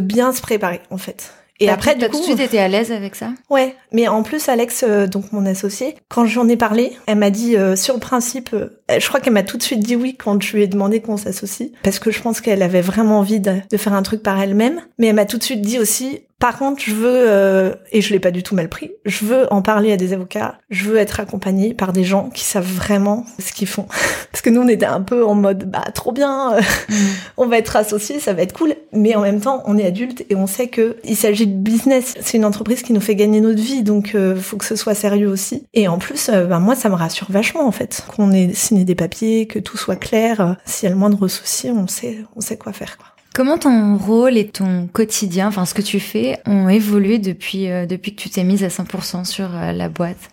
bien 0.00 0.32
se 0.32 0.42
préparer 0.42 0.80
en 0.90 0.98
fait. 0.98 1.32
Et 1.60 1.68
après, 1.68 1.94
du 1.94 2.04
coup, 2.06 2.12
tout 2.12 2.18
de 2.18 2.24
suite 2.24 2.40
été 2.40 2.58
à 2.58 2.66
l'aise 2.68 2.90
avec 2.90 3.14
ça? 3.14 3.30
Ouais, 3.48 3.76
mais 3.92 4.08
en 4.08 4.22
plus, 4.22 4.48
Alex, 4.48 4.84
euh, 4.86 5.06
donc 5.06 5.32
mon 5.32 5.46
associé, 5.46 5.94
quand 6.08 6.26
j'en 6.26 6.48
ai 6.48 6.56
parlé, 6.56 6.92
elle 7.06 7.18
m'a 7.18 7.30
dit 7.30 7.56
euh, 7.56 7.76
sur 7.76 7.94
le 7.94 8.00
principe, 8.00 8.50
euh, 8.54 8.68
je 8.98 9.06
crois 9.06 9.20
qu'elle 9.20 9.32
m'a 9.32 9.44
tout 9.44 9.56
de 9.56 9.62
suite 9.62 9.80
dit 9.80 9.94
oui 9.94 10.16
quand 10.16 10.42
je 10.42 10.56
lui 10.56 10.64
ai 10.64 10.66
demandé 10.66 11.00
qu'on 11.00 11.16
s'associe, 11.16 11.70
parce 11.82 12.00
que 12.00 12.10
je 12.10 12.20
pense 12.20 12.40
qu'elle 12.40 12.62
avait 12.62 12.80
vraiment 12.80 13.18
envie 13.18 13.40
de, 13.40 13.54
de 13.70 13.76
faire 13.76 13.92
un 13.92 14.02
truc 14.02 14.22
par 14.22 14.40
elle-même. 14.40 14.80
Mais 14.98 15.08
elle 15.08 15.14
m'a 15.14 15.26
tout 15.26 15.38
de 15.38 15.44
suite 15.44 15.62
dit 15.62 15.78
aussi, 15.78 16.22
par 16.44 16.58
contre, 16.58 16.82
je 16.84 16.92
veux, 16.92 17.24
euh, 17.26 17.72
et 17.90 18.02
je 18.02 18.12
l'ai 18.12 18.20
pas 18.20 18.30
du 18.30 18.42
tout 18.42 18.54
mal 18.54 18.68
pris, 18.68 18.90
je 19.06 19.24
veux 19.24 19.50
en 19.50 19.62
parler 19.62 19.92
à 19.92 19.96
des 19.96 20.12
avocats, 20.12 20.58
je 20.68 20.84
veux 20.84 20.98
être 20.98 21.18
accompagnée 21.18 21.72
par 21.72 21.94
des 21.94 22.04
gens 22.04 22.28
qui 22.28 22.44
savent 22.44 22.70
vraiment 22.70 23.24
ce 23.38 23.50
qu'ils 23.50 23.66
font. 23.66 23.86
Parce 24.30 24.42
que 24.42 24.50
nous, 24.50 24.60
on 24.60 24.68
était 24.68 24.84
un 24.84 25.00
peu 25.00 25.24
en 25.24 25.34
mode, 25.34 25.64
bah 25.64 25.84
trop 25.94 26.12
bien, 26.12 26.52
euh, 26.52 26.60
mm. 26.90 26.94
on 27.38 27.46
va 27.46 27.56
être 27.56 27.76
associés, 27.76 28.20
ça 28.20 28.34
va 28.34 28.42
être 28.42 28.52
cool, 28.52 28.74
mais 28.92 29.14
en 29.14 29.22
même 29.22 29.40
temps, 29.40 29.62
on 29.64 29.78
est 29.78 29.86
adulte 29.86 30.26
et 30.28 30.36
on 30.36 30.46
sait 30.46 30.66
que 30.66 30.98
il 31.02 31.16
s'agit 31.16 31.46
de 31.46 31.56
business. 31.56 32.12
C'est 32.20 32.36
une 32.36 32.44
entreprise 32.44 32.82
qui 32.82 32.92
nous 32.92 33.00
fait 33.00 33.14
gagner 33.16 33.40
notre 33.40 33.62
vie, 33.62 33.82
donc 33.82 34.14
euh, 34.14 34.36
faut 34.36 34.58
que 34.58 34.66
ce 34.66 34.76
soit 34.76 34.94
sérieux 34.94 35.30
aussi. 35.30 35.64
Et 35.72 35.88
en 35.88 35.96
plus, 35.96 36.28
bah, 36.28 36.58
moi, 36.58 36.74
ça 36.74 36.90
me 36.90 36.94
rassure 36.94 37.28
vachement 37.30 37.66
en 37.66 37.72
fait, 37.72 38.04
qu'on 38.14 38.32
ait 38.32 38.52
signé 38.52 38.84
des 38.84 38.94
papiers, 38.94 39.46
que 39.46 39.58
tout 39.58 39.78
soit 39.78 39.96
clair. 39.96 40.58
S'il 40.66 40.90
y 40.90 40.92
a 40.92 40.94
le 40.94 41.00
moindre 41.00 41.26
souci, 41.26 41.70
on 41.70 41.86
sait, 41.86 42.18
on 42.36 42.42
sait 42.42 42.58
quoi 42.58 42.74
faire. 42.74 42.98
Quoi. 42.98 43.13
Comment 43.34 43.58
ton 43.58 43.96
rôle 43.96 44.38
et 44.38 44.46
ton 44.46 44.86
quotidien, 44.86 45.48
enfin 45.48 45.66
ce 45.66 45.74
que 45.74 45.82
tu 45.82 45.98
fais, 45.98 46.38
ont 46.46 46.68
évolué 46.68 47.18
depuis 47.18 47.68
euh, 47.68 47.84
depuis 47.84 48.14
que 48.14 48.22
tu 48.22 48.30
t'es 48.30 48.44
mise 48.44 48.62
à 48.62 48.68
100% 48.68 49.24
sur 49.24 49.56
euh, 49.56 49.72
la 49.72 49.88
boîte? 49.88 50.30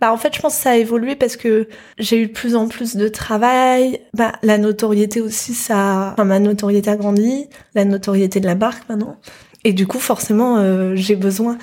Bah 0.00 0.12
en 0.12 0.16
fait, 0.16 0.32
je 0.32 0.40
pense 0.40 0.54
que 0.54 0.62
ça 0.62 0.70
a 0.70 0.76
évolué 0.76 1.16
parce 1.16 1.36
que 1.36 1.68
j'ai 1.98 2.22
eu 2.22 2.28
de 2.28 2.32
plus 2.32 2.54
en 2.54 2.68
plus 2.68 2.94
de 2.94 3.08
travail. 3.08 4.00
Bah 4.14 4.30
la 4.44 4.58
notoriété 4.58 5.20
aussi, 5.20 5.54
ça, 5.54 6.10
enfin, 6.12 6.24
ma 6.24 6.38
notoriété 6.38 6.88
a 6.88 6.96
grandi, 6.96 7.48
la 7.74 7.84
notoriété 7.84 8.38
de 8.38 8.46
la 8.46 8.54
barque 8.54 8.88
maintenant. 8.88 9.16
Et 9.64 9.72
du 9.72 9.88
coup, 9.88 9.98
forcément, 9.98 10.58
euh, 10.58 10.94
j'ai 10.94 11.16
besoin, 11.16 11.58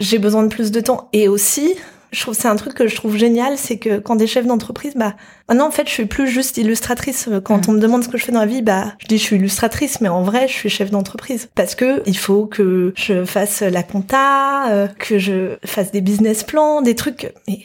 j'ai 0.00 0.18
besoin 0.18 0.42
de 0.42 0.48
plus 0.48 0.70
de 0.70 0.80
temps. 0.80 1.10
Et 1.12 1.28
aussi, 1.28 1.74
je 2.14 2.20
trouve 2.20 2.34
c'est 2.34 2.48
un 2.48 2.56
truc 2.56 2.74
que 2.74 2.86
je 2.86 2.94
trouve 2.94 3.16
génial, 3.16 3.58
c'est 3.58 3.78
que 3.78 3.98
quand 3.98 4.16
des 4.16 4.26
chefs 4.26 4.46
d'entreprise, 4.46 4.94
bah 4.94 5.14
maintenant 5.48 5.66
en 5.66 5.70
fait 5.70 5.88
je 5.88 5.92
suis 5.92 6.06
plus 6.06 6.28
juste 6.28 6.56
illustratrice. 6.56 7.28
Quand 7.44 7.66
mm. 7.66 7.70
on 7.70 7.72
me 7.74 7.80
demande 7.80 8.04
ce 8.04 8.08
que 8.08 8.16
je 8.16 8.24
fais 8.24 8.32
dans 8.32 8.40
la 8.40 8.46
vie, 8.46 8.62
bah 8.62 8.92
je 8.98 9.06
dis 9.06 9.18
je 9.18 9.22
suis 9.22 9.36
illustratrice, 9.36 10.00
mais 10.00 10.08
en 10.08 10.22
vrai 10.22 10.48
je 10.48 10.52
suis 10.52 10.70
chef 10.70 10.90
d'entreprise 10.90 11.48
parce 11.54 11.74
que 11.74 12.02
il 12.06 12.16
faut 12.16 12.46
que 12.46 12.92
je 12.96 13.24
fasse 13.24 13.60
la 13.60 13.82
compta, 13.82 14.70
euh, 14.70 14.86
que 14.98 15.18
je 15.18 15.56
fasse 15.64 15.90
des 15.90 16.00
business 16.00 16.44
plans, 16.44 16.82
des 16.82 16.94
trucs. 16.94 17.32
Mais 17.48 17.60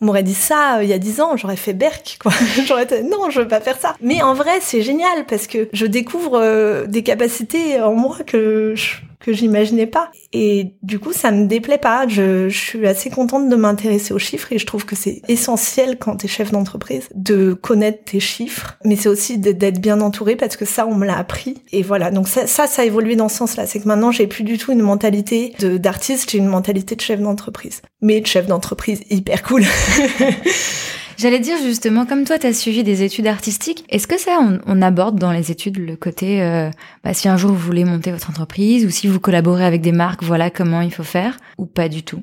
on 0.00 0.06
m'aurait 0.06 0.22
dit 0.22 0.34
ça 0.34 0.78
euh, 0.78 0.84
il 0.84 0.88
y 0.88 0.94
a 0.94 0.98
dix 0.98 1.20
ans, 1.20 1.36
j'aurais 1.36 1.56
fait 1.56 1.74
Berk, 1.74 2.18
quoi. 2.20 2.32
j'aurais 2.66 2.84
été, 2.84 3.02
non, 3.02 3.28
je 3.30 3.40
veux 3.40 3.48
pas 3.48 3.60
faire 3.60 3.78
ça. 3.78 3.96
Mais 4.00 4.22
en 4.22 4.34
vrai, 4.34 4.58
c'est 4.60 4.82
génial 4.82 5.26
parce 5.28 5.46
que 5.46 5.68
je 5.72 5.86
découvre 5.86 6.38
euh, 6.38 6.86
des 6.86 7.02
capacités 7.02 7.80
en 7.80 7.94
moi 7.94 8.16
que 8.26 8.74
je, 8.74 8.96
que 9.20 9.32
j'imaginais 9.32 9.86
pas. 9.86 10.10
Et 10.32 10.74
du 10.82 10.98
coup, 10.98 11.12
ça 11.12 11.30
me 11.30 11.46
déplaît 11.46 11.78
pas. 11.78 12.08
Je, 12.08 12.48
je 12.48 12.58
suis 12.58 12.86
assez 12.86 13.10
contente 13.10 13.48
de 13.48 13.56
m'intéresser 13.56 14.14
aux 14.14 14.18
chiffres 14.18 14.52
et 14.52 14.58
je 14.58 14.66
trouve 14.66 14.84
que 14.84 14.96
c'est 14.96 15.22
essentiel 15.28 15.98
quand 15.98 16.16
t'es 16.16 16.28
chef 16.28 16.50
d'entreprise 16.50 17.08
de 17.14 17.52
connaître 17.52 18.04
tes 18.04 18.20
chiffres, 18.20 18.76
mais 18.84 18.96
c'est 18.96 19.08
aussi 19.08 19.38
d'être 19.38 19.80
bien 19.80 20.00
entouré 20.00 20.36
parce 20.36 20.56
que 20.56 20.64
ça, 20.64 20.86
on 20.86 20.94
me 20.94 21.06
l'a 21.06 21.18
appris. 21.18 21.62
Et 21.72 21.82
voilà. 21.82 22.10
Donc 22.10 22.28
ça, 22.28 22.46
ça, 22.46 22.66
ça 22.66 22.82
a 22.82 22.84
évolué 22.84 23.16
dans 23.16 23.28
ce 23.28 23.36
sens-là. 23.36 23.66
C'est 23.66 23.80
que 23.80 23.88
maintenant, 23.88 24.10
j'ai 24.10 24.26
plus 24.26 24.44
du 24.44 24.58
tout 24.58 24.72
une 24.72 24.82
mentalité 24.82 25.54
d'artiste, 25.60 26.30
j'ai 26.30 26.38
une 26.38 26.46
mentalité 26.46 26.96
de 26.96 27.00
chef 27.00 27.20
d'entreprise. 27.20 27.82
Mais 28.00 28.20
de 28.20 28.26
chef 28.26 28.46
d'entreprise 28.46 29.00
hyper 29.10 29.42
cool. 29.42 29.64
J'allais 31.20 31.38
dire 31.38 31.58
justement, 31.62 32.06
comme 32.06 32.24
toi, 32.24 32.38
tu 32.38 32.46
as 32.46 32.54
suivi 32.54 32.82
des 32.82 33.02
études 33.02 33.26
artistiques, 33.26 33.84
est-ce 33.90 34.06
que 34.06 34.18
ça, 34.18 34.40
on, 34.66 34.80
aborde 34.80 35.18
dans 35.18 35.32
les 35.32 35.50
études 35.50 35.76
le 35.76 35.94
côté, 35.94 36.40
euh, 36.40 36.70
bah, 37.04 37.12
si 37.12 37.28
un 37.28 37.36
jour 37.36 37.50
vous 37.50 37.58
voulez 37.58 37.84
monter 37.84 38.10
votre 38.10 38.30
entreprise 38.30 38.86
ou 38.86 38.90
si 38.90 39.06
vous 39.06 39.20
collaborez 39.20 39.66
avec 39.66 39.82
des 39.82 39.92
marques, 39.92 40.22
voilà 40.22 40.48
comment 40.48 40.80
il 40.80 40.90
faut 40.90 41.02
faire, 41.02 41.36
ou 41.58 41.66
pas 41.66 41.90
du 41.90 42.04
tout? 42.04 42.22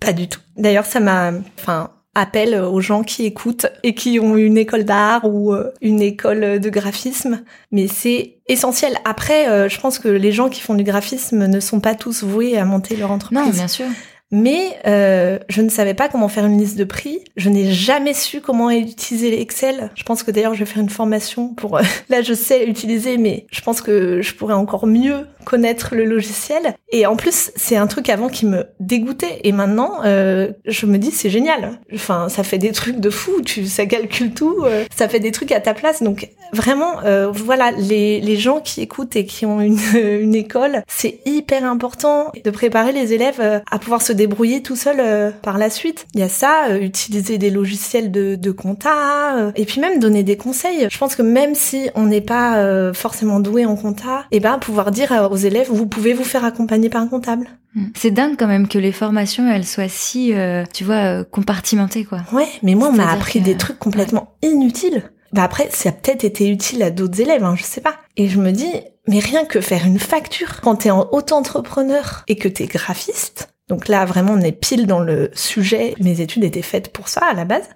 Pas 0.00 0.14
du 0.14 0.28
tout. 0.28 0.40
D'ailleurs, 0.56 0.86
ça 0.86 0.98
m'a, 0.98 1.32
enfin, 1.60 1.90
appel 2.14 2.54
aux 2.54 2.80
gens 2.80 3.02
qui 3.02 3.26
écoutent 3.26 3.66
et 3.82 3.94
qui 3.94 4.18
ont 4.18 4.38
une 4.38 4.56
école 4.56 4.84
d'art 4.84 5.26
ou 5.26 5.52
euh, 5.52 5.70
une 5.82 6.00
école 6.00 6.58
de 6.58 6.70
graphisme, 6.70 7.42
mais 7.70 7.86
c'est 7.86 8.38
essentiel. 8.48 8.96
Après, 9.04 9.50
euh, 9.50 9.68
je 9.68 9.78
pense 9.78 9.98
que 9.98 10.08
les 10.08 10.32
gens 10.32 10.48
qui 10.48 10.62
font 10.62 10.74
du 10.74 10.84
graphisme 10.84 11.46
ne 11.46 11.60
sont 11.60 11.80
pas 11.80 11.94
tous 11.94 12.22
voués 12.22 12.56
à 12.56 12.64
monter 12.64 12.96
leur 12.96 13.10
entreprise. 13.10 13.44
Non, 13.44 13.50
bien 13.50 13.68
sûr. 13.68 13.86
Mais 14.32 14.78
euh, 14.86 15.38
je 15.50 15.60
ne 15.60 15.68
savais 15.68 15.92
pas 15.92 16.08
comment 16.08 16.28
faire 16.28 16.46
une 16.46 16.58
liste 16.58 16.78
de 16.78 16.84
prix. 16.84 17.20
Je 17.36 17.50
n'ai 17.50 17.70
jamais 17.70 18.14
su 18.14 18.40
comment 18.40 18.70
utiliser 18.70 19.40
Excel. 19.40 19.90
Je 19.94 20.02
pense 20.04 20.22
que 20.22 20.30
d'ailleurs 20.30 20.54
je 20.54 20.60
vais 20.60 20.64
faire 20.64 20.82
une 20.82 20.88
formation 20.88 21.48
pour. 21.54 21.76
Euh, 21.76 21.82
là, 22.08 22.22
je 22.22 22.32
sais 22.32 22.64
utiliser, 22.64 23.18
mais 23.18 23.46
je 23.52 23.60
pense 23.60 23.82
que 23.82 24.22
je 24.22 24.34
pourrais 24.34 24.54
encore 24.54 24.86
mieux 24.86 25.26
connaître 25.44 25.94
le 25.94 26.04
logiciel. 26.04 26.74
Et 26.90 27.06
en 27.06 27.16
plus, 27.16 27.50
c'est 27.56 27.76
un 27.76 27.86
truc 27.86 28.08
avant 28.08 28.28
qui 28.28 28.46
me 28.46 28.64
dégoûtait. 28.80 29.40
Et 29.44 29.52
maintenant, 29.52 30.00
euh, 30.04 30.52
je 30.66 30.86
me 30.86 30.98
dis 30.98 31.10
c'est 31.10 31.30
génial. 31.30 31.80
Enfin, 31.94 32.28
ça 32.28 32.42
fait 32.42 32.58
des 32.58 32.72
trucs 32.72 33.00
de 33.00 33.10
fou. 33.10 33.42
Tu, 33.44 33.66
ça 33.66 33.86
calcule 33.86 34.32
tout. 34.32 34.62
Euh, 34.64 34.84
ça 34.94 35.08
fait 35.08 35.20
des 35.20 35.32
trucs 35.32 35.52
à 35.52 35.60
ta 35.60 35.74
place. 35.74 36.02
Donc 36.02 36.30
vraiment, 36.52 37.02
euh, 37.04 37.30
voilà, 37.30 37.70
les, 37.72 38.20
les 38.20 38.36
gens 38.36 38.60
qui 38.60 38.80
écoutent 38.80 39.16
et 39.16 39.24
qui 39.26 39.46
ont 39.46 39.60
une, 39.60 39.78
une 39.94 40.34
école, 40.34 40.82
c'est 40.86 41.20
hyper 41.26 41.64
important 41.64 42.32
de 42.44 42.50
préparer 42.50 42.92
les 42.92 43.12
élèves 43.12 43.62
à 43.70 43.78
pouvoir 43.78 44.02
se 44.02 44.12
débrouiller 44.12 44.62
tout 44.62 44.76
seul 44.76 44.96
euh, 45.00 45.30
par 45.30 45.58
la 45.58 45.70
suite. 45.70 46.06
Il 46.14 46.20
y 46.20 46.22
a 46.22 46.28
ça, 46.28 46.66
euh, 46.70 46.80
utiliser 46.80 47.38
des 47.38 47.50
logiciels 47.50 48.10
de, 48.10 48.34
de 48.34 48.50
compta, 48.50 49.36
euh, 49.36 49.52
et 49.56 49.64
puis 49.64 49.80
même 49.80 49.98
donner 49.98 50.22
des 50.22 50.36
conseils. 50.36 50.86
Je 50.90 50.98
pense 50.98 51.16
que 51.16 51.22
même 51.22 51.54
si 51.54 51.90
on 51.94 52.04
n'est 52.04 52.20
pas 52.20 52.92
forcément 52.92 53.40
doué 53.40 53.64
en 53.64 53.76
compta, 53.76 54.24
et 54.30 54.36
eh 54.36 54.40
ben 54.40 54.58
pouvoir 54.58 54.90
dire 54.90 55.30
aux 55.32 55.36
élèves, 55.36 55.68
vous 55.70 55.86
pouvez 55.86 56.12
vous 56.12 56.24
faire 56.24 56.44
accompagner 56.44 56.88
par 56.88 57.02
un 57.02 57.08
comptable. 57.08 57.48
Hmm. 57.74 57.86
C'est 57.94 58.10
dingue 58.10 58.36
quand 58.38 58.46
même 58.46 58.68
que 58.68 58.78
les 58.78 58.92
formations 58.92 59.50
elles 59.50 59.66
soient 59.66 59.88
si, 59.88 60.32
tu 60.72 60.84
vois, 60.84 61.24
compartimentées 61.24 62.04
quoi. 62.04 62.20
Ouais, 62.32 62.48
mais 62.62 62.74
moi 62.74 62.88
on 62.88 62.96
m'a 62.96 63.10
appris 63.10 63.40
des 63.40 63.56
trucs 63.56 63.78
complètement 63.78 64.36
inutiles. 64.42 65.02
Bah 65.32 65.44
après, 65.44 65.68
ça 65.70 65.88
a 65.88 65.92
peut-être 65.92 66.24
été 66.24 66.48
utile 66.48 66.82
à 66.82 66.90
d'autres 66.90 67.20
élèves, 67.20 67.42
hein, 67.42 67.54
je 67.56 67.62
sais 67.62 67.80
pas. 67.80 67.96
Et 68.18 68.28
je 68.28 68.38
me 68.38 68.50
dis, 68.52 68.70
mais 69.08 69.18
rien 69.18 69.46
que 69.46 69.62
faire 69.62 69.86
une 69.86 69.98
facture 69.98 70.60
quand 70.60 70.76
t'es 70.76 70.90
en 70.90 71.08
auto-entrepreneur 71.10 72.24
et 72.28 72.36
que 72.36 72.48
t'es 72.48 72.66
graphiste, 72.66 73.52
donc 73.68 73.88
là, 73.88 74.04
vraiment, 74.04 74.34
on 74.34 74.40
est 74.40 74.52
pile 74.52 74.86
dans 74.86 75.00
le 75.00 75.30
sujet. 75.32 75.94
Mes 75.98 76.20
études 76.20 76.44
étaient 76.44 76.60
faites 76.60 76.92
pour 76.92 77.08
ça 77.08 77.22
à 77.24 77.32
la 77.32 77.46
base. 77.46 77.68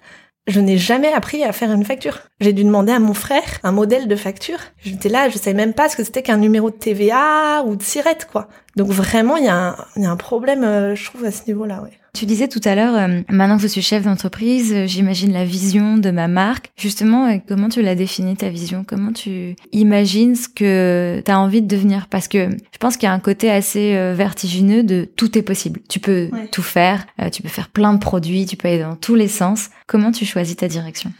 Je 0.47 0.61
n'ai 0.61 0.77
jamais 0.77 1.11
appris 1.11 1.43
à 1.43 1.51
faire 1.51 1.71
une 1.73 1.83
facture. 1.83 2.19
J'ai 2.39 2.53
dû 2.53 2.63
demander 2.63 2.93
à 2.93 2.99
mon 2.99 3.13
frère 3.13 3.59
un 3.63 3.73
modèle 3.73 4.07
de 4.07 4.15
facture. 4.15 4.59
J'étais 4.77 5.09
là, 5.09 5.27
je 5.27 5.37
savais 5.37 5.53
même 5.53 5.73
pas 5.73 5.89
ce 5.89 5.97
que 5.97 6.05
c'était 6.05 6.23
qu'un 6.23 6.37
numéro 6.37 6.71
de 6.71 6.75
TVA 6.75 7.63
ou 7.65 7.75
de 7.75 7.83
sirette, 7.83 8.27
quoi. 8.31 8.47
Donc 8.77 8.87
vraiment, 8.87 9.35
il 9.35 9.43
y, 9.43 9.49
a 9.49 9.75
un, 9.97 10.15
problème, 10.15 10.63
euh, 10.63 10.95
je 10.95 11.03
trouve, 11.05 11.25
à 11.25 11.31
ce 11.31 11.47
niveau-là. 11.47 11.81
Ouais. 11.83 11.91
Tu 12.17 12.25
disais 12.25 12.47
tout 12.47 12.61
à 12.63 12.73
l'heure, 12.73 12.95
euh, 12.95 13.21
maintenant 13.29 13.57
que 13.57 13.61
je 13.61 13.67
suis 13.67 13.83
chef 13.83 14.05
d'entreprise, 14.05 14.73
euh, 14.73 14.87
j'imagine 14.87 15.31
la 15.31 15.45
vision 15.45 15.97
de 15.97 16.09
ma 16.09 16.27
marque. 16.27 16.71
Justement, 16.75 17.39
comment 17.47 17.69
tu 17.69 17.83
l'as 17.83 17.93
définie 17.93 18.35
ta 18.35 18.49
vision? 18.49 18.83
Comment 18.83 19.13
tu 19.13 19.55
imagines 19.71 20.35
ce 20.35 20.49
que 20.49 21.21
tu 21.23 21.31
as 21.31 21.39
envie 21.39 21.61
de 21.61 21.67
devenir? 21.67 22.07
Parce 22.07 22.27
que 22.27 22.49
je 22.49 22.77
pense 22.79 22.97
qu'il 22.97 23.05
y 23.05 23.11
a 23.11 23.13
un 23.13 23.19
côté 23.19 23.51
assez 23.51 23.93
vertigineux 24.15 24.81
de 24.81 25.07
tout 25.15 25.37
est 25.37 25.43
possible. 25.43 25.79
Tu 25.89 25.99
peux 25.99 26.31
tout 26.51 26.63
faire, 26.63 27.05
tu 27.31 27.43
peux 27.43 27.49
faire 27.49 27.69
plein 27.69 27.93
de 27.93 27.99
produits, 27.99 28.47
tu 28.47 28.57
peux 28.57 28.67
aller 28.67 28.79
dans 28.79 28.95
tous 28.95 29.13
les 29.13 29.27
sens. 29.27 29.69
Comment 29.85 30.11
tu 30.11 30.25
choisis 30.25 30.55
ta 30.55 30.67
direction? 30.67 31.11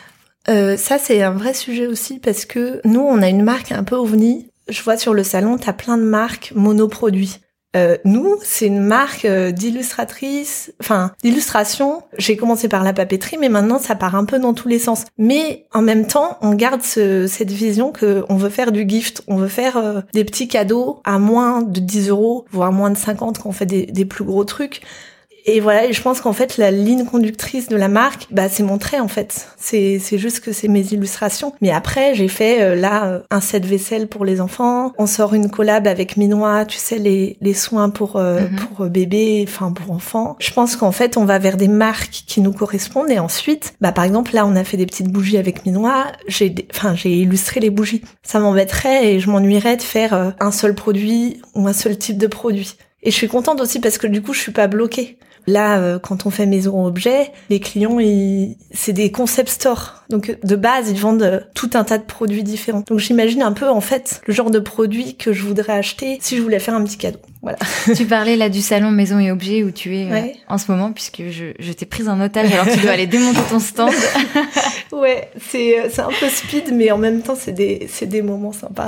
Ça, 0.47 0.97
c'est 0.97 1.21
un 1.21 1.29
vrai 1.31 1.53
sujet 1.53 1.85
aussi 1.85 2.17
parce 2.17 2.45
que 2.45 2.81
nous, 2.85 3.01
on 3.01 3.21
a 3.21 3.29
une 3.29 3.43
marque 3.43 3.71
un 3.71 3.83
peu 3.83 3.95
ovni. 3.95 4.47
Je 4.67 4.81
vois 4.81 4.97
sur 4.97 5.13
le 5.13 5.23
salon, 5.23 5.59
tu 5.59 5.69
as 5.69 5.73
plein 5.73 5.99
de 5.99 6.03
marques 6.03 6.53
monoproduits. 6.55 7.37
Euh, 7.75 7.97
nous, 8.05 8.37
c'est 8.41 8.67
une 8.67 8.79
marque 8.79 9.25
euh, 9.25 9.51
d'illustratrice, 9.51 10.73
enfin 10.79 11.11
d'illustration. 11.21 12.01
J'ai 12.17 12.37
commencé 12.37 12.69
par 12.69 12.83
la 12.83 12.93
papeterie, 12.93 13.37
mais 13.37 13.49
maintenant 13.49 13.77
ça 13.77 13.95
part 13.95 14.15
un 14.15 14.25
peu 14.25 14.39
dans 14.39 14.53
tous 14.53 14.67
les 14.67 14.79
sens. 14.79 15.03
Mais 15.17 15.65
en 15.73 15.81
même 15.81 16.07
temps, 16.07 16.37
on 16.41 16.53
garde 16.53 16.81
cette 16.81 17.51
vision 17.51 17.91
que 17.91 18.23
on 18.29 18.35
veut 18.35 18.49
faire 18.49 18.71
du 18.71 18.87
gift, 18.87 19.23
on 19.27 19.35
veut 19.35 19.49
faire 19.49 19.77
euh, 19.77 20.01
des 20.13 20.23
petits 20.23 20.47
cadeaux 20.47 21.01
à 21.03 21.19
moins 21.19 21.61
de 21.61 21.79
10 21.79 22.09
euros, 22.09 22.45
voire 22.51 22.71
moins 22.71 22.89
de 22.89 22.97
50 22.97 23.39
quand 23.39 23.49
on 23.49 23.51
fait 23.51 23.65
des, 23.65 23.85
des 23.85 24.05
plus 24.05 24.23
gros 24.23 24.45
trucs. 24.45 24.81
Et 25.49 25.61
voilà, 25.61 25.85
et 25.85 25.93
je 25.93 26.01
pense 26.01 26.19
qu'en 26.19 26.33
fait, 26.33 26.57
la 26.57 26.71
ligne 26.71 27.05
conductrice 27.05 27.69
de 27.69 27.77
la 27.77 27.87
marque, 27.87 28.27
bah, 28.31 28.49
c'est 28.49 28.63
mon 28.63 28.77
trait, 28.77 28.99
en 28.99 29.07
fait. 29.07 29.47
C'est, 29.55 29.97
c'est 29.97 30.17
juste 30.17 30.41
que 30.41 30.51
c'est 30.51 30.67
mes 30.67 30.85
illustrations. 30.91 31.53
Mais 31.61 31.71
après, 31.71 32.15
j'ai 32.15 32.27
fait, 32.27 32.61
euh, 32.61 32.75
là, 32.75 33.05
euh, 33.05 33.19
un 33.31 33.39
set 33.39 33.65
vaisselle 33.65 34.09
pour 34.09 34.25
les 34.25 34.41
enfants. 34.41 34.91
On 34.97 35.05
sort 35.05 35.33
une 35.33 35.49
collab 35.49 35.87
avec 35.87 36.17
Minois, 36.17 36.65
tu 36.65 36.77
sais, 36.77 36.97
les, 36.97 37.37
les 37.39 37.53
soins 37.53 37.89
pour, 37.89 38.17
euh, 38.17 38.41
mhm. 38.41 38.55
pour 38.57 38.85
bébés, 38.87 39.45
enfin, 39.47 39.71
pour 39.71 39.95
enfants. 39.95 40.35
Je 40.39 40.51
pense 40.51 40.75
qu'en 40.75 40.91
fait, 40.91 41.15
on 41.15 41.23
va 41.23 41.39
vers 41.39 41.55
des 41.55 41.69
marques 41.69 42.23
qui 42.27 42.41
nous 42.41 42.51
correspondent. 42.51 43.09
Et 43.09 43.19
ensuite, 43.19 43.73
bah, 43.79 43.93
par 43.93 44.03
exemple, 44.03 44.35
là, 44.35 44.45
on 44.45 44.55
a 44.57 44.65
fait 44.65 44.75
des 44.75 44.85
petites 44.85 45.09
bougies 45.13 45.37
avec 45.37 45.65
Minois. 45.65 46.07
J'ai, 46.27 46.53
enfin, 46.75 46.93
j'ai 46.93 47.11
illustré 47.11 47.61
les 47.61 47.69
bougies. 47.69 48.01
Ça 48.21 48.41
m'embêterait 48.41 49.13
et 49.13 49.19
je 49.21 49.29
m'ennuierais 49.29 49.77
de 49.77 49.81
faire 49.81 50.33
un 50.41 50.51
seul 50.51 50.75
produit 50.75 51.39
ou 51.55 51.69
un 51.69 51.73
seul 51.73 51.97
type 51.97 52.17
de 52.17 52.27
produit. 52.27 52.75
Et 53.01 53.11
je 53.11 53.15
suis 53.15 53.29
contente 53.29 53.61
aussi 53.61 53.79
parce 53.79 53.97
que 53.97 54.07
du 54.07 54.21
coup, 54.21 54.33
je 54.33 54.41
suis 54.41 54.51
pas 54.51 54.67
bloquée. 54.67 55.17
Là, 55.47 55.79
euh, 55.79 55.97
quand 55.97 56.25
on 56.25 56.29
fait 56.29 56.45
maison 56.45 56.85
objet, 56.85 57.31
les 57.49 57.61
clients, 57.61 57.97
c'est 58.71 58.91
des 58.91 59.11
concept 59.11 59.47
stores. 59.47 60.03
Donc 60.09 60.37
de 60.43 60.55
base, 60.57 60.89
ils 60.91 60.99
vendent 60.99 61.23
euh, 61.23 61.39
tout 61.53 61.69
un 61.73 61.85
tas 61.85 61.97
de 61.97 62.03
produits 62.03 62.43
différents. 62.43 62.83
Donc 62.85 62.99
j'imagine 62.99 63.41
un 63.41 63.53
peu 63.53 63.69
en 63.69 63.79
fait 63.79 64.21
le 64.25 64.33
genre 64.33 64.51
de 64.51 64.59
produit 64.59 65.15
que 65.15 65.31
je 65.31 65.43
voudrais 65.43 65.73
acheter 65.73 66.17
si 66.21 66.35
je 66.35 66.41
voulais 66.41 66.59
faire 66.59 66.75
un 66.75 66.83
petit 66.83 66.97
cadeau. 66.97 67.19
Voilà. 67.41 67.57
tu 67.95 68.05
parlais 68.05 68.35
là 68.35 68.49
du 68.49 68.61
salon 68.61 68.91
maison 68.91 69.19
et 69.19 69.31
objets 69.31 69.63
où 69.63 69.71
tu 69.71 69.95
es 69.95 70.11
euh, 70.11 70.27
en 70.49 70.57
ce 70.57 70.69
moment 70.69 70.91
puisque 70.91 71.23
je, 71.29 71.53
je 71.57 71.71
t'ai 71.71 71.85
prise 71.85 72.09
en 72.09 72.19
otage 72.19 72.51
alors 72.51 72.67
tu 72.67 72.79
dois 72.79 72.91
aller 72.91 73.07
démonter 73.07 73.39
ton 73.49 73.59
stand. 73.59 73.93
ouais, 74.91 75.29
c'est 75.49 75.89
c'est 75.89 76.01
un 76.01 76.09
peu 76.19 76.27
speed 76.27 76.73
mais 76.73 76.91
en 76.91 76.97
même 76.97 77.21
temps 77.21 77.37
c'est 77.39 77.53
des 77.53 77.87
c'est 77.89 78.07
des 78.07 78.21
moments 78.21 78.51
sympas. 78.51 78.87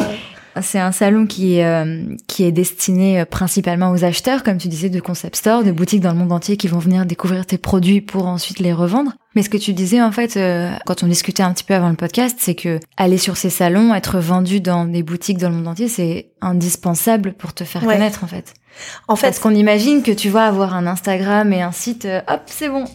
C'est 0.61 0.79
un 0.79 0.91
salon 0.91 1.25
qui, 1.25 1.61
euh, 1.61 2.03
qui 2.27 2.43
est 2.43 2.51
destiné 2.51 3.21
euh, 3.21 3.25
principalement 3.25 3.91
aux 3.91 4.03
acheteurs, 4.03 4.43
comme 4.43 4.57
tu 4.57 4.67
disais, 4.67 4.89
de 4.89 4.99
concept 4.99 5.35
store, 5.35 5.63
de 5.63 5.71
boutiques 5.71 6.01
dans 6.01 6.11
le 6.11 6.17
monde 6.17 6.31
entier 6.31 6.57
qui 6.57 6.67
vont 6.67 6.79
venir 6.79 7.05
découvrir 7.05 7.45
tes 7.45 7.57
produits 7.57 8.01
pour 8.01 8.27
ensuite 8.27 8.59
les 8.59 8.73
revendre. 8.73 9.13
Mais 9.35 9.43
ce 9.43 9.49
que 9.49 9.57
tu 9.57 9.73
disais 9.73 10.01
en 10.01 10.11
fait, 10.11 10.37
euh, 10.37 10.71
quand 10.85 11.03
on 11.03 11.07
discutait 11.07 11.43
un 11.43 11.53
petit 11.53 11.63
peu 11.63 11.73
avant 11.73 11.89
le 11.89 11.95
podcast, 11.95 12.37
c'est 12.39 12.55
que 12.55 12.79
aller 12.97 13.17
sur 13.17 13.37
ces 13.37 13.49
salons, 13.49 13.93
être 13.93 14.19
vendu 14.19 14.59
dans 14.59 14.85
des 14.85 15.03
boutiques 15.03 15.37
dans 15.37 15.49
le 15.49 15.55
monde 15.55 15.67
entier, 15.67 15.87
c'est 15.87 16.31
indispensable 16.41 17.33
pour 17.33 17.53
te 17.53 17.63
faire 17.63 17.83
connaître 17.83 18.23
en 18.23 18.27
fait. 18.27 18.53
En 19.07 19.15
fait, 19.15 19.27
parce 19.27 19.39
qu'on 19.39 19.55
imagine 19.55 20.03
que 20.03 20.11
tu 20.11 20.29
vas 20.29 20.47
avoir 20.47 20.73
un 20.73 20.87
Instagram 20.87 21.51
et 21.53 21.61
un 21.61 21.71
site, 21.71 22.07
hop, 22.27 22.41
c'est 22.47 22.69
bon. 22.69 22.85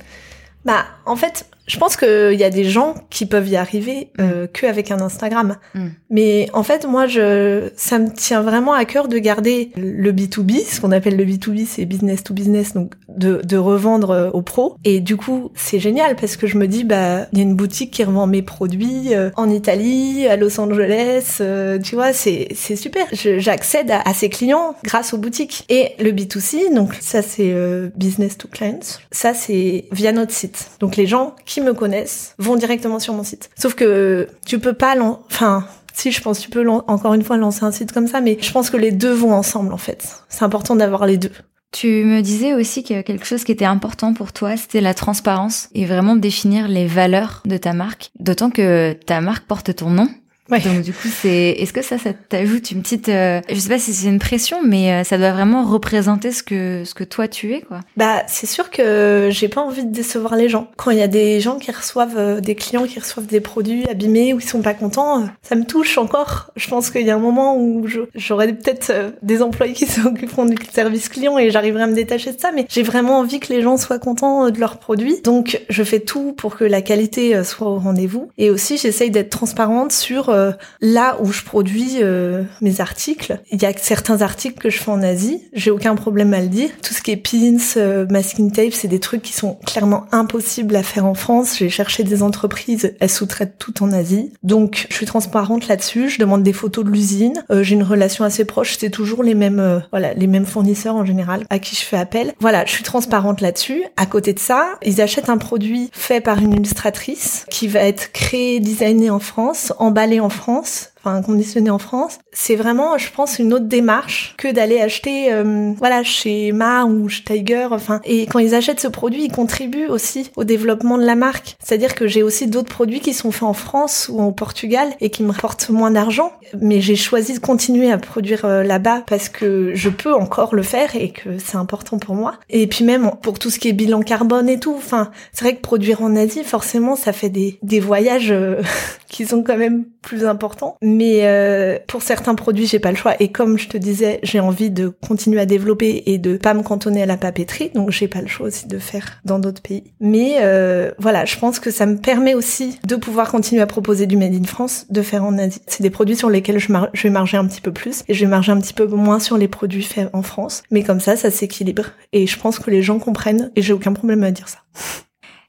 Bah, 0.64 0.84
en 1.04 1.16
fait, 1.16 1.46
je 1.66 1.78
pense 1.78 1.96
qu'il 1.96 2.34
y 2.34 2.44
a 2.44 2.50
des 2.50 2.64
gens 2.64 2.94
qui 3.10 3.26
peuvent 3.26 3.48
y 3.48 3.56
arriver 3.56 4.10
euh, 4.20 4.44
mm. 4.44 4.48
que 4.48 4.66
avec 4.66 4.90
un 4.90 5.00
Instagram. 5.00 5.56
Mm. 5.74 5.86
Mais 6.10 6.48
en 6.52 6.62
fait, 6.62 6.86
moi, 6.86 7.06
je, 7.06 7.70
ça 7.76 7.98
me 7.98 8.08
tient 8.08 8.42
vraiment 8.42 8.72
à 8.72 8.84
cœur 8.84 9.08
de 9.08 9.18
garder 9.18 9.70
le 9.76 10.12
B2B, 10.12 10.64
ce 10.64 10.80
qu'on 10.80 10.92
appelle 10.92 11.16
le 11.16 11.24
B2B, 11.24 11.66
c'est 11.66 11.84
business 11.86 12.22
to 12.22 12.34
business, 12.34 12.74
donc 12.74 12.94
de, 13.08 13.40
de 13.44 13.56
revendre 13.56 14.10
euh, 14.10 14.30
aux 14.30 14.42
pros. 14.42 14.76
Et 14.84 15.00
du 15.00 15.16
coup, 15.16 15.50
c'est 15.54 15.78
génial 15.78 16.16
parce 16.16 16.36
que 16.36 16.46
je 16.46 16.58
me 16.58 16.66
dis, 16.66 16.84
bah, 16.84 17.26
il 17.32 17.38
y 17.38 17.40
a 17.40 17.44
une 17.44 17.54
boutique 17.54 17.90
qui 17.90 18.04
revend 18.04 18.26
mes 18.26 18.42
produits 18.42 19.14
euh, 19.14 19.30
en 19.36 19.50
Italie, 19.50 20.26
à 20.26 20.36
Los 20.36 20.60
Angeles, 20.60 21.38
euh, 21.40 21.78
tu 21.78 21.94
vois, 21.94 22.12
c'est 22.12 22.48
c'est 22.54 22.76
super. 22.76 23.06
J'accède 23.12 23.90
à, 23.90 24.00
à, 24.02 24.14
ces 24.14 24.28
clients 24.28 24.74
grâce 24.84 25.14
aux 25.14 25.18
boutiques. 25.18 25.64
Et 25.68 25.92
le 25.98 26.12
B2C, 26.12 26.74
donc 26.74 26.94
ça 27.00 27.22
c'est 27.22 27.54
business 27.96 28.38
to 28.38 28.48
clients, 28.48 28.80
ça 29.10 29.34
c'est 29.34 29.86
via 29.92 30.12
notre 30.12 30.32
site. 30.32 30.70
Donc 30.80 30.96
les 30.96 31.06
gens 31.06 31.34
qui 31.44 31.53
me 31.60 31.74
connaissent 31.74 32.34
vont 32.38 32.56
directement 32.56 32.98
sur 32.98 33.14
mon 33.14 33.24
site. 33.24 33.50
Sauf 33.56 33.74
que 33.74 34.28
tu 34.46 34.58
peux 34.58 34.72
pas, 34.72 34.94
enfin, 35.26 35.66
si 35.92 36.12
je 36.12 36.20
pense 36.20 36.40
tu 36.40 36.50
peux 36.50 36.68
encore 36.68 37.14
une 37.14 37.22
fois 37.22 37.36
lancer 37.36 37.64
un 37.64 37.72
site 37.72 37.92
comme 37.92 38.06
ça, 38.06 38.20
mais 38.20 38.38
je 38.40 38.52
pense 38.52 38.70
que 38.70 38.76
les 38.76 38.92
deux 38.92 39.12
vont 39.12 39.32
ensemble 39.32 39.72
en 39.72 39.78
fait. 39.78 40.22
C'est 40.28 40.44
important 40.44 40.76
d'avoir 40.76 41.06
les 41.06 41.16
deux. 41.16 41.32
Tu 41.72 42.04
me 42.04 42.20
disais 42.20 42.54
aussi 42.54 42.84
que 42.84 43.02
quelque 43.02 43.26
chose 43.26 43.42
qui 43.42 43.50
était 43.50 43.64
important 43.64 44.14
pour 44.14 44.32
toi, 44.32 44.56
c'était 44.56 44.80
la 44.80 44.94
transparence 44.94 45.68
et 45.74 45.86
vraiment 45.86 46.14
définir 46.14 46.68
les 46.68 46.86
valeurs 46.86 47.42
de 47.46 47.56
ta 47.56 47.72
marque. 47.72 48.12
D'autant 48.20 48.50
que 48.50 48.92
ta 48.92 49.20
marque 49.20 49.46
porte 49.46 49.74
ton 49.74 49.90
nom 49.90 50.08
Donc 50.50 50.82
du 50.82 50.92
coup, 50.92 51.08
c'est 51.08 51.56
est-ce 51.58 51.72
que 51.72 51.82
ça, 51.82 51.96
ça 51.98 52.12
t'ajoute 52.12 52.70
une 52.70 52.82
petite, 52.82 53.08
euh, 53.08 53.40
je 53.48 53.54
sais 53.54 53.68
pas 53.68 53.78
si 53.78 53.94
c'est 53.94 54.08
une 54.08 54.18
pression, 54.18 54.58
mais 54.62 54.92
euh, 54.92 55.04
ça 55.04 55.16
doit 55.16 55.32
vraiment 55.32 55.64
représenter 55.64 56.32
ce 56.32 56.42
que 56.42 56.84
ce 56.84 56.94
que 56.94 57.04
toi 57.04 57.28
tu 57.28 57.54
es, 57.54 57.62
quoi. 57.62 57.80
Bah 57.96 58.22
c'est 58.26 58.46
sûr 58.46 58.70
que 58.70 59.28
j'ai 59.30 59.48
pas 59.48 59.62
envie 59.62 59.84
de 59.84 59.92
décevoir 59.92 60.36
les 60.36 60.50
gens. 60.50 60.68
Quand 60.76 60.90
il 60.90 60.98
y 60.98 61.02
a 61.02 61.08
des 61.08 61.40
gens 61.40 61.58
qui 61.58 61.70
reçoivent 61.70 62.18
euh, 62.18 62.40
des 62.40 62.54
clients 62.54 62.84
qui 62.84 63.00
reçoivent 63.00 63.26
des 63.26 63.40
produits 63.40 63.88
abîmés 63.88 64.34
ou 64.34 64.40
ils 64.40 64.46
sont 64.46 64.60
pas 64.60 64.74
contents, 64.74 65.26
ça 65.42 65.54
me 65.54 65.64
touche 65.64 65.96
encore. 65.96 66.50
Je 66.56 66.68
pense 66.68 66.90
qu'il 66.90 67.06
y 67.06 67.10
a 67.10 67.14
un 67.14 67.20
moment 67.20 67.56
où 67.56 67.86
j'aurais 68.14 68.52
peut-être 68.52 68.92
des 69.22 69.40
employés 69.40 69.72
qui 69.72 69.86
s'occuperont 69.90 70.44
du 70.44 70.56
service 70.70 71.08
client 71.08 71.38
et 71.38 71.50
j'arriverai 71.50 71.84
à 71.84 71.86
me 71.86 71.94
détacher 71.94 72.32
de 72.32 72.40
ça, 72.40 72.52
mais 72.52 72.66
j'ai 72.68 72.82
vraiment 72.82 73.18
envie 73.18 73.40
que 73.40 73.52
les 73.52 73.62
gens 73.62 73.78
soient 73.78 73.98
contents 73.98 74.50
de 74.50 74.60
leurs 74.60 74.78
produits. 74.78 75.22
Donc 75.22 75.62
je 75.70 75.82
fais 75.82 76.00
tout 76.00 76.32
pour 76.32 76.56
que 76.56 76.64
la 76.64 76.82
qualité 76.82 77.42
soit 77.44 77.68
au 77.68 77.78
rendez-vous 77.78 78.28
et 78.36 78.50
aussi 78.50 78.76
j'essaye 78.76 79.10
d'être 79.10 79.30
transparente 79.30 79.92
sur 79.92 80.33
euh, 80.34 80.52
là 80.80 81.16
où 81.20 81.32
je 81.32 81.42
produis 81.42 81.98
euh, 82.02 82.42
mes 82.60 82.80
articles. 82.80 83.40
Il 83.50 83.62
y 83.62 83.66
a 83.66 83.72
certains 83.76 84.22
articles 84.22 84.58
que 84.60 84.70
je 84.70 84.78
fais 84.78 84.90
en 84.90 85.02
Asie, 85.02 85.42
j'ai 85.52 85.70
aucun 85.70 85.94
problème 85.94 86.34
à 86.34 86.40
le 86.40 86.48
dire. 86.48 86.70
Tout 86.82 86.94
ce 86.94 87.02
qui 87.02 87.10
est 87.10 87.16
pins, 87.16 87.56
euh, 87.76 88.06
masking 88.10 88.52
tape, 88.52 88.72
c'est 88.72 88.88
des 88.88 89.00
trucs 89.00 89.22
qui 89.22 89.32
sont 89.32 89.58
clairement 89.66 90.06
impossibles 90.12 90.76
à 90.76 90.82
faire 90.82 91.06
en 91.06 91.14
France. 91.14 91.56
J'ai 91.58 91.70
cherché 91.70 92.02
des 92.02 92.22
entreprises, 92.22 92.94
elles 93.00 93.10
sous-traitent 93.10 93.56
tout 93.58 93.82
en 93.82 93.92
Asie. 93.92 94.32
Donc 94.42 94.86
je 94.90 94.94
suis 94.94 95.06
transparente 95.06 95.68
là-dessus, 95.68 96.08
je 96.08 96.18
demande 96.18 96.42
des 96.42 96.52
photos 96.52 96.84
de 96.84 96.90
l'usine. 96.90 97.44
j'ai 97.50 97.74
une 97.74 97.82
relation 97.82 98.24
assez 98.24 98.44
proche, 98.44 98.76
c'est 98.78 98.90
toujours 98.90 99.22
les 99.22 99.34
mêmes 99.34 99.82
voilà, 99.90 100.14
les 100.14 100.26
mêmes 100.26 100.46
fournisseurs 100.46 100.96
en 100.96 101.04
général 101.04 101.44
à 101.50 101.58
qui 101.58 101.76
je 101.76 101.82
fais 101.82 101.96
appel. 101.96 102.34
Voilà, 102.40 102.64
je 102.66 102.72
suis 102.72 102.84
transparente 102.84 103.40
là-dessus. 103.40 103.84
À 103.96 104.06
côté 104.06 104.32
de 104.32 104.38
ça, 104.38 104.66
ils 104.82 105.00
achètent 105.00 105.28
un 105.28 105.38
produit 105.38 105.90
fait 105.92 106.20
par 106.20 106.38
une 106.38 106.52
illustratrice 106.52 107.46
qui 107.50 107.68
va 107.68 107.80
être 107.80 108.12
créé, 108.12 108.60
designé 108.60 109.10
en 109.10 109.20
France, 109.20 109.72
emballé 109.78 110.20
en 110.20 110.23
France 110.30 110.93
enfin 111.04 111.20
conditionné 111.22 111.70
en 111.70 111.78
France, 111.78 112.18
c'est 112.32 112.56
vraiment, 112.56 112.96
je 112.98 113.10
pense, 113.10 113.38
une 113.38 113.52
autre 113.52 113.66
démarche 113.66 114.34
que 114.38 114.50
d'aller 114.50 114.80
acheter, 114.80 115.32
euh, 115.32 115.72
voilà, 115.76 116.02
chez 116.02 116.52
Ma 116.52 116.84
ou 116.84 117.08
chez 117.08 117.22
Tiger. 117.22 117.68
Enfin, 117.70 118.00
et 118.04 118.26
quand 118.26 118.38
ils 118.38 118.54
achètent 118.54 118.80
ce 118.80 118.88
produit, 118.88 119.24
ils 119.24 119.32
contribuent 119.32 119.88
aussi 119.88 120.30
au 120.36 120.44
développement 120.44 120.98
de 120.98 121.04
la 121.04 121.14
marque. 121.14 121.56
C'est-à-dire 121.62 121.94
que 121.94 122.06
j'ai 122.06 122.22
aussi 122.22 122.46
d'autres 122.46 122.70
produits 122.70 123.00
qui 123.00 123.12
sont 123.12 123.30
faits 123.30 123.42
en 123.42 123.52
France 123.52 124.10
ou 124.12 124.22
au 124.22 124.32
Portugal 124.32 124.88
et 125.00 125.10
qui 125.10 125.22
me 125.22 125.32
rapportent 125.32 125.68
moins 125.68 125.90
d'argent, 125.90 126.32
mais 126.58 126.80
j'ai 126.80 126.96
choisi 126.96 127.34
de 127.34 127.38
continuer 127.38 127.90
à 127.90 127.98
produire 127.98 128.44
euh, 128.44 128.62
là-bas 128.62 129.04
parce 129.06 129.28
que 129.28 129.72
je 129.74 129.88
peux 129.90 130.14
encore 130.14 130.54
le 130.54 130.62
faire 130.62 130.96
et 130.96 131.10
que 131.10 131.38
c'est 131.38 131.56
important 131.56 131.98
pour 131.98 132.14
moi. 132.14 132.34
Et 132.48 132.66
puis 132.66 132.84
même 132.84 133.10
pour 133.22 133.38
tout 133.38 133.50
ce 133.50 133.58
qui 133.58 133.68
est 133.68 133.72
bilan 133.72 134.02
carbone 134.02 134.48
et 134.48 134.58
tout. 134.58 134.74
Enfin, 134.76 135.10
c'est 135.32 135.44
vrai 135.44 135.56
que 135.56 135.60
produire 135.60 136.02
en 136.02 136.16
Asie, 136.16 136.44
forcément, 136.44 136.96
ça 136.96 137.12
fait 137.12 137.28
des 137.28 137.58
des 137.62 137.80
voyages 137.80 138.30
euh, 138.30 138.62
qui 139.08 139.26
sont 139.26 139.42
quand 139.42 139.56
même 139.56 139.84
plus 140.02 140.24
importants. 140.24 140.76
Euh, 141.22 141.78
pour 141.86 142.02
certains 142.02 142.34
produits, 142.34 142.66
j'ai 142.66 142.78
pas 142.78 142.90
le 142.90 142.96
choix. 142.96 143.14
Et 143.20 143.30
comme 143.30 143.58
je 143.58 143.68
te 143.68 143.76
disais, 143.76 144.20
j'ai 144.22 144.40
envie 144.40 144.70
de 144.70 144.88
continuer 144.88 145.40
à 145.40 145.46
développer 145.46 146.02
et 146.06 146.18
de 146.18 146.36
pas 146.36 146.54
me 146.54 146.62
cantonner 146.62 147.02
à 147.02 147.06
la 147.06 147.16
papeterie, 147.16 147.70
donc 147.74 147.90
j'ai 147.90 148.08
pas 148.08 148.20
le 148.20 148.26
choix 148.26 148.46
aussi 148.46 148.66
de 148.66 148.78
faire 148.78 149.20
dans 149.24 149.38
d'autres 149.38 149.62
pays. 149.62 149.84
Mais 150.00 150.36
euh, 150.40 150.90
voilà, 150.98 151.24
je 151.24 151.38
pense 151.38 151.58
que 151.58 151.70
ça 151.70 151.86
me 151.86 151.96
permet 151.96 152.34
aussi 152.34 152.78
de 152.86 152.96
pouvoir 152.96 153.30
continuer 153.30 153.62
à 153.62 153.66
proposer 153.66 154.06
du 154.06 154.16
made 154.16 154.34
in 154.34 154.44
France, 154.44 154.86
de 154.90 155.02
faire 155.02 155.24
en 155.24 155.38
Asie. 155.38 155.60
C'est 155.66 155.82
des 155.82 155.90
produits 155.90 156.16
sur 156.16 156.30
lesquels 156.30 156.58
je, 156.58 156.72
je 156.92 157.02
vais 157.02 157.10
marger 157.10 157.36
un 157.36 157.46
petit 157.46 157.60
peu 157.60 157.72
plus 157.72 158.04
et 158.08 158.14
je 158.14 158.20
vais 158.20 158.30
marger 158.30 158.52
un 158.52 158.60
petit 158.60 158.74
peu 158.74 158.86
moins 158.86 159.20
sur 159.20 159.38
les 159.38 159.48
produits 159.48 159.82
faits 159.82 160.10
en 160.12 160.22
France. 160.22 160.62
Mais 160.70 160.82
comme 160.82 161.00
ça, 161.00 161.16
ça 161.16 161.30
s'équilibre. 161.30 161.84
Et 162.12 162.26
je 162.26 162.38
pense 162.38 162.58
que 162.58 162.70
les 162.70 162.82
gens 162.82 162.98
comprennent 162.98 163.50
et 163.56 163.62
j'ai 163.62 163.72
aucun 163.72 163.92
problème 163.92 164.22
à 164.24 164.30
dire 164.30 164.48
ça. 164.48 164.58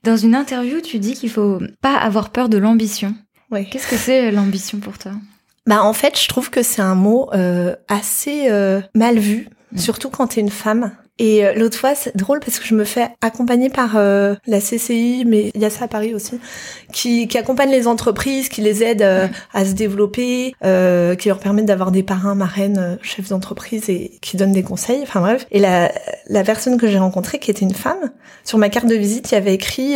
Dans 0.03 0.17
une 0.17 0.35
interview, 0.35 0.81
tu 0.81 0.99
dis 0.99 1.13
qu'il 1.13 1.31
faut 1.31 1.59
pas 1.81 1.95
avoir 1.95 2.29
peur 2.29 2.47
de 2.47 2.57
l'ambition. 2.57 3.15
Ouais. 3.51 3.65
Qu'est-ce 3.65 3.87
que 3.87 3.97
c'est 3.97 4.31
l'ambition 4.31 4.79
pour 4.79 4.97
toi? 4.97 5.13
Bah 5.65 5.83
en 5.83 5.93
fait, 5.93 6.19
je 6.19 6.27
trouve 6.27 6.49
que 6.49 6.61
c'est 6.61 6.81
un 6.81 6.95
mot 6.95 7.29
euh, 7.33 7.75
assez 7.87 8.49
euh, 8.49 8.81
mal 8.93 9.17
vu, 9.17 9.49
mm. 9.71 9.77
surtout 9.79 10.09
quand 10.09 10.27
t'es 10.27 10.41
une 10.41 10.49
femme. 10.49 10.91
Et 11.17 11.45
euh, 11.45 11.53
l'autre 11.53 11.77
fois, 11.77 11.95
c'est 11.95 12.15
drôle 12.15 12.41
parce 12.41 12.59
que 12.59 12.65
je 12.65 12.75
me 12.75 12.83
fais 12.83 13.07
accompagner 13.21 13.69
par 13.69 13.95
la 13.95 14.59
CCI, 14.59 15.23
mais 15.25 15.49
il 15.55 15.61
y 15.61 15.65
a 15.65 15.69
ça 15.69 15.85
à 15.85 15.87
Paris 15.87 16.13
aussi, 16.13 16.39
qui, 16.91 17.29
qui 17.29 17.37
accompagne 17.37 17.71
les 17.71 17.87
entreprises, 17.87 18.49
qui 18.49 18.61
les 18.61 18.83
aide 18.83 19.01
mm. 19.01 19.29
à 19.53 19.65
se 19.65 19.71
développer, 19.71 20.53
qui 20.61 21.27
leur 21.29 21.39
permettent 21.39 21.65
d'avoir 21.65 21.91
des 21.91 22.03
parrains, 22.03 22.35
marraines, 22.35 22.99
chefs 23.01 23.29
d'entreprise 23.29 23.89
et 23.89 24.19
qui 24.21 24.37
donnent 24.37 24.51
des 24.51 24.63
conseils. 24.63 25.01
Enfin 25.03 25.21
bref. 25.21 25.47
Et 25.51 25.59
la, 25.59 25.91
la 26.27 26.43
personne 26.43 26.77
que 26.77 26.87
j'ai 26.87 26.99
rencontrée, 26.99 27.39
qui 27.39 27.49
était 27.49 27.65
une 27.65 27.73
femme, 27.73 28.11
sur 28.43 28.57
ma 28.57 28.69
carte 28.69 28.87
de 28.87 28.95
visite, 28.95 29.31
il 29.31 29.35
y 29.35 29.37
avait 29.37 29.53
écrit 29.53 29.95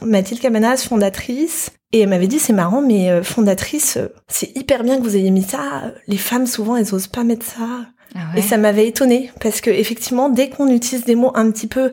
Mathilde 0.00 0.40
Cabanas, 0.40 0.86
fondatrice, 0.88 1.72
et 1.92 2.00
elle 2.00 2.08
m'avait 2.08 2.26
dit, 2.26 2.38
c'est 2.38 2.54
marrant, 2.54 2.80
mais 2.80 3.10
euh, 3.10 3.22
fondatrice, 3.22 3.98
euh, 3.98 4.08
c'est 4.28 4.56
hyper 4.56 4.82
bien 4.82 4.96
que 4.96 5.02
vous 5.02 5.16
ayez 5.16 5.30
mis 5.30 5.42
ça. 5.42 5.92
Les 6.08 6.16
femmes, 6.16 6.46
souvent, 6.46 6.76
elles 6.76 6.94
osent 6.94 7.06
pas 7.06 7.22
mettre 7.22 7.44
ça. 7.44 7.86
Ah 8.14 8.36
et 8.36 8.42
ça 8.42 8.56
m'avait 8.56 8.88
étonnée, 8.88 9.30
parce 9.40 9.60
que 9.60 9.70
effectivement, 9.70 10.28
dès 10.28 10.50
qu'on 10.50 10.68
utilise 10.68 11.04
des 11.04 11.14
mots 11.14 11.32
un 11.34 11.50
petit 11.50 11.66
peu, 11.66 11.92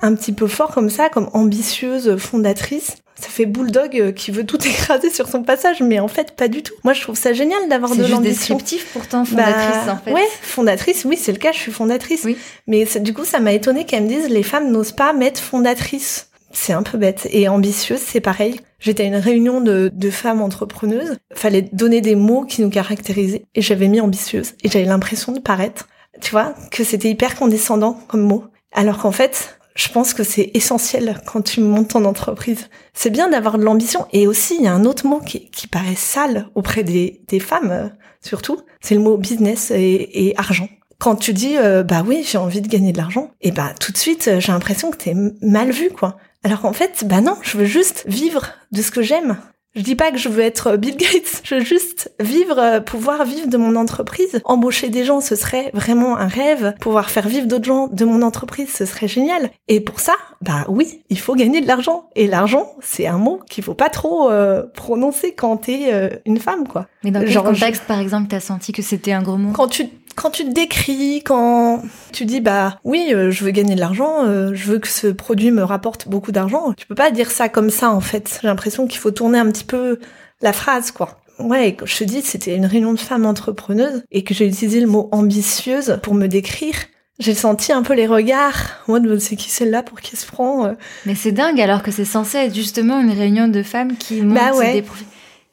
un 0.00 0.14
petit 0.14 0.32
peu 0.32 0.46
forts 0.46 0.74
comme 0.74 0.90
ça, 0.90 1.08
comme 1.08 1.30
ambitieuse, 1.32 2.16
fondatrice, 2.16 2.96
ça 3.18 3.28
fait 3.28 3.46
bulldog 3.46 3.98
euh, 3.98 4.12
qui 4.12 4.30
veut 4.30 4.44
tout 4.44 4.58
écraser 4.66 5.10
sur 5.10 5.28
son 5.28 5.42
passage, 5.42 5.80
mais 5.80 5.98
en 5.98 6.08
fait 6.08 6.32
pas 6.32 6.48
du 6.48 6.62
tout. 6.62 6.74
Moi 6.84 6.92
je 6.92 7.00
trouve 7.00 7.16
ça 7.16 7.32
génial 7.32 7.68
d'avoir 7.70 7.92
de 7.92 8.02
l'ambition. 8.02 8.22
C'est 8.22 8.28
descriptif 8.28 8.92
pourtant 8.92 9.24
fondatrice 9.24 9.86
bah, 9.86 9.92
en 9.94 10.04
fait. 10.04 10.12
Ouais, 10.12 10.28
fondatrice, 10.42 11.06
oui 11.06 11.16
c'est 11.18 11.32
le 11.32 11.38
cas, 11.38 11.52
je 11.52 11.58
suis 11.58 11.72
fondatrice. 11.72 12.24
Oui. 12.24 12.36
Mais 12.66 12.84
du 13.00 13.14
coup 13.14 13.24
ça 13.24 13.40
m'a 13.40 13.52
étonné 13.52 13.86
qu'elle 13.86 14.02
me 14.02 14.08
dise 14.08 14.28
les 14.28 14.42
femmes 14.42 14.70
n'osent 14.70 14.92
pas 14.92 15.14
mettre 15.14 15.40
fondatrice. 15.40 16.28
C'est 16.52 16.72
un 16.72 16.82
peu 16.82 16.96
bête. 16.96 17.28
Et 17.32 17.48
ambitieuse, 17.48 18.00
c'est 18.00 18.20
pareil. 18.20 18.60
J'étais 18.78 19.04
à 19.04 19.06
une 19.06 19.16
réunion 19.16 19.60
de, 19.60 20.10
femmes 20.10 20.40
entrepreneuses. 20.40 21.16
Fallait 21.34 21.68
donner 21.72 22.00
des 22.00 22.14
mots 22.14 22.44
qui 22.44 22.62
nous 22.62 22.70
caractérisaient. 22.70 23.44
Et 23.54 23.62
j'avais 23.62 23.88
mis 23.88 24.00
ambitieuse. 24.00 24.52
Et 24.62 24.68
j'avais 24.68 24.84
l'impression 24.84 25.32
de 25.32 25.40
paraître, 25.40 25.88
tu 26.20 26.30
vois, 26.30 26.54
que 26.70 26.84
c'était 26.84 27.10
hyper 27.10 27.36
condescendant 27.36 27.98
comme 28.08 28.22
mot. 28.22 28.44
Alors 28.72 28.98
qu'en 28.98 29.12
fait, 29.12 29.58
je 29.74 29.88
pense 29.88 30.14
que 30.14 30.24
c'est 30.24 30.50
essentiel 30.54 31.20
quand 31.26 31.42
tu 31.42 31.60
montes 31.60 31.88
ton 31.88 32.04
entreprise. 32.04 32.68
C'est 32.94 33.10
bien 33.10 33.28
d'avoir 33.28 33.58
de 33.58 33.64
l'ambition. 33.64 34.06
Et 34.12 34.26
aussi, 34.26 34.56
il 34.58 34.64
y 34.64 34.68
a 34.68 34.72
un 34.72 34.84
autre 34.84 35.06
mot 35.06 35.20
qui, 35.20 35.66
paraît 35.70 35.94
sale 35.94 36.48
auprès 36.54 36.82
des, 36.82 37.40
femmes, 37.40 37.70
euh, 37.70 37.88
surtout. 38.22 38.58
C'est 38.80 38.94
le 38.94 39.00
mot 39.00 39.16
business 39.16 39.70
et, 39.74 40.34
argent 40.36 40.68
quand 40.98 41.16
tu 41.16 41.34
dis 41.34 41.58
euh, 41.58 41.82
bah 41.82 42.02
oui 42.06 42.24
j'ai 42.26 42.38
envie 42.38 42.62
de 42.62 42.68
gagner 42.68 42.90
de 42.90 42.96
l'argent 42.96 43.30
et 43.42 43.50
bah 43.50 43.74
tout 43.78 43.92
de 43.92 43.98
suite 43.98 44.30
j'ai 44.38 44.50
l'impression 44.50 44.90
que 44.90 44.96
t'es 44.96 45.14
mal 45.42 45.70
vu 45.70 45.90
quoi 45.90 46.16
alors 46.46 46.60
qu'en 46.60 46.72
fait, 46.72 47.02
bah 47.04 47.20
non, 47.20 47.36
je 47.42 47.58
veux 47.58 47.64
juste 47.64 48.04
vivre 48.06 48.52
de 48.70 48.80
ce 48.80 48.92
que 48.92 49.02
j'aime. 49.02 49.36
Je 49.74 49.82
dis 49.82 49.96
pas 49.96 50.12
que 50.12 50.16
je 50.16 50.28
veux 50.28 50.44
être 50.44 50.76
Bill 50.76 50.96
Gates, 50.96 51.40
je 51.42 51.56
veux 51.56 51.60
juste 51.60 52.12
vivre, 52.20 52.56
euh, 52.56 52.78
pouvoir 52.78 53.24
vivre 53.24 53.48
de 53.48 53.56
mon 53.56 53.74
entreprise. 53.74 54.40
Embaucher 54.44 54.88
des 54.88 55.04
gens, 55.04 55.20
ce 55.20 55.34
serait 55.34 55.72
vraiment 55.74 56.16
un 56.16 56.28
rêve. 56.28 56.76
Pouvoir 56.80 57.10
faire 57.10 57.26
vivre 57.26 57.48
d'autres 57.48 57.64
gens 57.64 57.88
de 57.88 58.04
mon 58.04 58.22
entreprise, 58.22 58.68
ce 58.72 58.84
serait 58.84 59.08
génial. 59.08 59.50
Et 59.66 59.80
pour 59.80 59.98
ça, 59.98 60.14
bah 60.40 60.66
oui, 60.68 61.02
il 61.10 61.18
faut 61.18 61.34
gagner 61.34 61.60
de 61.60 61.66
l'argent. 61.66 62.10
Et 62.14 62.28
l'argent, 62.28 62.76
c'est 62.80 63.08
un 63.08 63.18
mot 63.18 63.40
qu'il 63.50 63.64
faut 63.64 63.74
pas 63.74 63.90
trop 63.90 64.30
euh, 64.30 64.62
prononcer 64.72 65.34
quand 65.34 65.56
t'es 65.56 65.92
euh, 65.92 66.10
une 66.26 66.38
femme, 66.38 66.68
quoi. 66.68 66.86
Mais 67.02 67.10
dans 67.10 67.24
quel 67.24 67.34
contexte, 67.42 67.82
par 67.88 67.98
exemple, 67.98 68.28
t'as 68.28 68.38
senti 68.38 68.70
que 68.70 68.82
c'était 68.82 69.12
un 69.12 69.22
gros 69.22 69.36
mot? 69.36 69.50
Quand 69.50 69.66
tu 69.66 69.88
quand 70.16 70.30
tu 70.30 70.44
te 70.44 70.50
décris, 70.50 71.22
quand 71.22 71.82
tu 72.12 72.24
dis 72.24 72.40
bah 72.40 72.80
oui, 72.84 73.10
euh, 73.12 73.30
je 73.30 73.44
veux 73.44 73.50
gagner 73.50 73.74
de 73.74 73.80
l'argent, 73.80 74.24
euh, 74.24 74.50
je 74.54 74.64
veux 74.64 74.78
que 74.78 74.88
ce 74.88 75.06
produit 75.06 75.50
me 75.52 75.62
rapporte 75.62 76.08
beaucoup 76.08 76.32
d'argent, 76.32 76.72
tu 76.72 76.86
peux 76.86 76.94
pas 76.94 77.10
dire 77.10 77.30
ça 77.30 77.48
comme 77.48 77.70
ça 77.70 77.90
en 77.90 78.00
fait. 78.00 78.40
J'ai 78.42 78.48
l'impression 78.48 78.86
qu'il 78.86 78.98
faut 78.98 79.10
tourner 79.10 79.38
un 79.38 79.50
petit 79.50 79.64
peu 79.64 80.00
la 80.40 80.52
phrase 80.52 80.90
quoi. 80.90 81.20
Ouais, 81.38 81.76
je 81.84 81.96
te 81.98 82.04
dis, 82.04 82.22
c'était 82.22 82.56
une 82.56 82.64
réunion 82.64 82.94
de 82.94 82.98
femmes 82.98 83.26
entrepreneuses 83.26 84.02
et 84.10 84.24
que 84.24 84.32
j'ai 84.32 84.46
utilisé 84.46 84.80
le 84.80 84.86
mot 84.86 85.08
ambitieuse 85.12 85.98
pour 86.02 86.14
me 86.14 86.28
décrire. 86.28 86.74
J'ai 87.18 87.34
senti 87.34 87.72
un 87.72 87.82
peu 87.82 87.94
les 87.94 88.06
regards. 88.06 88.82
Moi, 88.88 89.00
c'est 89.18 89.36
qui 89.36 89.50
celle-là? 89.50 89.82
Pour 89.82 90.00
qui 90.00 90.16
se 90.16 90.26
prend 90.26 90.66
euh? 90.66 90.72
Mais 91.06 91.14
c'est 91.14 91.32
dingue 91.32 91.60
alors 91.60 91.82
que 91.82 91.90
c'est 91.90 92.04
censé 92.04 92.38
être 92.38 92.54
justement 92.54 93.00
une 93.00 93.10
réunion 93.10 93.48
de 93.48 93.62
femmes 93.62 93.96
qui 93.96 94.22
montent 94.22 94.34
bah 94.34 94.54
ouais. 94.54 94.80
des 94.80 94.84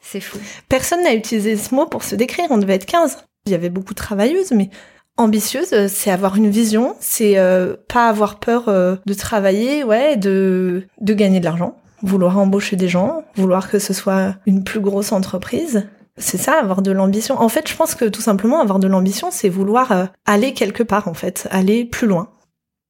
C'est 0.02 0.20
fou. 0.20 0.38
Personne 0.68 1.04
n'a 1.04 1.14
utilisé 1.14 1.56
ce 1.58 1.74
mot 1.74 1.86
pour 1.86 2.04
se 2.04 2.16
décrire. 2.16 2.48
On 2.50 2.58
devait 2.58 2.76
être 2.76 2.86
15. 2.86 3.18
Il 3.46 3.52
y 3.52 3.56
avait 3.56 3.70
beaucoup 3.70 3.94
de 3.94 4.00
travailleuses, 4.00 4.52
mais 4.52 4.70
ambitieuse, 5.18 5.74
euh, 5.74 5.88
c'est 5.90 6.12
avoir 6.12 6.36
une 6.36 6.50
vision, 6.50 6.96
c'est 7.00 7.38
euh, 7.38 7.76
pas 7.88 8.08
avoir 8.08 8.40
peur 8.40 8.70
euh, 8.70 8.96
de 9.06 9.14
travailler, 9.14 9.84
ouais, 9.84 10.18
de 10.18 10.84
de 11.02 11.14
gagner 11.14 11.40
de 11.40 11.46
l'argent, 11.46 11.76
vouloir 12.02 12.38
embaucher 12.38 12.76
des 12.76 12.88
gens, 12.88 13.24
vouloir 13.36 13.70
que 13.70 13.80
ce 13.80 13.94
soit 13.94 14.36
une 14.46 14.64
plus 14.64 14.80
grosse 14.80 15.12
entreprise. 15.12 15.88
C'est 16.18 16.38
ça, 16.38 16.60
avoir 16.60 16.84
de 16.84 16.92
l'ambition. 16.92 17.42
En 17.42 17.50
fait, 17.50 17.68
je 17.68 17.76
pense 17.76 17.96
que 17.96 18.06
tout 18.06 18.22
simplement 18.22 18.62
avoir 18.62 18.78
de 18.78 18.88
l'ambition, 18.88 19.30
c'est 19.32 19.50
vouloir 19.50 20.10
aller 20.28 20.54
quelque 20.54 20.84
part, 20.84 21.08
en 21.08 21.16
fait, 21.16 21.48
aller 21.50 21.86
plus 21.86 22.06
loin. 22.06 22.30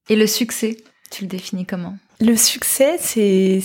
Et 0.10 0.18
le 0.18 0.28
succès, 0.28 0.76
tu 1.10 1.24
le 1.24 1.30
définis 1.30 1.66
comment? 1.66 1.96
Le 2.20 2.36
succès, 2.36 2.98
c'est 3.00 3.62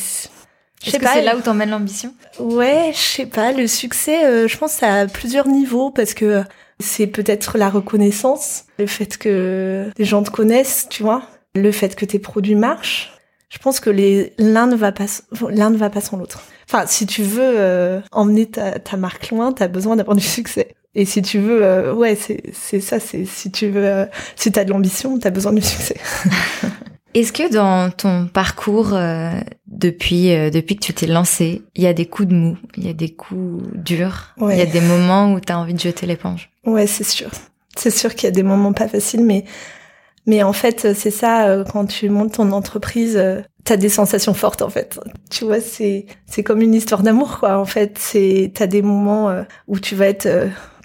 je 0.81 0.91
sais 0.93 1.01
pas. 1.01 1.15
C'est 1.15 1.23
là 1.23 1.37
où 1.37 1.41
t'emmènes 1.41 1.71
l'ambition? 1.71 2.15
Ouais, 2.39 2.93
je 2.95 3.01
sais 3.01 3.27
pas. 3.27 3.51
Le 3.51 3.67
succès, 3.67 4.47
je 4.47 4.57
pense, 4.57 4.81
à 4.85 5.09
plusieurs 5.09 5.49
niveaux 5.49 5.91
parce 5.91 6.15
que 6.15 6.45
c'est 6.81 7.07
peut-être 7.07 7.59
la 7.59 7.71
reconnaissance, 7.71 8.65
le 8.79 8.87
fait 8.87 9.19
que 9.19 9.91
les 9.97 10.05
gens 10.05 10.23
te 10.23 10.31
connaissent, 10.31 10.87
tu 10.89 11.03
vois, 11.03 11.23
le 11.55 11.73
fait 11.73 11.97
que 11.97 12.05
tes 12.05 12.19
produits 12.19 12.55
marchent. 12.55 13.13
Je 13.49 13.59
pense 13.59 13.81
que 13.81 13.91
l'un 14.39 14.67
ne 14.67 14.77
va 14.77 14.93
pas 14.93 15.07
ne 15.33 15.77
va 15.77 15.91
pas 15.91 16.01
sans 16.01 16.19
l'autre. 16.19 16.43
Enfin, 16.69 16.85
si 16.87 17.07
tu 17.07 17.23
veux 17.23 17.41
euh, 17.59 18.01
emmener 18.13 18.47
ta, 18.47 18.97
marque 18.99 19.31
loin, 19.31 19.53
t'as 19.53 19.69
besoin 19.69 19.97
d'avoir 19.97 20.17
du 20.17 20.25
succès. 20.25 20.75
Et 20.95 21.07
si 21.07 21.23
tu 21.23 21.39
veux, 21.39 21.65
euh, 21.65 21.95
ouais, 21.95 22.15
c'est 22.15 22.43
c'est 22.53 22.81
ça. 22.81 23.01
C'est 23.01 23.25
si 23.25 23.51
tu 23.51 23.69
veux, 23.69 23.87
euh, 23.87 24.05
si 24.37 24.53
t'as 24.53 24.65
de 24.65 24.71
l'ambition, 24.71 25.19
t'as 25.19 25.31
besoin 25.31 25.53
du 25.53 25.63
succès. 25.63 25.97
Est-ce 27.15 27.33
que 27.33 27.53
dans 27.53 27.91
ton 27.91 28.27
parcours 28.27 28.95
euh, 28.95 29.31
depuis 29.67 30.29
depuis 30.51 30.77
que 30.77 30.85
tu 30.85 30.93
t'es 30.93 31.07
lancé, 31.07 31.63
il 31.75 31.83
y 31.83 31.87
a 31.87 31.95
des 31.95 32.07
coups 32.07 32.29
de 32.29 32.35
mou, 32.35 32.59
il 32.77 32.87
y 32.87 32.91
a 32.91 32.93
des 32.93 33.11
coups 33.11 33.63
durs, 33.75 34.35
il 34.41 34.57
y 34.57 34.61
a 34.61 34.67
des 34.67 34.81
moments 34.81 35.33
où 35.33 35.41
t'as 35.41 35.57
envie 35.57 35.75
de 35.75 35.81
jeter 35.81 36.07
l'éponge? 36.07 36.51
Ouais, 36.65 36.87
c'est 36.87 37.05
sûr. 37.05 37.31
C'est 37.77 37.91
sûr 37.91 38.15
qu'il 38.15 38.25
y 38.25 38.29
a 38.29 38.33
des 38.33 38.43
moments 38.43 38.73
pas 38.73 38.89
faciles, 38.89 39.25
mais 39.25 39.45
mais 40.27 40.43
en 40.43 40.53
fait, 40.53 40.95
c'est 40.95 41.11
ça 41.11 41.65
quand 41.73 41.87
tu 41.87 42.11
montes 42.11 42.35
ton 42.35 42.53
entreprise, 42.53 43.19
t'as 43.65 43.77
des 43.77 43.89
sensations 43.89 44.35
fortes 44.35 44.61
en 44.63 44.69
fait. 44.69 45.01
Tu 45.31 45.45
vois, 45.45 45.61
c'est 45.61 46.07
c'est 46.27 46.43
comme 46.43 46.61
une 46.61 46.75
histoire 46.75 47.03
d'amour 47.03 47.39
quoi. 47.39 47.59
En 47.59 47.65
fait, 47.65 47.99
c'est 47.99 48.53
t'as 48.55 48.67
des 48.67 48.83
moments 48.83 49.45
où 49.67 49.79
tu 49.79 49.95
vas 49.95 50.07
être 50.07 50.29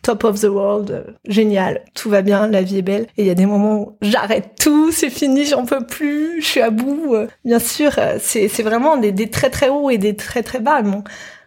top 0.03 0.25
of 0.25 0.39
the 0.41 0.45
world, 0.45 0.91
euh, 0.91 1.03
génial, 1.25 1.81
tout 1.95 2.09
va 2.09 2.21
bien, 2.21 2.47
la 2.47 2.61
vie 2.61 2.77
est 2.77 2.83
belle. 2.83 3.07
Et 3.17 3.23
il 3.23 3.25
y 3.25 3.31
a 3.31 3.35
des 3.35 3.47
moments 3.47 3.79
où 3.79 3.97
j'arrête 4.01 4.51
tout, 4.61 4.91
c'est 4.91 5.09
fini, 5.09 5.45
j'en 5.45 5.65
peux 5.65 5.83
plus, 5.83 6.41
je 6.41 6.45
suis 6.45 6.61
à 6.61 6.69
bout. 6.69 7.15
Euh. 7.15 7.27
bien 7.43 7.59
sûr, 7.59 7.93
euh, 7.97 8.17
c'est 8.21 8.47
c'est 8.49 8.63
vraiment 8.63 8.97
des, 8.97 9.11
des 9.11 9.29
très 9.31 9.49
très 9.49 9.69
hauts 9.69 9.89
et 9.89 9.97
des 9.97 10.15
très 10.15 10.43
très 10.43 10.59
bas. 10.59 10.83
Bon. 10.83 11.03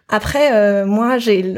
Après, 0.09 0.85
moi, 0.85 1.17
j'ai 1.17 1.55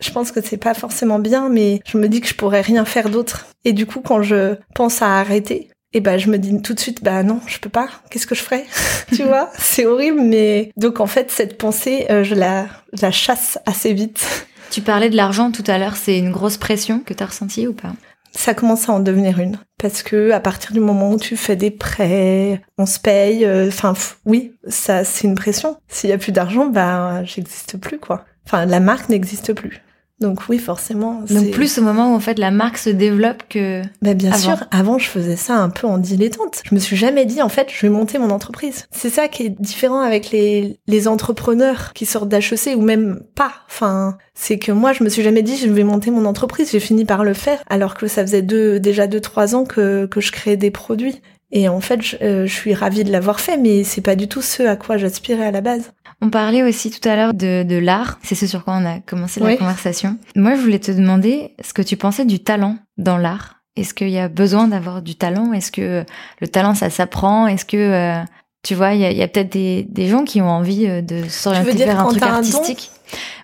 je 0.00 0.10
pense 0.10 0.32
que 0.32 0.40
c'est 0.42 0.56
pas 0.56 0.74
forcément 0.74 1.18
bien, 1.18 1.50
mais 1.50 1.80
je 1.86 1.98
me 1.98 2.08
dis 2.08 2.20
que 2.20 2.26
je 2.26 2.34
pourrais 2.34 2.62
rien 2.62 2.84
faire 2.86 3.10
d'autre. 3.10 3.46
Et 3.64 3.72
du 3.74 3.84
coup, 3.84 4.00
quand 4.00 4.22
je 4.22 4.56
pense 4.74 5.02
à 5.02 5.18
arrêter, 5.18 5.68
et 5.92 5.98
eh 5.98 6.00
ben 6.00 6.18
je 6.18 6.28
me 6.28 6.38
dis 6.38 6.60
tout 6.60 6.74
de 6.74 6.80
suite 6.80 7.04
bah 7.04 7.22
non 7.22 7.38
je 7.46 7.60
peux 7.60 7.68
pas 7.68 7.88
qu'est-ce 8.10 8.26
que 8.26 8.34
je 8.34 8.42
ferais? 8.42 8.64
Tu 9.14 9.22
vois 9.28 9.50
c'est 9.56 9.86
horrible 9.86 10.20
mais 10.22 10.72
donc 10.76 10.98
en 10.98 11.06
fait 11.06 11.30
cette 11.30 11.56
pensée 11.56 12.04
je 12.08 12.34
la 12.34 12.66
je 12.94 13.02
la 13.02 13.12
chasse 13.12 13.60
assez 13.64 13.92
vite 13.92 14.48
tu 14.70 14.80
parlais 14.80 15.10
de 15.10 15.16
l'argent 15.16 15.50
tout 15.50 15.64
à 15.66 15.78
l'heure, 15.78 15.96
c'est 15.96 16.18
une 16.18 16.32
grosse 16.32 16.56
pression 16.56 17.00
que 17.00 17.14
tu 17.14 17.22
as 17.22 17.26
ressentie 17.26 17.66
ou 17.66 17.72
pas? 17.72 17.92
Ça 18.32 18.54
commence 18.54 18.88
à 18.88 18.92
en 18.92 19.00
devenir 19.00 19.38
une 19.38 19.58
parce 19.78 20.02
que 20.02 20.32
à 20.32 20.40
partir 20.40 20.72
du 20.72 20.80
moment 20.80 21.12
où 21.12 21.18
tu 21.18 21.36
fais 21.36 21.54
des 21.54 21.70
prêts, 21.70 22.60
on 22.78 22.86
se 22.86 22.98
paye, 22.98 23.44
euh, 23.44 23.68
enfin 23.68 23.94
oui, 24.24 24.54
ça 24.66 25.04
c'est 25.04 25.28
une 25.28 25.36
pression. 25.36 25.76
S'il 25.88 26.10
y 26.10 26.12
a 26.12 26.18
plus 26.18 26.32
d'argent, 26.32 26.66
bah 26.66 27.22
j'existe 27.24 27.76
plus 27.76 27.98
quoi. 27.98 28.24
Enfin 28.44 28.66
la 28.66 28.80
marque 28.80 29.08
n'existe 29.08 29.52
plus. 29.52 29.83
Donc 30.20 30.48
oui, 30.48 30.58
forcément. 30.58 31.22
Donc 31.28 31.50
plus 31.50 31.78
au 31.78 31.82
moment 31.82 32.12
où 32.12 32.14
en 32.14 32.20
fait 32.20 32.38
la 32.38 32.50
marque 32.50 32.78
se 32.78 32.90
développe 32.90 33.42
que. 33.48 33.82
Bah 34.00 34.14
bien 34.14 34.32
sûr. 34.32 34.64
Avant, 34.70 34.98
je 34.98 35.08
faisais 35.08 35.36
ça 35.36 35.56
un 35.56 35.70
peu 35.70 35.86
en 35.86 35.98
dilettante. 35.98 36.62
Je 36.64 36.74
me 36.74 36.80
suis 36.80 36.96
jamais 36.96 37.24
dit 37.24 37.42
en 37.42 37.48
fait, 37.48 37.68
je 37.74 37.80
vais 37.82 37.90
monter 37.90 38.18
mon 38.18 38.30
entreprise. 38.30 38.86
C'est 38.92 39.10
ça 39.10 39.26
qui 39.26 39.44
est 39.44 39.60
différent 39.60 40.00
avec 40.00 40.30
les 40.30 40.78
les 40.86 41.08
entrepreneurs 41.08 41.92
qui 41.94 42.06
sortent 42.06 42.28
d'HEC 42.28 42.76
ou 42.76 42.80
même 42.80 43.22
pas. 43.34 43.52
Enfin, 43.66 44.16
c'est 44.34 44.58
que 44.58 44.70
moi, 44.70 44.92
je 44.92 45.02
me 45.02 45.08
suis 45.08 45.22
jamais 45.22 45.42
dit 45.42 45.56
je 45.56 45.68
vais 45.68 45.84
monter 45.84 46.12
mon 46.12 46.26
entreprise. 46.26 46.70
J'ai 46.70 46.80
fini 46.80 47.04
par 47.04 47.24
le 47.24 47.34
faire 47.34 47.62
alors 47.68 47.94
que 47.94 48.06
ça 48.06 48.22
faisait 48.22 48.42
deux 48.42 48.78
déjà 48.78 49.08
deux 49.08 49.20
trois 49.20 49.56
ans 49.56 49.64
que 49.64 50.06
que 50.06 50.20
je 50.20 50.30
créais 50.30 50.56
des 50.56 50.70
produits. 50.70 51.20
Et 51.52 51.68
en 51.68 51.80
fait, 51.80 52.02
je, 52.02 52.16
euh, 52.22 52.46
je 52.46 52.52
suis 52.52 52.74
ravie 52.74 53.04
de 53.04 53.12
l'avoir 53.12 53.40
fait, 53.40 53.56
mais 53.56 53.84
c'est 53.84 54.00
pas 54.00 54.16
du 54.16 54.28
tout 54.28 54.42
ce 54.42 54.62
à 54.62 54.76
quoi 54.76 54.96
j'aspirais 54.96 55.46
à 55.46 55.50
la 55.50 55.60
base. 55.60 55.92
On 56.20 56.30
parlait 56.30 56.62
aussi 56.62 56.90
tout 56.90 57.06
à 57.08 57.16
l'heure 57.16 57.34
de, 57.34 57.62
de 57.62 57.76
l'art. 57.76 58.18
C'est 58.22 58.34
ce 58.34 58.46
sur 58.46 58.64
quoi 58.64 58.74
on 58.80 58.86
a 58.86 59.00
commencé 59.00 59.40
la 59.40 59.56
conversation. 59.56 60.16
Moi, 60.36 60.54
je 60.56 60.60
voulais 60.60 60.78
te 60.78 60.90
demander 60.90 61.54
ce 61.62 61.72
que 61.72 61.82
tu 61.82 61.96
pensais 61.96 62.24
du 62.24 62.40
talent 62.40 62.78
dans 62.96 63.18
l'art. 63.18 63.62
Est-ce 63.76 63.92
qu'il 63.92 64.10
y 64.10 64.18
a 64.18 64.28
besoin 64.28 64.68
d'avoir 64.68 65.02
du 65.02 65.16
talent? 65.16 65.52
Est-ce 65.52 65.72
que 65.72 66.04
le 66.40 66.48
talent, 66.48 66.74
ça 66.74 66.90
s'apprend? 66.90 67.46
Est-ce 67.46 67.64
que, 67.64 67.76
euh, 67.76 68.24
tu 68.62 68.74
vois, 68.74 68.94
il 68.94 69.00
y 69.00 69.22
a, 69.22 69.28
peut-être 69.28 69.52
des, 69.52 69.84
des 69.88 70.08
gens 70.08 70.24
qui 70.24 70.40
ont 70.40 70.48
envie 70.48 70.86
euh, 70.86 71.02
de 71.02 71.28
s'orienter 71.28 71.84
vers 71.84 72.00
un 72.00 72.08
truc 72.08 72.22
artistique? 72.22 72.90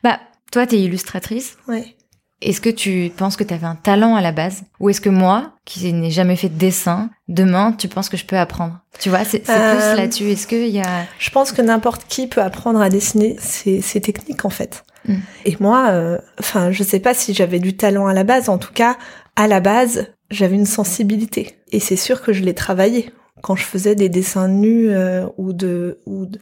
Bah, 0.05 0.21
toi, 0.53 0.67
t'es 0.67 0.79
illustratrice. 0.79 1.57
Ouais. 1.69 1.97
Est-ce 2.43 2.63
que 2.63 2.71
tu 2.71 3.13
penses 3.15 3.37
que 3.37 3.45
tu 3.45 3.53
avais 3.53 3.67
un 3.67 3.75
talent 3.75 4.17
à 4.17 4.23
la 4.23 4.33
base? 4.33 4.63
Ou 4.81 4.89
est-ce 4.89 5.01
que 5.01 5.11
moi, 5.11 5.53
qui 5.67 5.93
n'ai 5.93 6.11
jamais 6.11 6.37
fait 6.37 6.49
de 6.49 6.59
dessin, 6.59 7.11
demain, 7.29 7.73
tu 7.73 7.87
penses 7.87 8.09
que 8.09 8.17
je 8.17 8.25
peux 8.25 8.39
apprendre? 8.39 8.81
Tu 8.99 9.11
vois, 9.11 9.25
c'est 9.25 9.49
euh... 9.51 9.75
plus 9.75 9.97
là-dessus. 9.97 10.31
Est-ce 10.31 10.47
qu'il 10.47 10.69
y 10.69 10.81
a... 10.81 11.07
Je 11.19 11.31
pense 11.31 11.53
que 11.53 11.61
n'importe 11.61 12.07
qui 12.09 12.27
peut 12.27 12.41
apprendre 12.41 12.81
à 12.81 12.89
dessiner. 12.89 13.37
C'est 13.41 14.01
technique, 14.01 14.47
en 14.47 14.51
fait. 14.51 14.85
Mm. 15.07 15.17
Et 15.45 15.57
moi, 15.61 15.89
euh, 15.91 16.19
enfin, 16.39 16.71
je 16.71 16.83
sais 16.83 17.01
pas 17.01 17.13
si 17.13 17.35
j'avais 17.35 17.59
du 17.59 17.77
talent 17.77 18.07
à 18.07 18.15
la 18.15 18.25
base. 18.25 18.49
En 18.49 18.57
tout 18.57 18.73
cas, 18.73 18.97
à 19.37 19.47
la 19.47 19.61
base, 19.61 20.07
j'avais 20.31 20.57
une 20.57 20.67
sensibilité. 20.67 21.57
Et 21.73 21.81
c'est 21.81 21.97
sûr 21.97 22.23
que 22.23 22.33
je 22.33 22.43
l'ai 22.43 22.55
travaillé. 22.55 23.13
Quand 23.43 23.57
je 23.57 23.65
faisais 23.65 23.95
des 23.95 24.09
dessins 24.09 24.49
nus 24.49 24.91
euh, 24.91 25.27
ou 25.37 25.53
de... 25.53 26.01
Ou 26.07 26.25
de... 26.25 26.39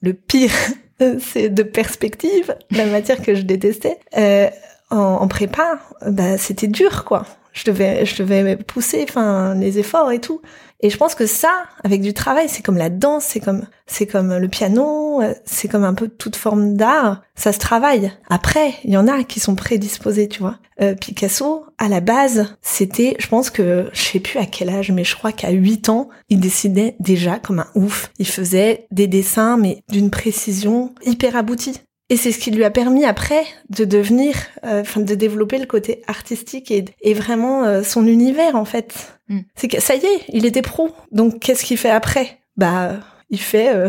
Le 0.00 0.14
pire, 0.14 0.52
c'est 1.18 1.48
de 1.48 1.62
perspective, 1.64 2.54
la 2.70 2.86
matière 2.86 3.20
que 3.22 3.34
je 3.34 3.42
détestais. 3.42 3.98
Euh, 4.16 4.48
en, 4.92 5.28
prépa, 5.28 5.78
bah 6.06 6.38
c'était 6.38 6.68
dur 6.68 7.04
quoi. 7.04 7.26
Je 7.52 7.64
devais 7.64 8.06
je 8.06 8.22
devais 8.22 8.56
pousser 8.56 9.04
enfin 9.08 9.54
les 9.54 9.78
efforts 9.78 10.12
et 10.12 10.20
tout. 10.20 10.40
Et 10.80 10.90
je 10.90 10.96
pense 10.96 11.14
que 11.14 11.26
ça 11.26 11.64
avec 11.84 12.00
du 12.00 12.12
travail, 12.12 12.48
c'est 12.48 12.62
comme 12.62 12.76
la 12.76 12.90
danse, 12.90 13.24
c'est 13.24 13.40
comme 13.40 13.66
c'est 13.86 14.06
comme 14.06 14.36
le 14.36 14.48
piano, 14.48 15.20
c'est 15.44 15.68
comme 15.68 15.84
un 15.84 15.94
peu 15.94 16.08
toute 16.08 16.36
forme 16.36 16.76
d'art, 16.76 17.22
ça 17.34 17.52
se 17.52 17.58
travaille. 17.58 18.12
Après, 18.28 18.74
il 18.84 18.90
y 18.90 18.96
en 18.96 19.06
a 19.06 19.22
qui 19.22 19.38
sont 19.38 19.54
prédisposés, 19.54 20.28
tu 20.28 20.40
vois. 20.40 20.58
Euh, 20.80 20.94
Picasso, 20.94 21.66
à 21.78 21.88
la 21.88 22.00
base, 22.00 22.56
c'était, 22.62 23.14
je 23.18 23.28
pense 23.28 23.50
que, 23.50 23.90
je 23.92 24.02
sais 24.02 24.20
plus 24.20 24.38
à 24.38 24.46
quel 24.46 24.70
âge, 24.70 24.90
mais 24.90 25.04
je 25.04 25.14
crois 25.14 25.32
qu'à 25.32 25.50
8 25.50 25.90
ans, 25.90 26.08
il 26.28 26.40
dessinait 26.40 26.96
déjà 26.98 27.38
comme 27.38 27.60
un 27.60 27.68
ouf. 27.74 28.10
Il 28.18 28.26
faisait 28.26 28.86
des 28.90 29.06
dessins, 29.06 29.56
mais 29.56 29.82
d'une 29.88 30.10
précision 30.10 30.94
hyper 31.04 31.36
aboutie. 31.36 31.80
Et 32.12 32.18
c'est 32.18 32.30
ce 32.30 32.38
qui 32.38 32.50
lui 32.50 32.62
a 32.62 32.68
permis 32.68 33.06
après 33.06 33.42
de 33.70 33.86
devenir, 33.86 34.34
euh, 34.64 34.82
enfin 34.82 35.00
de 35.00 35.14
développer 35.14 35.56
le 35.56 35.64
côté 35.64 36.02
artistique 36.06 36.70
et, 36.70 36.84
et 37.00 37.14
vraiment 37.14 37.64
euh, 37.64 37.82
son 37.82 38.06
univers 38.06 38.54
en 38.54 38.66
fait. 38.66 39.18
Mm. 39.28 39.38
C'est 39.54 39.68
que 39.68 39.80
ça 39.80 39.94
y 39.94 40.04
est, 40.04 40.24
il 40.28 40.44
était 40.44 40.60
pro. 40.60 40.90
Donc 41.10 41.40
qu'est-ce 41.40 41.64
qu'il 41.64 41.78
fait 41.78 41.88
après? 41.88 42.42
Bah, 42.58 43.00
il 43.30 43.40
fait 43.40 43.74
euh, 43.74 43.88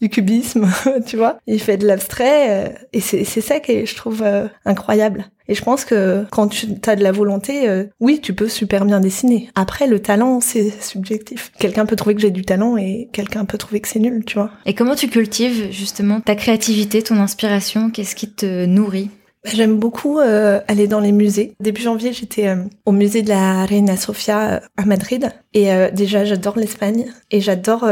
du 0.00 0.08
cubisme, 0.08 0.68
tu 1.06 1.16
vois. 1.16 1.38
Il 1.46 1.60
fait 1.60 1.76
de 1.76 1.86
l'abstrait 1.86 2.74
et 2.92 3.00
c'est 3.00 3.24
ça 3.24 3.60
que 3.60 3.84
je 3.84 3.94
trouve 3.94 4.24
incroyable. 4.64 5.26
Et 5.50 5.54
je 5.54 5.64
pense 5.64 5.84
que 5.84 6.24
quand 6.30 6.46
tu 6.46 6.68
as 6.86 6.94
de 6.94 7.02
la 7.02 7.10
volonté, 7.10 7.68
euh, 7.68 7.84
oui, 7.98 8.20
tu 8.22 8.32
peux 8.34 8.48
super 8.48 8.84
bien 8.84 9.00
dessiner. 9.00 9.50
Après, 9.56 9.88
le 9.88 9.98
talent, 9.98 10.40
c'est 10.40 10.70
subjectif. 10.80 11.50
Quelqu'un 11.58 11.86
peut 11.86 11.96
trouver 11.96 12.14
que 12.14 12.20
j'ai 12.20 12.30
du 12.30 12.42
talent 12.42 12.76
et 12.76 13.08
quelqu'un 13.12 13.44
peut 13.44 13.58
trouver 13.58 13.80
que 13.80 13.88
c'est 13.88 13.98
nul, 13.98 14.24
tu 14.24 14.34
vois. 14.34 14.52
Et 14.64 14.74
comment 14.74 14.94
tu 14.94 15.08
cultives 15.08 15.72
justement 15.72 16.20
ta 16.20 16.36
créativité, 16.36 17.02
ton 17.02 17.16
inspiration? 17.16 17.90
Qu'est-ce 17.90 18.14
qui 18.14 18.30
te 18.30 18.64
nourrit? 18.64 19.10
Bah, 19.44 19.50
J'aime 19.52 19.76
beaucoup 19.76 20.20
euh, 20.20 20.60
aller 20.68 20.86
dans 20.86 21.00
les 21.00 21.10
musées. 21.10 21.54
Début 21.58 21.82
janvier, 21.82 22.12
j'étais 22.12 22.46
euh, 22.46 22.62
au 22.86 22.92
musée 22.92 23.22
de 23.22 23.30
la 23.30 23.66
Reina 23.66 23.96
Sofia 23.96 24.62
à 24.76 24.84
Madrid. 24.84 25.32
Et 25.52 25.70
déjà, 25.92 26.24
j'adore 26.24 26.56
l'Espagne. 26.58 27.06
Et 27.32 27.40
j'adore 27.40 27.84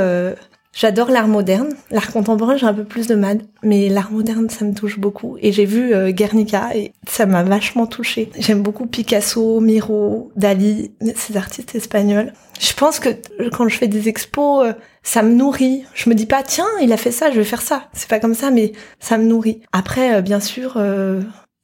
J'adore 0.78 1.10
l'art 1.10 1.26
moderne. 1.26 1.74
L'art 1.90 2.12
contemporain, 2.12 2.56
j'ai 2.56 2.66
un 2.66 2.72
peu 2.72 2.84
plus 2.84 3.08
de 3.08 3.16
mal, 3.16 3.40
mais 3.64 3.88
l'art 3.88 4.12
moderne, 4.12 4.48
ça 4.48 4.64
me 4.64 4.72
touche 4.72 5.00
beaucoup. 5.00 5.36
Et 5.42 5.50
j'ai 5.50 5.64
vu 5.64 5.92
euh, 5.92 6.12
Guernica 6.12 6.70
et 6.76 6.92
ça 7.08 7.26
m'a 7.26 7.42
vachement 7.42 7.88
touchée. 7.88 8.30
J'aime 8.38 8.62
beaucoup 8.62 8.86
Picasso, 8.86 9.58
Miro, 9.58 10.30
Dali, 10.36 10.92
ces 11.16 11.36
artistes 11.36 11.74
espagnols. 11.74 12.32
Je 12.60 12.72
pense 12.74 13.00
que 13.00 13.08
quand 13.50 13.68
je 13.68 13.76
fais 13.76 13.88
des 13.88 14.08
expos, 14.08 14.68
euh, 14.68 14.72
ça 15.02 15.24
me 15.24 15.34
nourrit. 15.34 15.82
Je 15.94 16.08
me 16.10 16.14
dis 16.14 16.26
pas, 16.26 16.44
tiens, 16.44 16.68
il 16.80 16.92
a 16.92 16.96
fait 16.96 17.10
ça, 17.10 17.32
je 17.32 17.38
vais 17.38 17.44
faire 17.44 17.62
ça. 17.62 17.88
C'est 17.92 18.08
pas 18.08 18.20
comme 18.20 18.34
ça, 18.34 18.52
mais 18.52 18.70
ça 19.00 19.18
me 19.18 19.24
nourrit. 19.24 19.62
Après, 19.72 20.14
euh, 20.14 20.20
bien 20.20 20.38
sûr, 20.38 20.80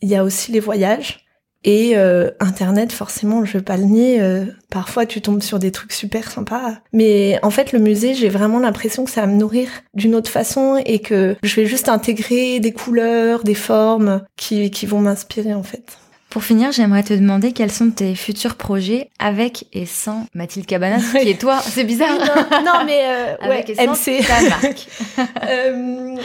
il 0.01 0.09
y 0.09 0.17
a 0.17 0.25
aussi 0.25 0.51
les 0.51 0.59
voyages. 0.59 1.24
Et 1.65 1.97
euh, 1.97 2.31
Internet, 2.41 2.93
forcément, 2.93 3.45
je 3.45 3.55
vais 3.55 3.65
pas 3.65 3.77
le 3.77 3.85
nier. 3.85 4.21
Euh, 4.21 4.45
parfois, 4.71 5.07
tu 5.07 5.21
tombes 5.23 5.43
sur 5.43 5.59
des 5.59 5.73
trucs 5.73 5.93
super 5.93 6.31
sympas. 6.31 6.75
Mais 6.93 7.39
en 7.43 7.51
fait, 7.51 7.73
le 7.73 7.79
musée, 7.79 8.15
j'ai 8.15 8.29
vraiment 8.29 8.59
l'impression 8.59 9.05
que 9.05 9.11
ça 9.11 9.23
va 9.23 9.27
me 9.27 9.37
nourrir 9.37 9.69
d'une 9.95 10.15
autre 10.15 10.31
façon 10.31 10.81
et 10.85 10.99
que 10.99 11.37
je 11.43 11.57
vais 11.57 11.67
juste 11.67 11.89
intégrer 11.89 12.61
des 12.61 12.73
couleurs, 12.73 13.45
des 13.45 13.55
formes 13.55 14.23
qui, 14.37 14.71
qui 14.71 14.85
vont 14.85 15.01
m'inspirer 15.01 15.55
en 15.55 15.63
fait. 15.63 15.99
Pour 16.35 16.43
finir, 16.43 16.73
j'aimerais 16.73 17.05
te 17.05 17.15
demander 17.15 17.53
quels 17.53 17.71
sont 17.71 17.93
tes 17.93 18.17
futurs 18.17 18.57
projets 18.57 19.09
avec 19.21 19.67
et 19.73 19.87
sans 19.87 20.27
Mathilde 20.35 20.67
Cabanas, 20.67 21.13
qui 21.13 21.29
est 21.29 21.41
toi. 21.41 21.61
C'est 21.61 21.85
bizarre. 21.85 22.19
Non, 22.65 22.85
mais 22.85 23.03
euh, 23.05 23.37
avec 23.41 23.71
et 23.71 23.77
sans 23.77 23.93
MC. 23.93 24.27
ta 24.27 24.41
marque. 24.49 24.89
euh, 25.49 26.17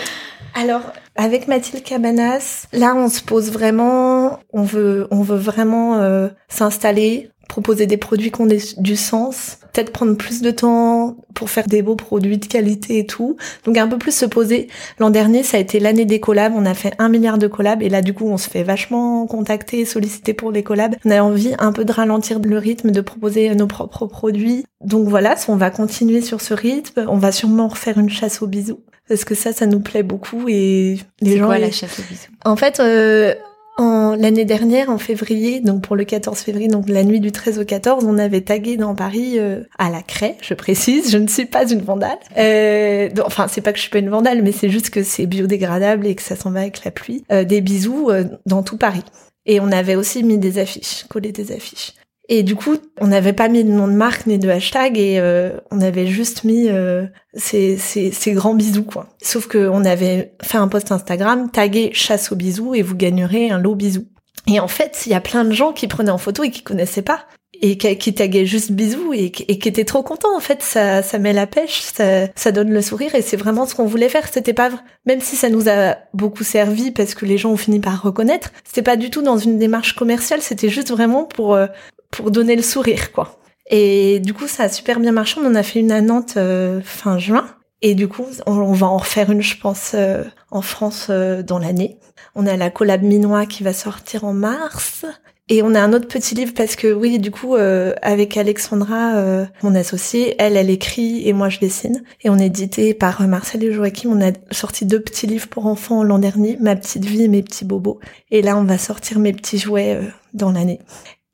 alors, 0.55 0.81
avec 1.15 1.47
Mathilde 1.47 1.83
Cabanas, 1.83 2.67
là, 2.73 2.95
on 2.95 3.09
se 3.09 3.21
pose 3.21 3.51
vraiment, 3.51 4.39
on 4.53 4.63
veut, 4.63 5.07
on 5.12 5.21
veut 5.21 5.38
vraiment 5.38 5.97
euh, 5.97 6.29
s'installer, 6.47 7.29
proposer 7.47 7.88
des 7.88 7.97
produits 7.97 8.31
qui 8.31 8.41
ont 8.41 8.47
du 8.77 8.95
sens, 8.95 9.57
peut-être 9.73 9.91
prendre 9.91 10.15
plus 10.15 10.41
de 10.41 10.51
temps 10.51 11.17
pour 11.33 11.49
faire 11.49 11.67
des 11.67 11.81
beaux 11.81 11.95
produits 11.95 12.38
de 12.38 12.45
qualité 12.45 12.99
et 12.99 13.05
tout. 13.05 13.38
Donc 13.65 13.77
un 13.77 13.88
peu 13.88 13.97
plus 13.97 14.15
se 14.15 14.25
poser. 14.25 14.67
L'an 14.99 15.09
dernier, 15.09 15.43
ça 15.43 15.57
a 15.57 15.59
été 15.59 15.79
l'année 15.79 16.05
des 16.05 16.19
collabs. 16.19 16.53
On 16.55 16.65
a 16.65 16.73
fait 16.73 16.93
un 16.99 17.09
milliard 17.09 17.38
de 17.38 17.47
collabs 17.47 17.81
et 17.81 17.89
là, 17.89 18.01
du 18.01 18.13
coup, 18.13 18.27
on 18.27 18.38
se 18.38 18.49
fait 18.49 18.63
vachement 18.63 19.25
contacter, 19.25 19.83
solliciter 19.85 20.33
pour 20.33 20.51
les 20.51 20.63
collabs. 20.63 20.95
On 21.05 21.12
a 21.12 21.21
envie 21.21 21.55
un 21.59 21.71
peu 21.71 21.85
de 21.85 21.91
ralentir 21.91 22.39
le 22.39 22.57
rythme, 22.57 22.91
de 22.91 23.01
proposer 23.01 23.53
nos 23.55 23.67
propres 23.67 24.05
produits. 24.05 24.65
Donc 24.81 25.07
voilà, 25.07 25.35
on 25.47 25.55
va 25.55 25.71
continuer 25.71 26.21
sur 26.21 26.41
ce 26.41 26.53
rythme. 26.53 27.05
On 27.09 27.17
va 27.17 27.31
sûrement 27.31 27.67
refaire 27.67 27.97
une 27.97 28.09
chasse 28.09 28.41
aux 28.41 28.47
bisous 28.47 28.81
parce 29.10 29.26
que 29.26 29.36
ça, 29.36 29.52
ça 29.52 29.65
nous 29.65 29.82
plaît 29.82 30.04
beaucoup 30.04 30.48
et 30.48 31.00
les 31.19 31.38
gens. 31.38 31.48
Quoi, 31.48 31.58
la 31.58 31.72
chasse 31.72 32.00
aux 32.00 32.04
bisous? 32.04 32.32
En 32.45 32.56
fait, 32.56 32.80
euh, 32.80 33.34
l'année 33.80 34.45
dernière, 34.45 34.89
en 34.89 34.98
février, 34.98 35.62
donc 35.62 35.82
pour 35.82 35.95
le 35.95 36.04
14 36.04 36.38
février, 36.39 36.67
donc 36.67 36.89
la 36.89 37.04
nuit 37.04 37.19
du 37.19 37.32
13 37.32 37.60
au 37.60 37.65
14, 37.65 38.06
on 38.06 38.17
avait 38.17 38.41
tagué 38.41 38.78
dans 38.78 38.95
Paris 38.95 39.39
euh, 39.39 39.63
à 39.78 39.89
la 39.89 40.02
craie, 40.02 40.36
je 40.41 40.54
précise, 40.54 41.12
je 41.12 41.17
ne 41.17 41.28
suis 41.28 41.45
pas 41.45 41.69
une 41.69 41.82
vandale. 41.82 42.17
Euh, 42.38 43.10
enfin, 43.26 43.48
c'est 43.48 43.62
pas 43.62 43.72
que 43.72 43.78
je 43.78 43.84
suis 43.84 43.91
pas 43.91 44.00
une 44.00 44.10
vandale, 44.10 44.41
mais 44.43 44.52
c'est 44.52 44.69
juste 44.69 44.89
que 44.89 45.04
c'est 45.04 45.26
biodégradable 45.26 46.08
et 46.08 46.15
que 46.15 46.22
ça 46.22 46.36
s'en 46.36 46.52
va 46.52 46.62
avec 46.62 46.84
la 46.84 46.91
pluie. 46.91 47.24
Euh, 47.32 47.43
des 47.43 47.62
bisous 47.62 48.10
euh, 48.10 48.26
dans 48.45 48.63
tout 48.63 48.78
Paris. 48.78 49.04
Et 49.45 49.60
on 49.60 49.72
avait 49.72 49.95
aussi 49.95 50.24
mis 50.24 50.38
des 50.38 50.60
affiches, 50.60 51.06
collé 51.10 51.32
des 51.32 51.52
affiches. 51.52 51.93
Et 52.31 52.43
du 52.43 52.55
coup, 52.55 52.77
on 53.01 53.07
n'avait 53.07 53.33
pas 53.33 53.49
mis 53.49 53.63
de 53.63 53.71
nom 53.71 53.87
de 53.87 53.93
marque 53.93 54.27
ni 54.27 54.37
de 54.37 54.47
hashtag 54.49 54.99
et 54.99 55.19
euh, 55.19 55.57
on 55.71 55.81
avait 55.81 56.05
juste 56.05 56.43
mis 56.43 56.69
euh, 56.69 57.07
ces, 57.33 57.79
grands 58.27 58.53
bisous 58.53 58.83
quoi. 58.83 59.07
Sauf 59.19 59.47
que 59.47 59.67
on 59.67 59.83
avait 59.83 60.33
fait 60.43 60.59
un 60.59 60.67
post 60.67 60.91
Instagram 60.91 61.49
tagué 61.49 61.89
chasse 61.93 62.31
aux 62.31 62.35
bisous 62.35 62.75
et 62.75 62.83
vous 62.83 62.95
gagnerez 62.95 63.49
un 63.49 63.57
lot 63.57 63.73
bisous. 63.73 64.05
Et 64.47 64.59
en 64.59 64.67
fait, 64.67 65.03
il 65.07 65.11
y 65.11 65.15
a 65.15 65.21
plein 65.21 65.43
de 65.43 65.53
gens 65.53 65.73
qui 65.73 65.87
prenaient 65.87 66.11
en 66.11 66.19
photo 66.19 66.43
et 66.43 66.51
qui 66.51 66.61
connaissaient 66.61 67.01
pas 67.01 67.25
et 67.62 67.77
qui, 67.77 68.13
taguaient 68.13 68.45
juste 68.45 68.71
bisous 68.71 69.13
et, 69.13 69.31
et, 69.47 69.59
qui 69.59 69.67
étaient 69.67 69.83
trop 69.83 70.03
contents 70.03 70.35
en 70.35 70.39
fait 70.39 70.62
ça 70.62 71.01
ça 71.01 71.19
met 71.19 71.33
la 71.33 71.47
pêche 71.47 71.81
ça, 71.81 72.27
ça 72.35 72.51
donne 72.51 72.71
le 72.71 72.81
sourire 72.81 73.15
et 73.15 73.21
c'est 73.21 73.38
vraiment 73.38 73.65
ce 73.65 73.75
qu'on 73.75 73.85
voulait 73.85 74.07
faire 74.07 74.27
c'était 74.31 74.53
pas 74.53 74.69
même 75.05 75.19
si 75.19 75.35
ça 75.35 75.49
nous 75.49 75.67
a 75.67 75.97
beaucoup 76.13 76.43
servi 76.43 76.91
parce 76.91 77.15
que 77.15 77.26
les 77.26 77.38
gens 77.38 77.51
ont 77.51 77.57
fini 77.57 77.80
par 77.80 78.01
reconnaître 78.01 78.51
c'était 78.63 78.84
pas 78.84 78.95
du 78.95 79.09
tout 79.09 79.24
dans 79.24 79.38
une 79.38 79.57
démarche 79.57 79.95
commerciale 79.95 80.41
c'était 80.41 80.69
juste 80.69 80.91
vraiment 80.91 81.26
pour 81.26 81.55
euh, 81.55 81.67
pour 82.11 82.32
donner 82.32 82.55
le 82.55 82.61
sourire, 82.61 83.11
quoi. 83.11 83.39
Et 83.69 84.19
du 84.19 84.34
coup, 84.34 84.47
ça 84.47 84.63
a 84.63 84.69
super 84.69 84.99
bien 84.99 85.11
marché. 85.11 85.39
On 85.41 85.45
en 85.45 85.55
a 85.55 85.63
fait 85.63 85.80
une 85.80 85.91
à 85.91 86.01
Nantes 86.01 86.36
euh, 86.38 86.82
fin 86.84 87.19
juin. 87.19 87.47
Et 87.82 87.95
du 87.95 88.07
coup, 88.07 88.26
on, 88.45 88.74
va 88.74 88.88
en 88.88 88.97
refaire 88.97 89.32
une, 89.32 89.41
je 89.41 89.57
pense, 89.57 89.91
euh, 89.93 90.24
en 90.51 90.61
France 90.61 91.07
euh, 91.09 91.43
dans 91.43 91.59
l'année. 91.59 91.97
On 92.36 92.45
a 92.45 92.57
la 92.57 92.69
collab 92.69 93.03
minois 93.03 93.45
qui 93.45 93.63
va 93.63 93.74
sortir 93.74 94.26
en 94.26 94.34
mars. 94.34 95.05
Et 95.50 95.64
on 95.64 95.74
a 95.74 95.82
un 95.82 95.93
autre 95.93 96.08
petit 96.08 96.36
livre 96.36 96.54
parce 96.56 96.76
que 96.76 96.93
oui, 96.93 97.18
du 97.18 97.32
coup, 97.32 97.56
avec 97.56 98.38
Alexandra, 98.38 99.45
mon 99.64 99.74
associée, 99.74 100.36
elle, 100.38 100.56
elle 100.56 100.70
écrit 100.70 101.28
et 101.28 101.34
moi 101.34 101.50
je 101.50 101.60
dessine. 101.60 102.04
Et 102.22 102.30
on 102.30 102.38
est 102.38 102.45
édité 102.45 102.93
par 102.93 103.28
Marcel 103.28 103.64
et 103.64 103.72
Joachim. 103.72 104.12
On 104.12 104.22
a 104.22 104.32
sorti 104.52 104.86
deux 104.86 105.02
petits 105.02 105.26
livres 105.26 105.47
pour 105.47 105.66
enfants 105.66 106.04
l'an 106.04 106.20
dernier, 106.20 106.58
Ma 106.62 106.76
petite 106.76 107.04
vie, 107.04 107.28
mes 107.28 107.41
petits 107.41 107.66
bobos. 107.66 108.00
Et 108.30 108.43
là, 108.43 108.58
on 108.58 108.64
va 108.64 108.78
sortir 108.78 109.18
mes 109.18 109.34
petits 109.34 109.58
jouets 109.58 110.00
dans 110.36 110.52
l'année. 110.52 110.80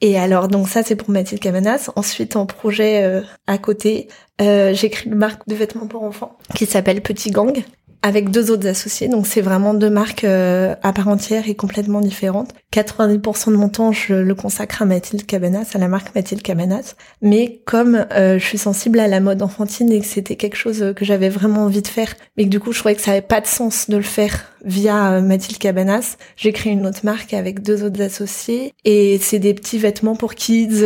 Et 0.01 0.19
alors, 0.19 0.47
donc 0.47 0.67
ça, 0.67 0.83
c'est 0.83 0.95
pour 0.95 1.09
Mathilde 1.09 1.41
Camanas. 1.41 1.89
Ensuite, 1.95 2.35
en 2.35 2.45
projet 2.45 3.03
euh, 3.03 3.21
à 3.47 3.57
côté, 3.57 4.07
euh, 4.41 4.73
j'écris 4.73 5.09
une 5.09 5.15
marque 5.15 5.47
de 5.47 5.55
vêtements 5.55 5.87
pour 5.87 6.03
enfants 6.03 6.37
qui 6.53 6.65
s'appelle 6.65 7.01
Petit 7.01 7.31
Gang 7.31 7.63
avec 8.05 8.29
deux 8.29 8.51
autres 8.51 8.67
associés. 8.67 9.07
Donc 9.07 9.25
c'est 9.25 9.41
vraiment 9.41 9.73
deux 9.73 9.89
marques 9.89 10.25
euh, 10.25 10.75
à 10.83 10.93
part 10.93 11.07
entière 11.07 11.49
et 11.49 11.55
complètement 11.55 12.01
différentes. 12.01 12.53
90% 12.71 13.49
de 13.49 13.55
mon 13.55 13.67
temps, 13.67 13.91
je 13.91 14.13
le 14.13 14.35
consacre 14.35 14.83
à 14.83 14.85
Mathilde 14.85 15.25
Cabanas, 15.25 15.71
à 15.73 15.79
la 15.79 15.87
marque 15.87 16.13
Mathilde 16.13 16.43
Cabanas. 16.43 16.93
Mais 17.23 17.61
comme 17.65 18.05
euh, 18.11 18.37
je 18.37 18.45
suis 18.45 18.59
sensible 18.59 18.99
à 18.99 19.07
la 19.07 19.21
mode 19.21 19.41
enfantine 19.41 19.91
et 19.91 20.01
que 20.01 20.05
c'était 20.05 20.35
quelque 20.35 20.55
chose 20.55 20.93
que 20.95 21.03
j'avais 21.03 21.29
vraiment 21.29 21.63
envie 21.63 21.81
de 21.81 21.87
faire, 21.87 22.13
mais 22.37 22.43
que 22.43 22.49
du 22.49 22.59
coup 22.59 22.73
je 22.73 22.77
trouvais 22.77 22.93
que 22.93 23.01
ça 23.01 23.09
avait 23.09 23.21
pas 23.21 23.41
de 23.41 23.47
sens 23.47 23.89
de 23.89 23.97
le 23.97 24.03
faire 24.03 24.51
via 24.65 25.13
euh, 25.13 25.21
Mathilde 25.21 25.57
Cabanas, 25.57 26.17
j'ai 26.35 26.51
créé 26.51 26.73
une 26.73 26.85
autre 26.85 27.01
marque 27.03 27.33
avec 27.33 27.61
deux 27.61 27.83
autres 27.83 28.01
associés 28.01 28.73
et 28.83 29.17
c'est 29.21 29.39
des 29.39 29.53
petits 29.53 29.77
vêtements 29.77 30.15
pour 30.15 30.35
kids, 30.35 30.83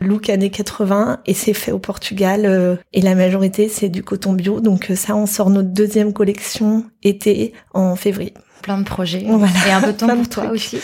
look 0.00 0.30
années 0.30 0.50
80 0.50 1.20
et 1.26 1.34
c'est 1.34 1.52
fait 1.52 1.72
au 1.72 1.78
Portugal 1.78 2.78
et 2.92 3.00
la 3.00 3.14
majorité 3.14 3.68
c'est 3.68 3.88
du 3.88 4.02
coton 4.02 4.32
bio. 4.32 4.60
Donc 4.60 4.90
ça, 4.94 5.14
on 5.14 5.26
sort 5.26 5.50
notre 5.50 5.68
deuxième 5.68 6.12
collection 6.12 6.84
été 7.02 7.52
en 7.74 7.96
février. 7.96 8.34
Plein 8.62 8.78
de 8.78 8.84
projets. 8.84 9.22
Et 9.22 9.70
un 9.70 9.80
peu 9.80 9.92
de 9.92 9.98
temps 9.98 10.16
pour 10.16 10.28
toi 10.28 10.50
aussi. 10.50 10.78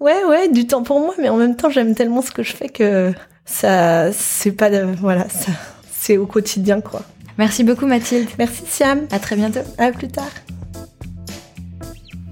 Ouais, 0.00 0.24
ouais, 0.24 0.48
du 0.48 0.66
temps 0.66 0.82
pour 0.82 0.98
moi, 0.98 1.14
mais 1.18 1.28
en 1.28 1.36
même 1.36 1.56
temps, 1.56 1.68
j'aime 1.68 1.94
tellement 1.94 2.22
ce 2.22 2.30
que 2.30 2.42
je 2.42 2.52
fais 2.52 2.70
que 2.70 3.12
ça, 3.44 4.10
c'est 4.12 4.52
pas, 4.52 4.70
de, 4.70 4.86
voilà, 4.98 5.28
ça, 5.28 5.52
c'est 5.92 6.16
au 6.16 6.26
quotidien, 6.26 6.80
quoi. 6.80 7.02
Merci 7.36 7.64
beaucoup, 7.64 7.86
Mathilde. 7.86 8.28
Merci, 8.38 8.62
Siam. 8.66 9.02
À 9.10 9.18
très 9.18 9.36
bientôt. 9.36 9.60
À 9.76 9.92
plus 9.92 10.08
tard. 10.08 10.30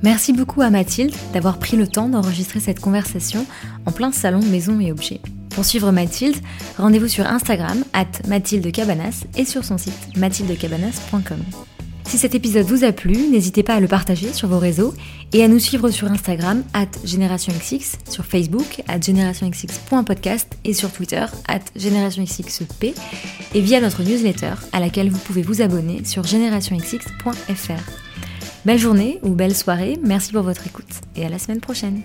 Merci 0.03 0.33
beaucoup 0.33 0.63
à 0.63 0.71
Mathilde 0.71 1.15
d'avoir 1.33 1.59
pris 1.59 1.77
le 1.77 1.87
temps 1.87 2.09
d'enregistrer 2.09 2.61
cette 2.61 2.81
conversation 2.81 3.47
en 3.85 3.93
plein 3.93 4.13
salon 4.13 4.41
Maison 4.41 4.79
et 4.81 4.93
Objets. 4.93 5.21
Pour 5.51 5.65
suivre 5.65 5.91
Mathilde, 5.91 6.37
rendez-vous 6.77 7.09
sur 7.09 7.27
Instagram, 7.27 7.83
at 7.93 8.07
Mathilde 8.29 8.71
Cabanas, 8.71 9.25
et 9.37 9.45
sur 9.45 9.65
son 9.65 9.77
site 9.77 10.17
mathildecabanas.com. 10.17 11.39
Si 12.05 12.17
cet 12.17 12.35
épisode 12.35 12.65
vous 12.65 12.85
a 12.85 12.93
plu, 12.93 13.29
n'hésitez 13.29 13.63
pas 13.63 13.75
à 13.75 13.81
le 13.81 13.89
partager 13.89 14.33
sur 14.33 14.49
vos 14.49 14.59
réseaux 14.59 14.95
et 15.35 15.45
à 15.45 15.49
nous 15.49 15.59
suivre 15.59 15.91
sur 15.91 16.11
Instagram, 16.11 16.63
at 16.73 16.87
GenerationXX, 17.05 17.99
sur 18.09 18.25
Facebook, 18.25 18.83
at 18.89 19.01
GenerationXX.podcast 19.03 20.57
et 20.65 20.73
sur 20.73 20.91
Twitter, 20.91 21.27
at 21.49 21.61
GenerationXXP, 21.77 22.95
et 23.55 23.61
via 23.61 23.81
notre 23.81 24.05
newsletter 24.05 24.55
à 24.73 24.81
laquelle 24.81 25.11
vous 25.11 25.19
pouvez 25.19 25.43
vous 25.43 25.61
abonner 25.61 26.03
sur 26.05 26.23
GenerationXX.fr. 26.25 28.08
Belle 28.65 28.79
journée 28.79 29.19
ou 29.23 29.31
belle 29.31 29.55
soirée, 29.55 29.99
merci 30.03 30.33
pour 30.33 30.43
votre 30.43 30.67
écoute 30.67 31.01
et 31.15 31.25
à 31.25 31.29
la 31.29 31.39
semaine 31.39 31.61
prochaine. 31.61 32.03